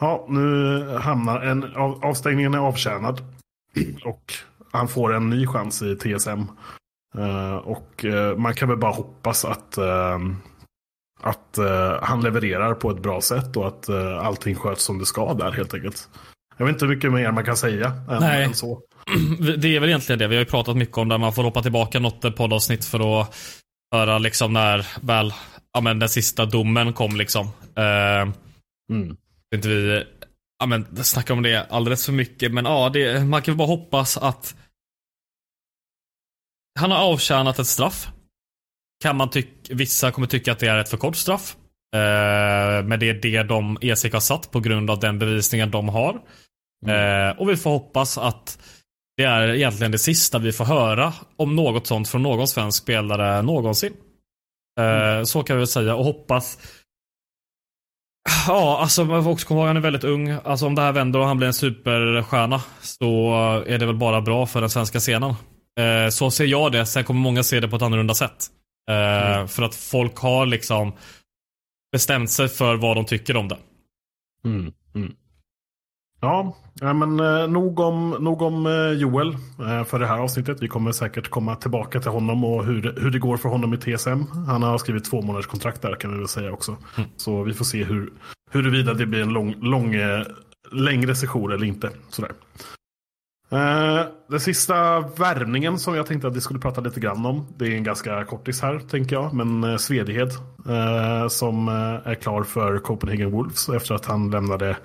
Ja, 0.00 0.26
nu 0.28 0.84
hamnar 0.96 1.40
en 1.40 1.76
av, 1.76 2.04
avstängningen 2.04 2.54
är 2.54 2.58
avtjänad. 2.58 3.20
Och 4.04 4.32
han 4.72 4.88
får 4.88 5.14
en 5.14 5.30
ny 5.30 5.46
chans 5.46 5.82
i 5.82 5.96
TSM. 5.96 6.42
Och 7.62 8.04
man 8.36 8.54
kan 8.54 8.68
väl 8.68 8.78
bara 8.78 8.92
hoppas 8.92 9.44
att, 9.44 9.78
att 11.20 11.58
han 12.02 12.20
levererar 12.20 12.74
på 12.74 12.90
ett 12.90 13.02
bra 13.02 13.20
sätt 13.20 13.56
och 13.56 13.66
att 13.66 13.88
uh, 13.88 14.26
allting 14.26 14.54
sköts 14.54 14.84
som 14.84 14.98
det 14.98 15.06
ska 15.06 15.34
där 15.34 15.50
helt 15.50 15.74
enkelt. 15.74 16.08
Jag 16.60 16.66
vet 16.66 16.74
inte 16.74 16.84
hur 16.84 16.94
mycket 16.94 17.12
mer 17.12 17.32
man 17.32 17.44
kan 17.44 17.56
säga 17.56 17.86
än, 18.10 18.20
Nej. 18.20 18.44
än 18.44 18.54
så. 18.54 18.82
Det 19.58 19.76
är 19.76 19.80
väl 19.80 19.88
egentligen 19.88 20.18
det. 20.18 20.28
Vi 20.28 20.36
har 20.36 20.44
ju 20.44 20.50
pratat 20.50 20.76
mycket 20.76 20.98
om 20.98 21.08
det. 21.08 21.18
Man 21.18 21.32
får 21.32 21.44
hoppa 21.44 21.62
tillbaka 21.62 22.00
något 22.00 22.36
poddavsnitt 22.36 22.84
för 22.84 23.20
att 23.20 23.36
höra 23.94 24.18
liksom 24.18 24.52
när 24.52 24.86
väl 25.00 25.32
ja, 25.72 25.80
men 25.80 25.98
den 25.98 26.08
sista 26.08 26.46
domen 26.46 26.92
kom 26.92 27.16
liksom. 27.16 27.50
Mm. 28.90 29.16
Inte 29.54 29.68
vi 29.68 30.04
ja, 30.58 30.66
men, 30.66 31.04
snacka 31.04 31.32
om 31.32 31.42
det 31.42 31.66
alldeles 31.70 32.06
för 32.06 32.12
mycket. 32.12 32.52
Men 32.52 32.64
ja, 32.64 32.88
det, 32.88 33.24
man 33.24 33.42
kan 33.42 33.56
bara 33.56 33.68
hoppas 33.68 34.16
att 34.16 34.54
han 36.80 36.90
har 36.90 36.98
avtjänat 36.98 37.58
ett 37.58 37.66
straff. 37.66 38.08
Kan 39.02 39.16
man 39.16 39.30
tycka, 39.30 39.74
vissa 39.74 40.10
kommer 40.10 40.26
tycka 40.26 40.52
att 40.52 40.58
det 40.58 40.66
är 40.66 40.78
ett 40.78 40.88
för 40.88 40.96
kort 40.96 41.16
straff. 41.16 41.56
Eh, 41.96 42.84
men 42.84 43.00
det 43.00 43.08
är 43.08 43.14
det 43.14 43.42
de 43.42 43.78
ESIK 43.80 44.12
har 44.12 44.20
satt 44.20 44.50
på 44.50 44.60
grund 44.60 44.90
av 44.90 45.00
den 45.00 45.18
bevisningen 45.18 45.70
de 45.70 45.88
har. 45.88 46.20
Mm. 46.86 47.28
Eh, 47.28 47.38
och 47.38 47.50
vi 47.50 47.56
får 47.56 47.70
hoppas 47.70 48.18
att 48.18 48.58
det 49.20 49.26
är 49.26 49.54
egentligen 49.54 49.92
det 49.92 49.98
sista 49.98 50.38
vi 50.38 50.52
får 50.52 50.64
höra 50.64 51.12
om 51.36 51.56
något 51.56 51.86
sånt 51.86 52.08
från 52.08 52.22
någon 52.22 52.48
svensk 52.48 52.82
spelare 52.82 53.42
någonsin. 53.42 53.92
Mm. 54.80 55.26
Så 55.26 55.42
kan 55.42 55.56
vi 55.56 55.58
väl 55.58 55.66
säga 55.66 55.94
och 55.94 56.04
hoppas 56.04 56.58
Ja, 58.48 58.78
alltså 58.80 59.04
man 59.04 59.24
får 59.24 59.30
också 59.30 59.46
komma 59.46 59.60
ihåg 59.60 59.66
han 59.66 59.76
är 59.76 59.80
väldigt 59.80 60.04
ung. 60.04 60.30
Alltså 60.30 60.66
om 60.66 60.74
det 60.74 60.82
här 60.82 60.92
vänder 60.92 61.18
och 61.18 61.26
han 61.26 61.36
blir 61.36 61.46
en 61.46 61.54
superstjärna 61.54 62.62
så 62.80 63.32
är 63.66 63.78
det 63.78 63.86
väl 63.86 63.96
bara 63.96 64.20
bra 64.20 64.46
för 64.46 64.60
den 64.60 64.70
svenska 64.70 64.98
scenen. 64.98 65.34
Eh, 65.80 66.10
så 66.10 66.30
ser 66.30 66.44
jag 66.44 66.72
det. 66.72 66.86
Sen 66.86 67.04
kommer 67.04 67.20
många 67.20 67.42
se 67.42 67.60
det 67.60 67.68
på 67.68 67.76
ett 67.76 67.82
annorlunda 67.82 68.14
sätt. 68.14 68.46
Eh, 68.90 69.32
mm. 69.36 69.48
För 69.48 69.62
att 69.62 69.74
folk 69.74 70.16
har 70.16 70.46
liksom 70.46 70.92
bestämt 71.92 72.30
sig 72.30 72.48
för 72.48 72.74
vad 72.74 72.96
de 72.96 73.04
tycker 73.04 73.36
om 73.36 73.48
det. 73.48 73.58
Mm. 74.44 74.72
Mm. 74.94 75.14
Ja, 76.20 76.56
men 76.80 77.20
eh, 77.20 77.48
nog 77.48 77.80
om, 77.80 78.10
nog 78.20 78.42
om 78.42 78.66
eh, 78.66 78.92
Joel 78.92 79.36
eh, 79.58 79.84
för 79.84 79.98
det 79.98 80.06
här 80.06 80.18
avsnittet. 80.18 80.62
Vi 80.62 80.68
kommer 80.68 80.92
säkert 80.92 81.28
komma 81.28 81.56
tillbaka 81.56 82.00
till 82.00 82.10
honom 82.10 82.44
och 82.44 82.64
hur, 82.64 82.94
hur 83.00 83.10
det 83.10 83.18
går 83.18 83.36
för 83.36 83.48
honom 83.48 83.74
i 83.74 83.76
TSM. 83.76 84.22
Han 84.46 84.62
har 84.62 84.78
skrivit 84.78 85.04
två 85.04 85.22
månaders 85.22 85.46
kontrakt 85.46 85.82
där 85.82 85.94
kan 85.94 86.12
vi 86.12 86.18
väl 86.18 86.28
säga 86.28 86.52
också. 86.52 86.76
Mm. 86.96 87.10
Så 87.16 87.42
vi 87.42 87.54
får 87.54 87.64
se 87.64 87.84
hur, 87.84 88.12
huruvida 88.50 88.94
det 88.94 89.06
blir 89.06 89.22
en 89.22 89.32
lång, 89.32 89.54
lång, 89.60 89.96
längre 90.72 91.14
session 91.14 91.52
eller 91.52 91.64
inte. 91.64 91.90
Sådär. 92.08 92.32
Eh, 93.50 94.06
den 94.28 94.40
sista 94.40 95.00
värvningen 95.00 95.78
som 95.78 95.94
jag 95.94 96.06
tänkte 96.06 96.28
att 96.28 96.36
vi 96.36 96.40
skulle 96.40 96.60
prata 96.60 96.80
lite 96.80 97.00
grann 97.00 97.26
om. 97.26 97.46
Det 97.56 97.64
är 97.64 97.76
en 97.76 97.84
ganska 97.84 98.24
kortis 98.24 98.62
här 98.62 98.78
tänker 98.78 99.16
jag. 99.16 99.34
Men 99.34 99.78
Svedhed 99.78 100.30
som 101.28 101.68
är 102.04 102.14
klar 102.14 102.42
för 102.42 102.78
Copenhagen 102.78 103.30
Wolves 103.30 103.68
efter 103.68 103.94
att 103.94 104.06
han 104.06 104.30
lämnade 104.30 104.76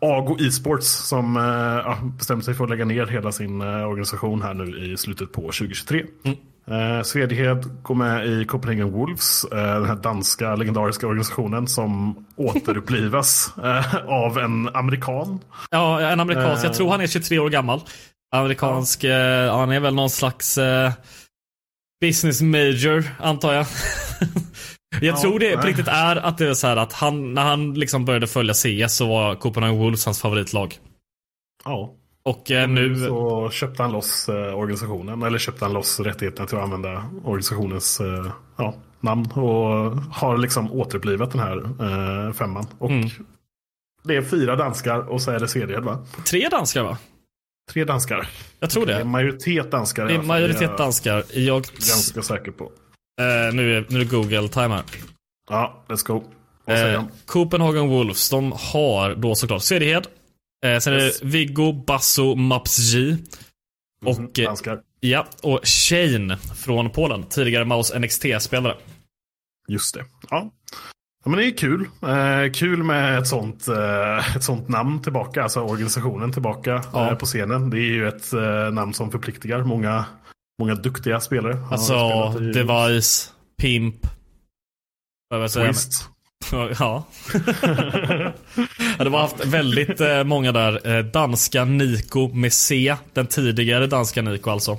Ago 0.00 0.36
Esports 0.40 0.86
som 0.86 1.36
uh, 1.36 2.04
bestämde 2.04 2.44
sig 2.44 2.54
för 2.54 2.64
att 2.64 2.70
lägga 2.70 2.84
ner 2.84 3.06
hela 3.06 3.32
sin 3.32 3.62
organisation 3.62 4.42
här 4.42 4.54
nu 4.54 4.92
i 4.92 4.96
slutet 4.96 5.32
på 5.32 5.40
2023. 5.40 6.04
Mm. 6.24 6.36
Uh, 6.70 7.02
Svedhed 7.02 7.82
går 7.82 7.94
med 7.94 8.26
i 8.26 8.44
Copenhagen 8.44 8.92
Wolves, 8.92 9.44
uh, 9.52 9.58
den 9.58 9.84
här 9.84 9.96
danska 9.96 10.56
legendariska 10.56 11.06
organisationen 11.06 11.66
som 11.66 12.24
återupplivas 12.36 13.52
uh, 13.58 13.96
av 14.06 14.38
en 14.38 14.68
amerikan. 14.68 15.40
Ja, 15.70 16.00
en 16.00 16.20
amerikansk. 16.20 16.64
Jag 16.64 16.74
tror 16.74 16.90
han 16.90 17.00
är 17.00 17.06
23 17.06 17.38
år 17.38 17.50
gammal. 17.50 17.80
Amerikansk, 18.34 19.04
ja. 19.04 19.56
han 19.56 19.72
är 19.72 19.80
väl 19.80 19.94
någon 19.94 20.10
slags 20.10 20.58
business 22.00 22.42
major, 22.42 23.04
antar 23.18 23.52
jag. 23.52 23.66
jag 25.00 25.16
ja, 25.16 25.20
tror 25.20 25.38
det 25.38 25.56
på 25.56 25.66
riktigt 25.66 25.88
är 25.88 26.16
att 26.16 26.38
det 26.38 26.48
är 26.48 26.54
så 26.54 26.66
här 26.66 26.76
att 26.76 26.92
han, 26.92 27.34
när 27.34 27.42
han 27.42 27.74
liksom 27.74 28.04
började 28.04 28.26
följa 28.26 28.54
CS 28.54 28.96
så 28.96 29.08
var 29.08 29.34
Copenhagen 29.34 29.78
Wolves 29.78 30.04
hans 30.04 30.20
favoritlag. 30.20 30.78
Ja. 31.64 31.94
Och 32.24 32.50
eh, 32.50 32.68
nu... 32.68 32.96
Så 32.96 33.50
köpte 33.50 33.82
han 33.82 33.92
loss 33.92 34.28
eh, 34.28 34.58
organisationen, 34.58 35.22
eller 35.22 35.38
köpte 35.38 35.64
han 35.64 35.74
loss 35.74 36.00
rättigheten 36.00 36.46
till 36.46 36.56
att 36.56 36.62
använda 36.62 37.04
organisationens 37.24 38.00
eh, 38.00 38.26
ja, 38.56 38.74
namn. 39.00 39.30
Och 39.30 39.96
har 40.12 40.38
liksom 40.38 40.72
återupplivat 40.72 41.30
den 41.30 41.40
här 41.40 41.56
eh, 41.56 42.32
femman. 42.32 42.66
Och 42.78 42.90
mm. 42.90 43.08
det 44.04 44.16
är 44.16 44.22
fyra 44.22 44.56
danskar 44.56 44.98
och 44.98 45.22
så 45.22 45.30
är 45.30 45.40
det 45.40 45.48
serier 45.48 45.80
va? 45.80 46.06
Tre 46.24 46.48
danskar 46.48 46.82
va? 46.82 46.98
Tre 47.72 47.84
danskar. 47.84 48.28
Jag 48.60 48.70
tror 48.70 48.86
det. 48.86 48.92
Det 48.92 49.00
är 49.00 49.04
majoritet 49.04 49.70
danskar. 49.70 50.06
Det 50.06 50.14
är 50.14 50.22
majoritet 50.22 50.78
danskar. 50.78 51.24
Jag 51.32 51.56
är 51.56 51.88
ganska 51.88 52.22
säker 52.22 52.50
på. 52.50 52.70
Eh, 53.20 53.54
nu, 53.54 53.76
är, 53.76 53.86
nu 53.88 54.00
är 54.00 54.04
det 54.04 54.10
Google-time 54.10 54.68
här. 54.68 54.82
Ja, 55.50 55.84
let's 55.88 56.06
go. 56.06 56.24
Eh, 56.66 57.04
Copenhagen 57.26 57.88
Wolves, 57.88 58.30
de 58.30 58.52
har 58.52 59.14
då 59.14 59.34
såklart 59.34 59.62
Cederhed, 59.62 60.06
Eh, 60.64 60.78
sen 60.78 60.94
yes. 60.94 61.20
är 61.20 61.24
det 61.24 61.30
Viggo, 61.30 61.72
Basso, 61.72 62.34
Mapsj. 62.34 63.16
Och, 64.04 64.18
mm, 64.18 64.30
danskar. 64.34 64.80
Ja, 65.00 65.26
och 65.42 65.60
Shane 65.62 66.36
från 66.36 66.90
Polen. 66.90 67.24
Tidigare 67.24 67.64
Mouse 67.64 67.98
NXT-spelare. 67.98 68.74
Just 69.68 69.94
det. 69.94 70.04
Ja. 70.30 70.50
ja. 71.24 71.30
men 71.30 71.38
det 71.38 71.46
är 71.46 71.56
kul. 71.56 71.88
Eh, 72.02 72.52
kul 72.52 72.82
med 72.82 73.18
ett 73.18 73.26
sånt, 73.26 73.68
eh, 73.68 74.36
ett 74.36 74.42
sånt 74.42 74.68
namn 74.68 75.02
tillbaka. 75.02 75.42
Alltså 75.42 75.60
organisationen 75.60 76.32
tillbaka 76.32 76.82
ja. 76.92 77.10
eh, 77.10 77.16
på 77.16 77.26
scenen. 77.26 77.70
Det 77.70 77.78
är 77.78 77.92
ju 77.92 78.08
ett 78.08 78.32
namn 78.72 78.94
som 78.94 79.10
förpliktigar 79.10 79.62
många, 79.62 80.04
många 80.58 80.74
duktiga 80.74 81.20
spelare. 81.20 81.58
Alltså, 81.70 82.28
Device, 82.38 83.32
Pimp. 83.58 84.06
Twist. 85.54 86.08
Ja. 86.52 86.68
ja, 88.98 89.04
det 89.04 89.08
var 89.08 89.20
haft 89.20 89.46
väldigt 89.46 90.00
eh, 90.00 90.24
många 90.24 90.52
där. 90.52 90.96
Eh, 90.96 91.04
danska 91.04 91.64
Nico 91.64 92.28
med 92.28 92.52
C. 92.52 92.96
Den 93.12 93.26
tidigare 93.26 93.86
danska 93.86 94.22
Nico 94.22 94.50
alltså. 94.50 94.78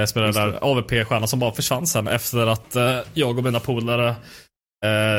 Eh, 0.00 0.06
spelade 0.06 0.32
där 0.32 0.58
AVP-stjärna 0.64 1.26
som 1.26 1.38
bara 1.38 1.52
försvann 1.52 1.86
sen 1.86 2.08
efter 2.08 2.46
att 2.46 2.76
eh, 2.76 2.98
jag 3.14 3.38
och 3.38 3.44
mina 3.44 3.60
polare 3.60 4.14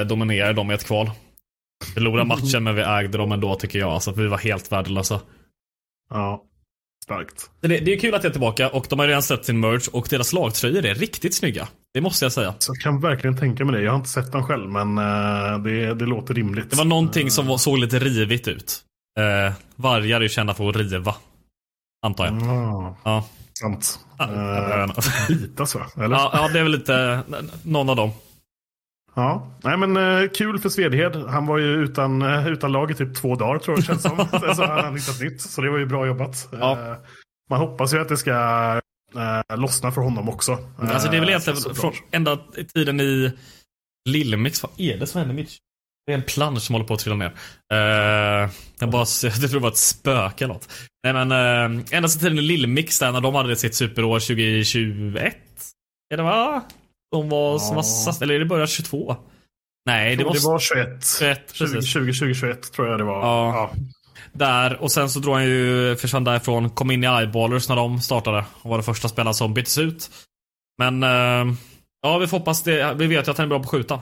dominerade 0.06 0.54
dem 0.54 0.72
i 0.72 0.74
ett 0.74 0.84
kval. 0.84 1.12
Förlorade 1.94 2.26
matchen 2.26 2.64
men 2.64 2.76
vi 2.76 2.82
ägde 2.82 3.18
dem 3.18 3.32
ändå 3.32 3.56
tycker 3.56 3.80
jag. 3.80 3.90
Alltså, 3.90 4.12
vi 4.12 4.28
var 4.28 4.38
helt 4.38 4.72
värdelösa. 4.72 5.20
Ja. 6.10 6.44
Starkt. 7.04 7.50
Det, 7.62 7.68
det 7.68 7.94
är 7.94 8.00
kul 8.00 8.16
att 8.16 8.24
jag 8.24 8.30
är 8.30 8.34
tillbaka 8.34 8.70
och 8.70 8.86
de 8.90 9.00
har 9.00 9.08
redan 9.08 9.24
släppt 9.24 9.46
sin 9.46 9.60
merch 9.60 9.88
och 9.88 10.08
deras 10.10 10.34
lagtröjor 10.34 10.86
är 10.86 10.96
riktigt 10.96 11.36
snygga. 11.36 11.68
Det 11.94 12.02
måste 12.02 12.26
jag 12.26 12.32
säga. 12.32 12.54
Så 12.60 12.74
jag 12.74 12.84
kan 12.84 13.02
verkligen 13.02 13.38
tänka 13.38 13.66
mig 13.66 13.76
det. 13.76 13.82
Jag 13.82 13.92
har 13.92 13.98
inte 13.98 14.10
sett 14.10 14.32
dem 14.32 14.44
själv 14.44 14.70
men 14.70 14.98
uh, 14.98 15.64
det, 15.64 15.94
det 15.94 16.06
låter 16.06 16.34
rimligt. 16.34 16.70
Det 16.70 16.76
var 16.76 16.86
någonting 16.86 17.32
som 17.32 17.48
var, 17.48 17.58
såg 17.58 17.78
lite 17.78 18.00
rivigt 18.00 18.48
ut. 18.48 18.82
Uh, 19.20 19.54
vargar 19.76 20.22
är 20.22 20.28
kända 20.28 20.54
för 20.54 20.70
att 20.70 20.76
riva. 20.76 21.16
Antar 22.06 22.26
jag. 22.26 22.34
Mm. 22.34 22.94
Ja. 23.04 23.26
Sant. 23.54 24.00
Uh, 24.22 24.88
bitas 25.28 25.76
va? 25.76 25.86
Eller? 25.96 26.16
Ja, 26.16 26.30
ja, 26.34 26.50
det 26.54 26.60
är 26.60 26.64
väl 26.64 26.72
lite 26.72 27.24
någon 27.64 27.90
av 27.90 27.96
dem. 27.96 28.12
Ja, 29.16 29.58
nej 29.64 29.78
men 29.78 29.98
uh, 29.98 30.30
kul 30.30 30.60
för 30.60 30.70
Svedhed. 30.70 31.16
Han 31.16 31.46
var 31.46 31.58
ju 31.58 31.84
utan, 31.84 32.22
uh, 32.22 32.48
utan 32.48 32.72
lag 32.72 32.92
i 32.92 32.94
typ 32.94 33.16
två 33.16 33.36
dagar 33.36 33.60
tror 33.60 33.78
jag 33.78 33.84
det 33.84 33.88
känns 33.88 34.02
som. 34.02 34.18
så 34.56 34.66
han 34.66 34.86
har 34.86 34.98
hittat 34.98 35.22
nytt. 35.22 35.42
Så 35.42 35.62
det 35.62 35.70
var 35.70 35.78
ju 35.78 35.86
bra 35.86 36.08
jobbat. 36.08 36.50
Ja. 36.52 36.78
Uh, 36.78 36.98
man 37.50 37.60
hoppas 37.60 37.94
ju 37.94 38.02
att 38.02 38.10
det 38.10 38.18
ska 38.18 38.34
uh, 39.16 39.58
lossna 39.58 39.92
för 39.92 40.02
honom 40.02 40.30
också. 40.30 40.58
Alltså 40.80 41.10
det 41.10 41.18
är 41.18 41.20
väl 41.20 41.30
egentligen 41.30 41.76
från 41.76 41.94
ända 42.12 42.38
tiden 42.74 43.00
i 43.00 43.32
Lillmix. 44.10 44.64
Vad 44.64 44.72
är 44.78 44.98
det 44.98 45.08
som 45.08 45.20
händer 45.20 45.36
Mitch? 45.36 45.58
Det 46.06 46.14
är 46.14 46.18
en 46.18 46.24
plansch 46.24 46.62
som 46.62 46.74
håller 46.74 46.88
på 46.88 46.94
att 46.94 47.00
trilla 47.00 47.16
ner. 47.16 47.34
Uh, 47.74 48.52
jag, 48.80 48.90
bara, 48.90 49.06
jag 49.24 49.34
tror 49.36 49.48
det 49.54 49.60
var 49.60 49.70
ett 49.70 49.78
spöke 49.78 50.44
eller 50.44 50.54
något. 50.54 50.70
Nej 51.04 51.14
men 51.14 51.32
uh, 51.32 51.86
ända 51.92 52.10
sedan 52.10 52.20
tiden 52.20 52.38
i 52.38 52.42
Lillmix 52.42 53.00
där 53.00 53.12
när 53.12 53.22
de 53.22 53.36
hade 53.36 53.56
sitt 53.56 53.76
superår 53.76 54.20
2021. 54.20 55.38
Är 56.14 56.18
det 56.18 56.24
va? 56.24 56.64
De 57.14 57.30
var 57.30 57.60
som 57.60 57.76
var, 57.76 58.24
eller 58.24 58.36
är 58.36 58.40
det 58.40 58.46
början 58.46 58.68
22? 58.68 59.16
Nej, 59.86 60.16
det, 60.16 60.24
måste... 60.24 60.48
det 60.48 60.52
var 60.52 60.60
21. 60.60 61.06
21 61.20 61.52
20, 61.54 61.68
2021 61.68 62.72
tror 62.72 62.88
jag 62.88 63.00
det 63.00 63.04
var. 63.04 63.22
Ja. 63.22 63.54
ja. 63.56 63.74
Där, 64.32 64.82
och 64.82 64.92
sen 64.92 65.10
så 65.10 65.20
drog 65.20 65.34
han 65.34 65.46
ju, 65.46 65.96
försvann 65.96 66.24
därifrån, 66.24 66.70
kom 66.70 66.92
in 66.92 67.04
i 67.04 67.08
Eyeballers 67.08 67.70
när 67.70 67.76
de 67.76 68.02
startade. 68.02 68.46
Och 68.62 68.70
var 68.70 68.78
det 68.78 68.84
första 68.84 69.08
spelaren 69.08 69.34
som 69.34 69.54
byttes 69.54 69.78
ut. 69.78 70.10
Men, 70.78 71.04
uh, 71.04 71.54
ja 72.02 72.18
vi 72.18 72.28
får 72.28 72.38
hoppas 72.38 72.64
det. 72.64 72.94
Vi 72.94 73.08
vet 73.08 73.28
ju 73.28 73.32
att 73.32 73.38
han 73.38 73.46
är 73.46 73.50
bra 73.50 73.60
på 73.60 73.64
att 73.64 73.70
skjuta. 73.70 74.02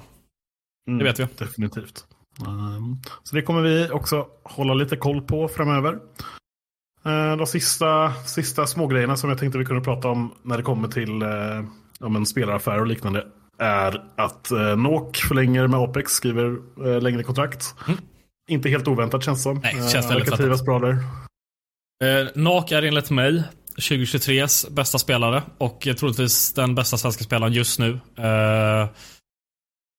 Mm, 0.87 0.99
det 0.99 1.05
vet 1.05 1.19
vi. 1.19 1.27
Definitivt. 1.37 2.03
Um, 2.47 3.01
så 3.23 3.35
det 3.35 3.41
kommer 3.41 3.61
vi 3.61 3.89
också 3.89 4.27
hålla 4.43 4.73
lite 4.73 4.97
koll 4.97 5.21
på 5.21 5.47
framöver. 5.47 5.93
Uh, 7.05 7.37
de 7.37 7.47
sista, 7.47 8.13
sista 8.13 8.67
smågrejerna 8.67 9.17
som 9.17 9.29
jag 9.29 9.39
tänkte 9.39 9.59
vi 9.59 9.65
kunde 9.65 9.83
prata 9.83 10.07
om 10.07 10.33
när 10.43 10.57
det 10.57 10.63
kommer 10.63 10.87
till 10.87 11.23
uh, 11.23 11.65
om 12.01 12.15
en 12.15 12.25
spelaraffär 12.25 12.79
och 12.79 12.87
liknande 12.87 13.25
är 13.59 14.03
att 14.17 14.51
eh, 14.51 14.75
Nok 14.75 15.17
förlänger 15.17 15.67
med 15.67 15.79
Apex, 15.79 16.11
skriver 16.11 16.57
eh, 16.87 17.01
längre 17.01 17.23
kontrakt. 17.23 17.75
Mm. 17.87 17.99
Inte 18.49 18.69
helt 18.69 18.87
oväntat 18.87 19.23
känns 19.23 19.43
som. 19.43 19.59
Nej, 19.63 19.89
känns 19.91 20.11
eh, 20.11 20.23
trivas 20.23 20.65
bra 20.65 20.79
där. 20.79 20.91
Eh, 22.03 22.27
Nok 22.35 22.71
är 22.71 22.81
enligt 22.81 23.09
mig 23.09 23.43
2023s 23.77 24.73
bästa 24.73 24.97
spelare 24.97 25.43
och 25.57 25.87
troligtvis 25.97 26.53
den 26.53 26.75
bästa 26.75 26.97
svenska 26.97 27.23
spelaren 27.23 27.53
just 27.53 27.79
nu. 27.79 27.99
Eh, 28.17 28.89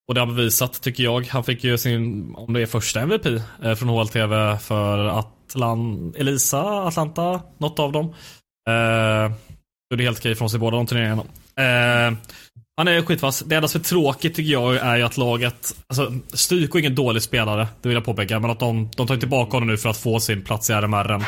och 0.08 0.14
det 0.14 0.20
har 0.20 0.26
bevisat 0.26 0.82
tycker 0.82 1.04
jag. 1.04 1.26
Han 1.26 1.44
fick 1.44 1.64
ju 1.64 1.78
sin, 1.78 2.34
om 2.34 2.52
det 2.52 2.62
är 2.62 2.66
första 2.66 3.00
MVP 3.00 3.26
eh, 3.26 3.74
från 3.74 3.88
HLTV 3.88 4.58
för 4.58 4.98
Atlan 4.98 6.14
Elisa, 6.16 6.62
Atlanta, 6.62 7.40
något 7.58 7.78
av 7.78 7.92
dem. 7.92 8.14
Eh, 8.68 9.32
det 9.96 10.02
är 10.02 10.04
helt 10.04 10.18
okej 10.18 10.34
från 10.34 10.50
sig 10.50 10.60
båda 10.60 10.76
de 10.76 10.86
turneringarna. 10.86 11.22
Eh, 11.56 12.16
han 12.76 12.88
är 12.88 13.02
skitvass. 13.02 13.40
Det 13.46 13.56
enda 13.56 13.68
som 13.68 13.80
är 13.80 13.84
tråkigt 13.84 14.34
tycker 14.34 14.52
jag 14.52 14.76
är 14.76 14.96
ju 14.96 15.02
att 15.02 15.16
laget, 15.16 15.76
alltså 15.86 16.12
Stryko 16.32 16.78
är 16.78 16.80
ingen 16.80 16.94
dålig 16.94 17.22
spelare, 17.22 17.68
det 17.82 17.88
vill 17.88 17.96
jag 17.96 18.04
påpeka, 18.04 18.40
men 18.40 18.50
att 18.50 18.60
de, 18.60 18.90
de 18.96 19.06
tar 19.06 19.16
tillbaka 19.16 19.56
honom 19.56 19.68
nu 19.68 19.76
för 19.76 19.88
att 19.88 19.96
få 19.96 20.20
sin 20.20 20.44
plats 20.44 20.70
i 20.70 20.72
RMR. 20.72 21.24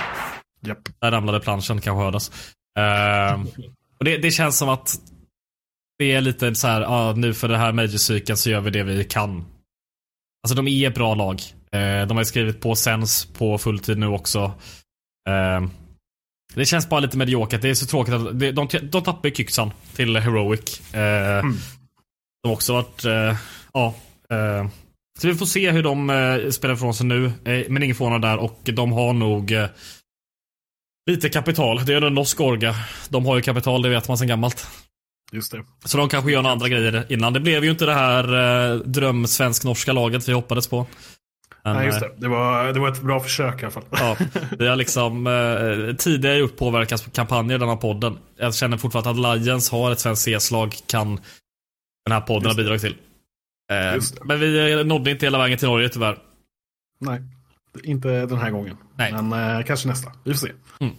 Yep. 0.66 0.78
Där 1.00 1.10
ramlade 1.10 1.40
planschen 1.40 1.80
kanske 1.80 2.04
hördes. 2.04 2.30
Eh, 2.78 3.40
och 3.98 4.04
det, 4.04 4.16
det, 4.16 4.30
känns 4.30 4.58
som 4.58 4.68
att 4.68 4.94
det 5.98 6.12
är 6.12 6.20
lite 6.20 6.54
så 6.54 6.66
här, 6.66 6.82
ah, 6.82 7.12
nu 7.12 7.34
för 7.34 7.48
det 7.48 7.56
här 7.56 7.72
major 7.72 8.34
så 8.36 8.50
gör 8.50 8.60
vi 8.60 8.70
det 8.70 8.82
vi 8.82 9.04
kan. 9.04 9.44
Alltså 10.42 10.54
de 10.54 10.68
är 10.68 10.88
ett 10.88 10.94
bra 10.94 11.14
lag. 11.14 11.42
Eh, 11.72 12.06
de 12.06 12.16
har 12.16 12.24
skrivit 12.24 12.60
på 12.60 12.74
Sens 12.74 13.24
på 13.24 13.58
fulltid 13.58 13.98
nu 13.98 14.06
också. 14.06 14.52
Eh, 15.28 15.68
det 16.54 16.66
känns 16.66 16.88
bara 16.88 17.00
lite 17.00 17.16
mediokert. 17.16 17.62
Det 17.62 17.70
är 17.70 17.74
så 17.74 17.86
tråkigt 17.86 18.14
att 18.14 18.40
de, 18.40 18.52
de, 18.52 18.68
de 18.82 19.02
tappar 19.02 19.30
Kyksan 19.30 19.70
till 19.94 20.16
Heroic. 20.16 20.94
Eh, 20.94 21.38
mm. 21.38 21.56
De 22.42 22.48
har 22.48 22.52
också 22.52 22.72
varit, 22.72 23.04
eh, 23.04 23.36
ja. 23.72 23.94
Eh, 24.30 24.68
så 25.18 25.28
vi 25.28 25.34
får 25.34 25.46
se 25.46 25.70
hur 25.70 25.82
de 25.82 26.10
eh, 26.10 26.50
spelar 26.50 26.74
ifrån 26.74 26.94
sig 26.94 27.06
nu. 27.06 27.26
Eh, 27.26 27.64
men 27.68 27.82
ingen 27.82 27.96
förvånad 27.96 28.22
där 28.22 28.36
och 28.36 28.60
de 28.62 28.92
har 28.92 29.12
nog 29.12 29.52
eh, 29.52 29.68
lite 31.10 31.28
kapital. 31.28 31.84
Det 31.84 31.94
är 31.94 32.02
en 32.02 32.14
norsk 32.14 32.40
orga. 32.40 32.74
De 33.08 33.26
har 33.26 33.36
ju 33.36 33.42
kapital, 33.42 33.82
det 33.82 33.88
vet 33.88 34.08
man 34.08 34.18
sedan 34.18 34.28
gammalt. 34.28 34.66
Just 35.32 35.52
det. 35.52 35.64
Så 35.84 35.98
de 35.98 36.08
kanske 36.08 36.32
gör 36.32 36.42
några 36.42 36.52
andra 36.52 36.68
grejer 36.68 37.06
innan. 37.08 37.32
Det 37.32 37.40
blev 37.40 37.64
ju 37.64 37.70
inte 37.70 37.86
det 37.86 37.94
här 37.94 38.24
eh, 38.72 38.76
dröm 38.76 39.26
svensk-norska 39.26 39.92
laget 39.92 40.28
vi 40.28 40.32
hoppades 40.32 40.66
på. 40.66 40.86
Men, 41.64 41.76
Nej, 41.76 41.86
just 41.86 42.00
det. 42.00 42.10
Det 42.16 42.28
var, 42.28 42.72
det 42.72 42.80
var 42.80 42.88
ett 42.88 43.02
bra 43.02 43.20
försök 43.20 43.62
i 43.62 43.64
alla 43.64 43.70
fall. 43.70 43.84
Ja, 43.90 44.16
vi 44.58 44.68
har 44.68 44.76
liksom 44.76 45.26
eh, 45.26 45.96
tidigare 45.96 46.36
gjort 46.36 46.56
påverkanskampanjer 46.56 47.56
i 47.56 47.58
den 47.58 47.68
här 47.68 47.76
podden. 47.76 48.18
Jag 48.36 48.54
känner 48.54 48.76
fortfarande 48.76 49.30
att 49.30 49.38
Lions 49.38 49.70
har 49.70 49.92
ett 49.92 50.00
svenskt 50.00 50.22
C-slag 50.22 50.74
kan 50.86 51.20
den 52.04 52.12
här 52.12 52.20
podden 52.20 52.46
ha 52.46 52.54
bidragit 52.54 52.82
till. 52.82 52.96
Eh, 53.72 54.02
men 54.24 54.40
vi 54.40 54.84
nådde 54.84 55.10
inte 55.10 55.26
hela 55.26 55.38
vägen 55.38 55.58
till 55.58 55.68
Norge 55.68 55.88
tyvärr. 55.88 56.18
Nej, 57.00 57.22
inte 57.82 58.26
den 58.26 58.38
här 58.38 58.50
gången. 58.50 58.76
Nej. 58.96 59.12
Men 59.12 59.56
eh, 59.56 59.64
kanske 59.64 59.88
nästa. 59.88 60.12
Vi 60.24 60.34
får 60.34 60.46
se. 60.46 60.52
Mm. 60.80 60.94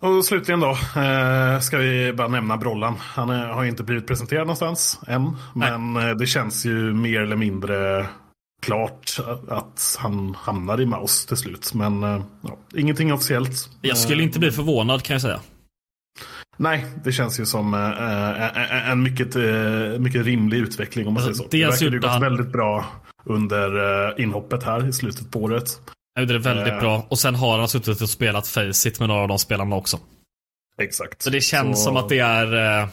Och 0.00 0.24
slutligen 0.24 0.60
då 0.60 0.70
eh, 1.00 1.60
ska 1.60 1.78
vi 1.78 2.12
bara 2.12 2.28
nämna 2.28 2.56
Brollan. 2.56 2.96
Han 2.98 3.28
har 3.28 3.64
inte 3.64 3.82
blivit 3.82 4.06
presenterad 4.06 4.46
någonstans 4.46 5.00
än. 5.06 5.36
Men 5.54 5.96
eh, 5.96 6.10
det 6.10 6.26
känns 6.26 6.66
ju 6.66 6.94
mer 6.94 7.20
eller 7.20 7.36
mindre 7.36 8.06
klart 8.62 9.16
att 9.48 9.96
han 9.98 10.34
hamnar 10.34 10.80
i 10.80 10.86
Maus 10.86 11.26
till 11.26 11.36
slut. 11.36 11.74
Men 11.74 12.02
eh, 12.02 12.22
ja, 12.42 12.56
ingenting 12.76 13.12
officiellt. 13.12 13.68
Jag 13.80 13.98
skulle 13.98 14.22
inte 14.22 14.38
bli 14.38 14.50
förvånad 14.50 15.02
kan 15.02 15.14
jag 15.14 15.22
säga. 15.22 15.40
Nej, 16.56 16.86
det 17.04 17.12
känns 17.12 17.40
ju 17.40 17.46
som 17.46 17.74
eh, 17.74 18.90
en 18.90 19.02
mycket, 19.02 19.36
eh, 19.36 19.98
mycket 19.98 20.24
rimlig 20.24 20.58
utveckling 20.58 21.06
om 21.06 21.14
man 21.14 21.22
säger 21.22 21.34
så. 21.34 21.46
Det 21.50 21.64
verkar 21.66 21.86
ju 21.86 22.00
gått 22.00 22.22
väldigt 22.22 22.52
bra 22.52 22.84
under 23.24 24.06
eh, 24.08 24.22
inhoppet 24.24 24.62
här 24.62 24.88
i 24.88 24.92
slutet 24.92 25.30
på 25.30 25.38
året. 25.42 25.80
Gjorde 26.20 26.32
det 26.32 26.38
väldigt 26.38 26.68
Eh. 26.74 26.78
bra. 26.80 27.06
Och 27.08 27.18
sen 27.18 27.34
har 27.34 27.58
han 27.58 27.68
suttit 27.68 28.00
och 28.00 28.10
spelat 28.10 28.48
Faceit 28.48 29.00
med 29.00 29.08
några 29.08 29.22
av 29.22 29.28
de 29.28 29.38
spelarna 29.38 29.76
också. 29.76 29.98
Exakt. 30.82 31.22
Så 31.22 31.30
det 31.30 31.40
känns 31.40 31.78
Så- 31.78 31.84
som 31.84 31.96
att 31.96 32.08
det 32.08 32.18
är 32.18 32.88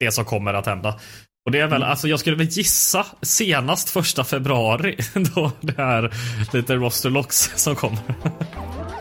det 0.00 0.12
som 0.12 0.24
kommer 0.24 0.54
att 0.54 0.66
hända. 0.66 0.94
Och 1.46 1.52
det 1.52 1.60
är 1.60 1.66
väl, 1.66 1.82
alltså 1.82 2.08
jag 2.08 2.20
skulle 2.20 2.36
väl 2.36 2.46
gissa 2.46 3.06
senast 3.22 3.90
första 3.90 4.24
februari 4.24 4.96
då 5.34 5.52
det 5.60 5.78
är 5.82 6.14
lite 6.52 6.74
roster 6.74 7.10
locks 7.10 7.50
som 7.56 7.76
kommer. 7.76 8.00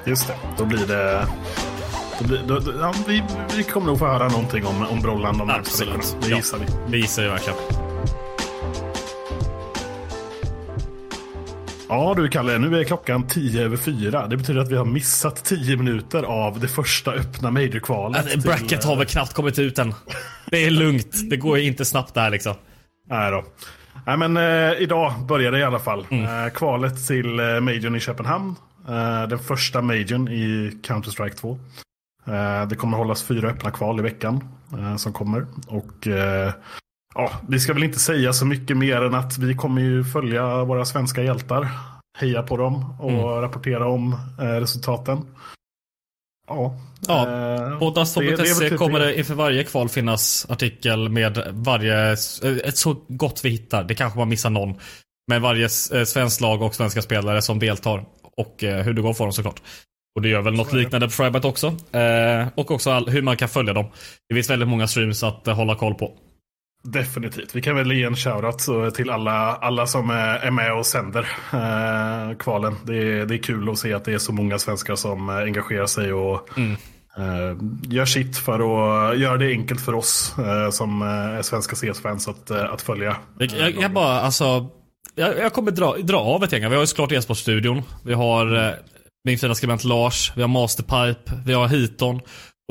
Just 0.06 0.28
det, 0.28 0.36
då 0.58 0.66
blir 0.66 0.88
det... 0.88 1.28
Då 2.20 2.28
blir, 2.28 2.42
då, 2.48 2.60
då, 2.60 2.72
ja, 2.80 2.94
vi, 3.08 3.24
vi 3.58 3.64
kommer 3.64 3.88
nog 3.88 4.00
få 4.00 4.08
höra 4.08 4.28
någonting 4.28 4.66
om, 4.66 4.88
om 4.88 5.02
Brollan 5.02 5.38
de 5.38 5.48
närmaste 5.48 5.72
Absolut. 5.72 5.96
veckorna. 5.96 6.28
Det 6.28 6.36
gissar 6.36 6.58
vi. 6.58 6.92
Det 6.92 6.98
gissar 6.98 7.24
jag 7.24 7.32
verkligen. 7.32 7.89
Ja 11.90 12.14
du 12.18 12.28
Kalle, 12.30 12.58
nu 12.58 12.80
är 12.80 12.84
klockan 12.84 13.28
tio 13.28 13.64
över 13.64 13.78
fyra. 13.78 14.28
Det 14.28 14.38
betyder 14.38 14.60
att 14.62 14.72
vi 14.72 14.76
har 14.76 14.86
missat 14.86 15.46
tio 15.46 15.78
minuter 15.78 16.24
av 16.24 16.60
det 16.60 16.68
första 16.68 17.12
öppna 17.12 17.52
major-kvalet. 17.52 18.18
Alltså, 18.22 18.34
till- 18.34 18.42
bracket 18.50 18.84
har 18.84 18.96
väl 18.96 19.06
knappt 19.06 19.34
kommit 19.34 19.60
ut 19.60 19.80
än. 19.80 19.94
Det 20.46 20.66
är 20.66 20.72
lugnt. 20.72 21.30
Det 21.30 21.38
går 21.38 21.58
ju 21.58 21.66
inte 21.68 21.86
snabbt 21.86 22.14
där 22.14 22.30
liksom. 22.30 22.56
Nej 23.10 23.32
då. 23.32 23.44
Nej 24.06 24.18
men 24.18 24.38
eh, 24.38 24.82
idag 24.82 25.14
börjar 25.28 25.52
det 25.52 25.60
i 25.60 25.64
alla 25.64 25.80
fall. 25.80 26.06
Mm. 26.10 26.46
Eh, 26.46 26.50
kvalet 26.54 27.08
till 27.08 27.40
eh, 27.40 27.60
majorn 27.60 27.96
i 27.96 28.00
Köpenhamn. 28.00 28.56
Eh, 28.88 29.28
den 29.28 29.40
första 29.40 29.82
majorn 29.82 30.28
i 30.28 30.72
Counter-Strike 30.84 31.36
2. 31.36 31.60
Eh, 32.28 32.68
det 32.68 32.76
kommer 32.76 32.98
hållas 32.98 33.24
fyra 33.24 33.50
öppna 33.50 33.72
kval 33.72 34.00
i 34.00 34.04
veckan 34.04 34.44
eh, 34.80 34.96
som 34.96 35.14
kommer. 35.14 35.46
Och 35.68 36.08
eh, 36.08 36.54
ja, 37.22 37.32
vi 37.48 37.60
ska 37.60 37.74
väl 37.74 37.84
inte 37.84 38.00
säga 38.00 38.34
så 38.34 38.46
mycket 38.46 38.78
mer 38.78 39.02
än 39.02 39.14
att 39.14 39.38
vi 39.38 39.56
kommer 39.56 39.82
ju 39.82 40.04
följa 40.04 40.64
våra 40.64 40.86
svenska 40.86 41.24
hjältar. 41.24 41.68
Heja 42.18 42.44
på 42.44 42.58
dem 42.58 42.96
och 43.00 43.10
Mm. 43.12 43.24
rapportera 43.42 43.88
om 43.88 44.14
eh, 44.40 44.46
resultaten. 44.46 45.26
Ja. 46.48 46.76
Ja, 47.08 47.22
eh, 47.72 47.80
På 47.80 47.90
dassport.se 47.90 48.70
typ 48.70 48.78
kommer 48.78 49.00
det 49.00 49.18
inför 49.18 49.34
varje 49.36 49.64
kval 49.64 49.90
finnas 49.90 50.46
artikel 50.50 51.10
med 51.10 51.48
varje, 51.52 52.12
eh, 52.12 52.58
ett 52.64 52.78
så 52.78 52.96
gott 53.08 53.42
vi 53.46 53.50
hittar, 53.50 53.84
det 53.84 53.96
kanske 53.96 54.20
man 54.20 54.30
missar 54.30 54.50
någon, 54.50 54.76
med 55.28 55.42
varje 55.42 55.64
eh, 55.66 56.04
svenskt 56.06 56.42
lag 56.42 56.62
och 56.62 56.76
svenska 56.76 57.02
spelare 57.02 57.42
som 57.42 57.60
deltar 57.60 58.06
och 58.38 58.64
eh, 58.64 58.84
hur 58.84 58.94
det 58.94 59.02
går 59.02 59.14
för 59.14 59.24
dem 59.24 59.34
såklart. 59.34 59.62
Och 60.16 60.22
det 60.22 60.30
gör 60.30 60.42
väl 60.42 60.54
något 60.54 60.74
liknande 60.74 61.08
på 61.08 61.12
Frybite 61.12 61.48
också. 61.48 61.68
Eh, 61.92 62.48
och 62.56 62.72
också 62.72 62.92
all, 62.92 63.10
hur 63.10 63.22
man 63.22 63.38
kan 63.38 63.50
följa 63.50 63.74
dem. 63.74 63.86
Det 64.30 64.36
finns 64.36 64.50
väldigt 64.50 64.68
många 64.70 64.88
streams 64.88 65.24
att 65.24 65.48
eh, 65.48 65.56
hålla 65.56 65.76
koll 65.76 65.94
på. 65.96 66.12
Definitivt. 66.84 67.56
Vi 67.56 67.62
kan 67.62 67.76
väl 67.76 67.92
ge 67.92 68.04
en 68.04 68.16
shoutout 68.16 68.62
så 68.62 68.92
till 68.92 69.10
alla, 69.10 69.56
alla 69.56 69.88
som 69.88 70.10
är 70.10 70.38
är 70.40 70.52
med 70.52 70.74
och 70.74 70.86
sänder 70.86 71.28
eh, 71.54 72.38
kvalen. 72.38 72.76
Det 72.84 72.98
är, 72.98 73.26
det 73.26 73.36
är 73.36 73.44
kul 73.44 73.70
att 73.70 73.78
se 73.78 73.94
att 73.94 74.06
det 74.06 74.14
är 74.14 74.18
så 74.18 74.32
många 74.32 74.60
svenskar 74.60 74.96
som 74.96 75.30
eh, 75.30 75.36
engagerar 75.36 75.86
sig 75.86 76.14
och 76.14 76.60
eh, 76.60 77.58
gör 77.84 78.06
sitt 78.06 78.38
för 78.38 78.60
att 78.60 79.20
göra 79.20 79.38
det 79.38 79.52
enkelt 79.52 79.82
för 79.82 79.96
oss 79.96 80.34
eh, 80.38 80.70
som 80.70 81.02
eh, 81.02 81.08
är 81.08 81.42
svenska 81.42 81.76
CS-fans 81.76 82.28
att, 82.28 82.50
eh, 82.50 82.74
att 82.74 82.82
följa. 82.82 83.18
Jag, 83.40 83.52
jag, 83.52 83.72
jag 83.82 83.92
bara, 83.94 84.20
alltså. 84.22 84.68
Jag, 85.16 85.38
jag 85.38 85.54
kommer 85.54 85.72
dra, 85.72 85.98
dra 85.98 86.18
av 86.20 86.44
ett 86.44 86.52
gäng. 86.52 86.70
Vi 86.70 86.76
har 86.76 86.82
ju 86.84 86.88
såklart 86.88 87.12
e-sportstudion. 87.12 87.82
Vi 88.06 88.14
har 88.14 88.68
eh, 88.68 88.74
min 89.24 89.38
fina 89.38 89.56
skribent 89.56 89.84
Lars. 89.84 90.34
Vi 90.36 90.42
har 90.42 90.48
Masterpipe. 90.50 91.32
Vi 91.46 91.54
har 91.54 91.68
Hiton. 91.68 92.20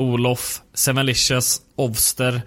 Olof. 0.01 0.61
Sevenlicious. 0.73 1.61
Ovster. 1.75 2.41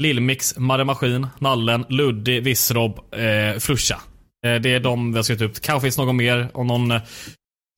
Lillmix. 0.00 0.58
Marre 0.58 0.84
Maskin. 0.84 1.26
Nallen. 1.38 1.84
Luddi. 1.88 2.40
Vissrob. 2.40 3.14
Eh, 3.14 3.58
Frusha. 3.58 4.00
Eh, 4.46 4.54
det 4.54 4.74
är 4.74 4.80
de 4.80 5.12
vi 5.12 5.18
har 5.18 5.22
skrivit 5.22 5.42
ut. 5.42 5.60
Kanske 5.60 5.86
finns 5.86 5.98
någon 5.98 6.16
mer. 6.16 6.48
Om 6.54 6.66
någon 6.66 6.90
eh, 6.90 7.02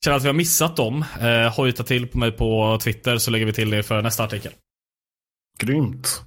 känner 0.04 0.16
att 0.16 0.22
vi 0.22 0.26
har 0.26 0.34
missat 0.34 0.76
dem. 0.76 1.04
Eh, 1.20 1.56
hojta 1.56 1.82
till 1.82 2.06
på 2.06 2.18
mig 2.18 2.32
på 2.32 2.78
Twitter 2.82 3.18
så 3.18 3.30
lägger 3.30 3.46
vi 3.46 3.52
till 3.52 3.70
det 3.70 3.82
för 3.82 4.02
nästa 4.02 4.24
artikel. 4.24 4.52
Grymt. 5.58 6.22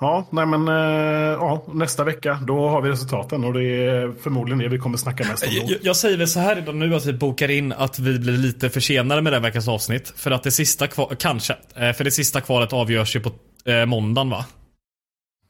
Ja, 0.00 0.26
nej 0.30 0.46
men 0.46 0.68
eh, 0.68 0.74
ja, 1.32 1.64
nästa 1.72 2.04
vecka 2.04 2.38
då 2.46 2.68
har 2.68 2.82
vi 2.82 2.90
resultaten 2.90 3.44
och 3.44 3.52
det 3.52 3.64
är 3.64 4.12
förmodligen 4.22 4.58
det 4.58 4.68
vi 4.68 4.78
kommer 4.78 4.98
snacka 4.98 5.24
mest 5.28 5.46
om 5.46 5.54
då. 5.54 5.72
Jag, 5.72 5.78
jag 5.82 5.96
säger 5.96 6.18
väl 6.18 6.28
så 6.28 6.40
här 6.40 6.56
redan 6.56 6.78
nu 6.78 6.94
att 6.94 7.06
vi 7.06 7.12
bokar 7.12 7.50
in 7.50 7.72
att 7.72 7.98
vi 7.98 8.18
blir 8.18 8.32
lite 8.32 8.70
försenade 8.70 9.22
med 9.22 9.32
den 9.32 9.42
veckans 9.42 9.68
avsnitt. 9.68 10.12
För 10.16 10.30
att 10.30 10.42
det 10.42 10.50
sista 10.50 10.86
kvalet, 10.86 11.18
kanske, 11.18 11.56
eh, 11.76 11.92
för 11.92 12.04
det 12.04 12.10
sista 12.10 12.40
kvalet 12.40 12.72
avgörs 12.72 13.16
ju 13.16 13.20
på 13.20 13.32
eh, 13.64 13.86
måndagen 13.86 14.30
va? 14.30 14.44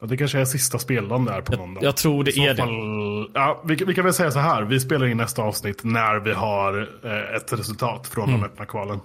Ja, 0.01 0.07
Det 0.07 0.17
kanske 0.17 0.39
är 0.41 0.45
sista 0.45 0.79
speldagen 0.79 1.25
där 1.25 1.41
på 1.41 1.57
måndag. 1.57 1.81
jag 1.85 1.97
tror 1.97 2.25
det 2.25 2.31
är 2.39 2.55
det. 2.55 2.63
fall, 2.63 3.31
Ja, 3.35 3.63
vi, 3.67 3.75
vi 3.75 3.95
kan 3.95 4.05
väl 4.05 4.15
säga 4.15 4.31
så 4.31 4.39
här. 4.39 4.63
Vi 4.63 4.81
spelar 4.81 5.07
in 5.07 5.17
nästa 5.17 5.43
avsnitt 5.43 5.85
när 5.85 6.21
vi 6.21 6.33
har 6.33 6.89
eh, 7.05 7.37
ett 7.37 7.53
resultat 7.53 8.07
från 8.07 8.29
Mm. 8.29 8.41
de 8.41 8.47
öppna 8.47 8.67
kvalen. 8.67 9.01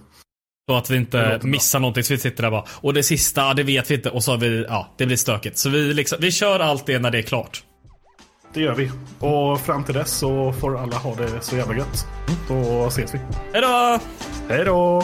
Så 0.69 0.77
att 0.77 0.89
vi 0.89 0.93
Det 0.95 0.99
inte 0.99 1.17
låter 1.25 1.39
bra. 1.39 1.47
missar 1.49 1.79
någonting. 1.79 2.03
Så 2.03 2.13
vi 2.13 2.17
sitter 2.19 2.43
där 2.43 2.51
bara. 2.51 2.63
Och 2.81 2.93
det 2.93 3.03
sista, 3.03 3.53
det 3.53 3.63
vet 3.63 3.91
vi 3.91 3.95
inte. 3.95 4.09
Och 4.09 4.23
så 4.23 4.31
har 4.31 4.37
vi, 4.37 4.65
ja, 4.69 4.87
det 4.97 5.05
blir 5.05 5.17
stökigt. 5.17 5.57
Så 5.57 5.69
vi, 5.69 5.93
liksom, 5.93 6.17
vi 6.21 6.31
kör 6.31 6.59
allt 6.59 6.85
det 6.85 6.99
när 6.99 7.11
det 7.11 7.17
är 7.17 7.21
klart. 7.21 7.63
Det 8.53 8.61
gör 8.61 8.75
vi. 8.75 8.91
Och 9.19 9.59
fram 9.61 9.83
till 9.83 9.93
dess 9.93 10.11
så 10.11 10.53
får 10.53 10.77
alla 10.77 10.95
ha 10.97 11.15
det 11.15 11.41
så 11.41 11.55
jävla 11.57 11.75
gött. 11.77 12.07
Då 12.47 12.87
ses 12.87 13.13
vi. 13.13 13.19
Hejdå! 13.53 13.99
Hej 14.49 14.65
då! 14.65 15.03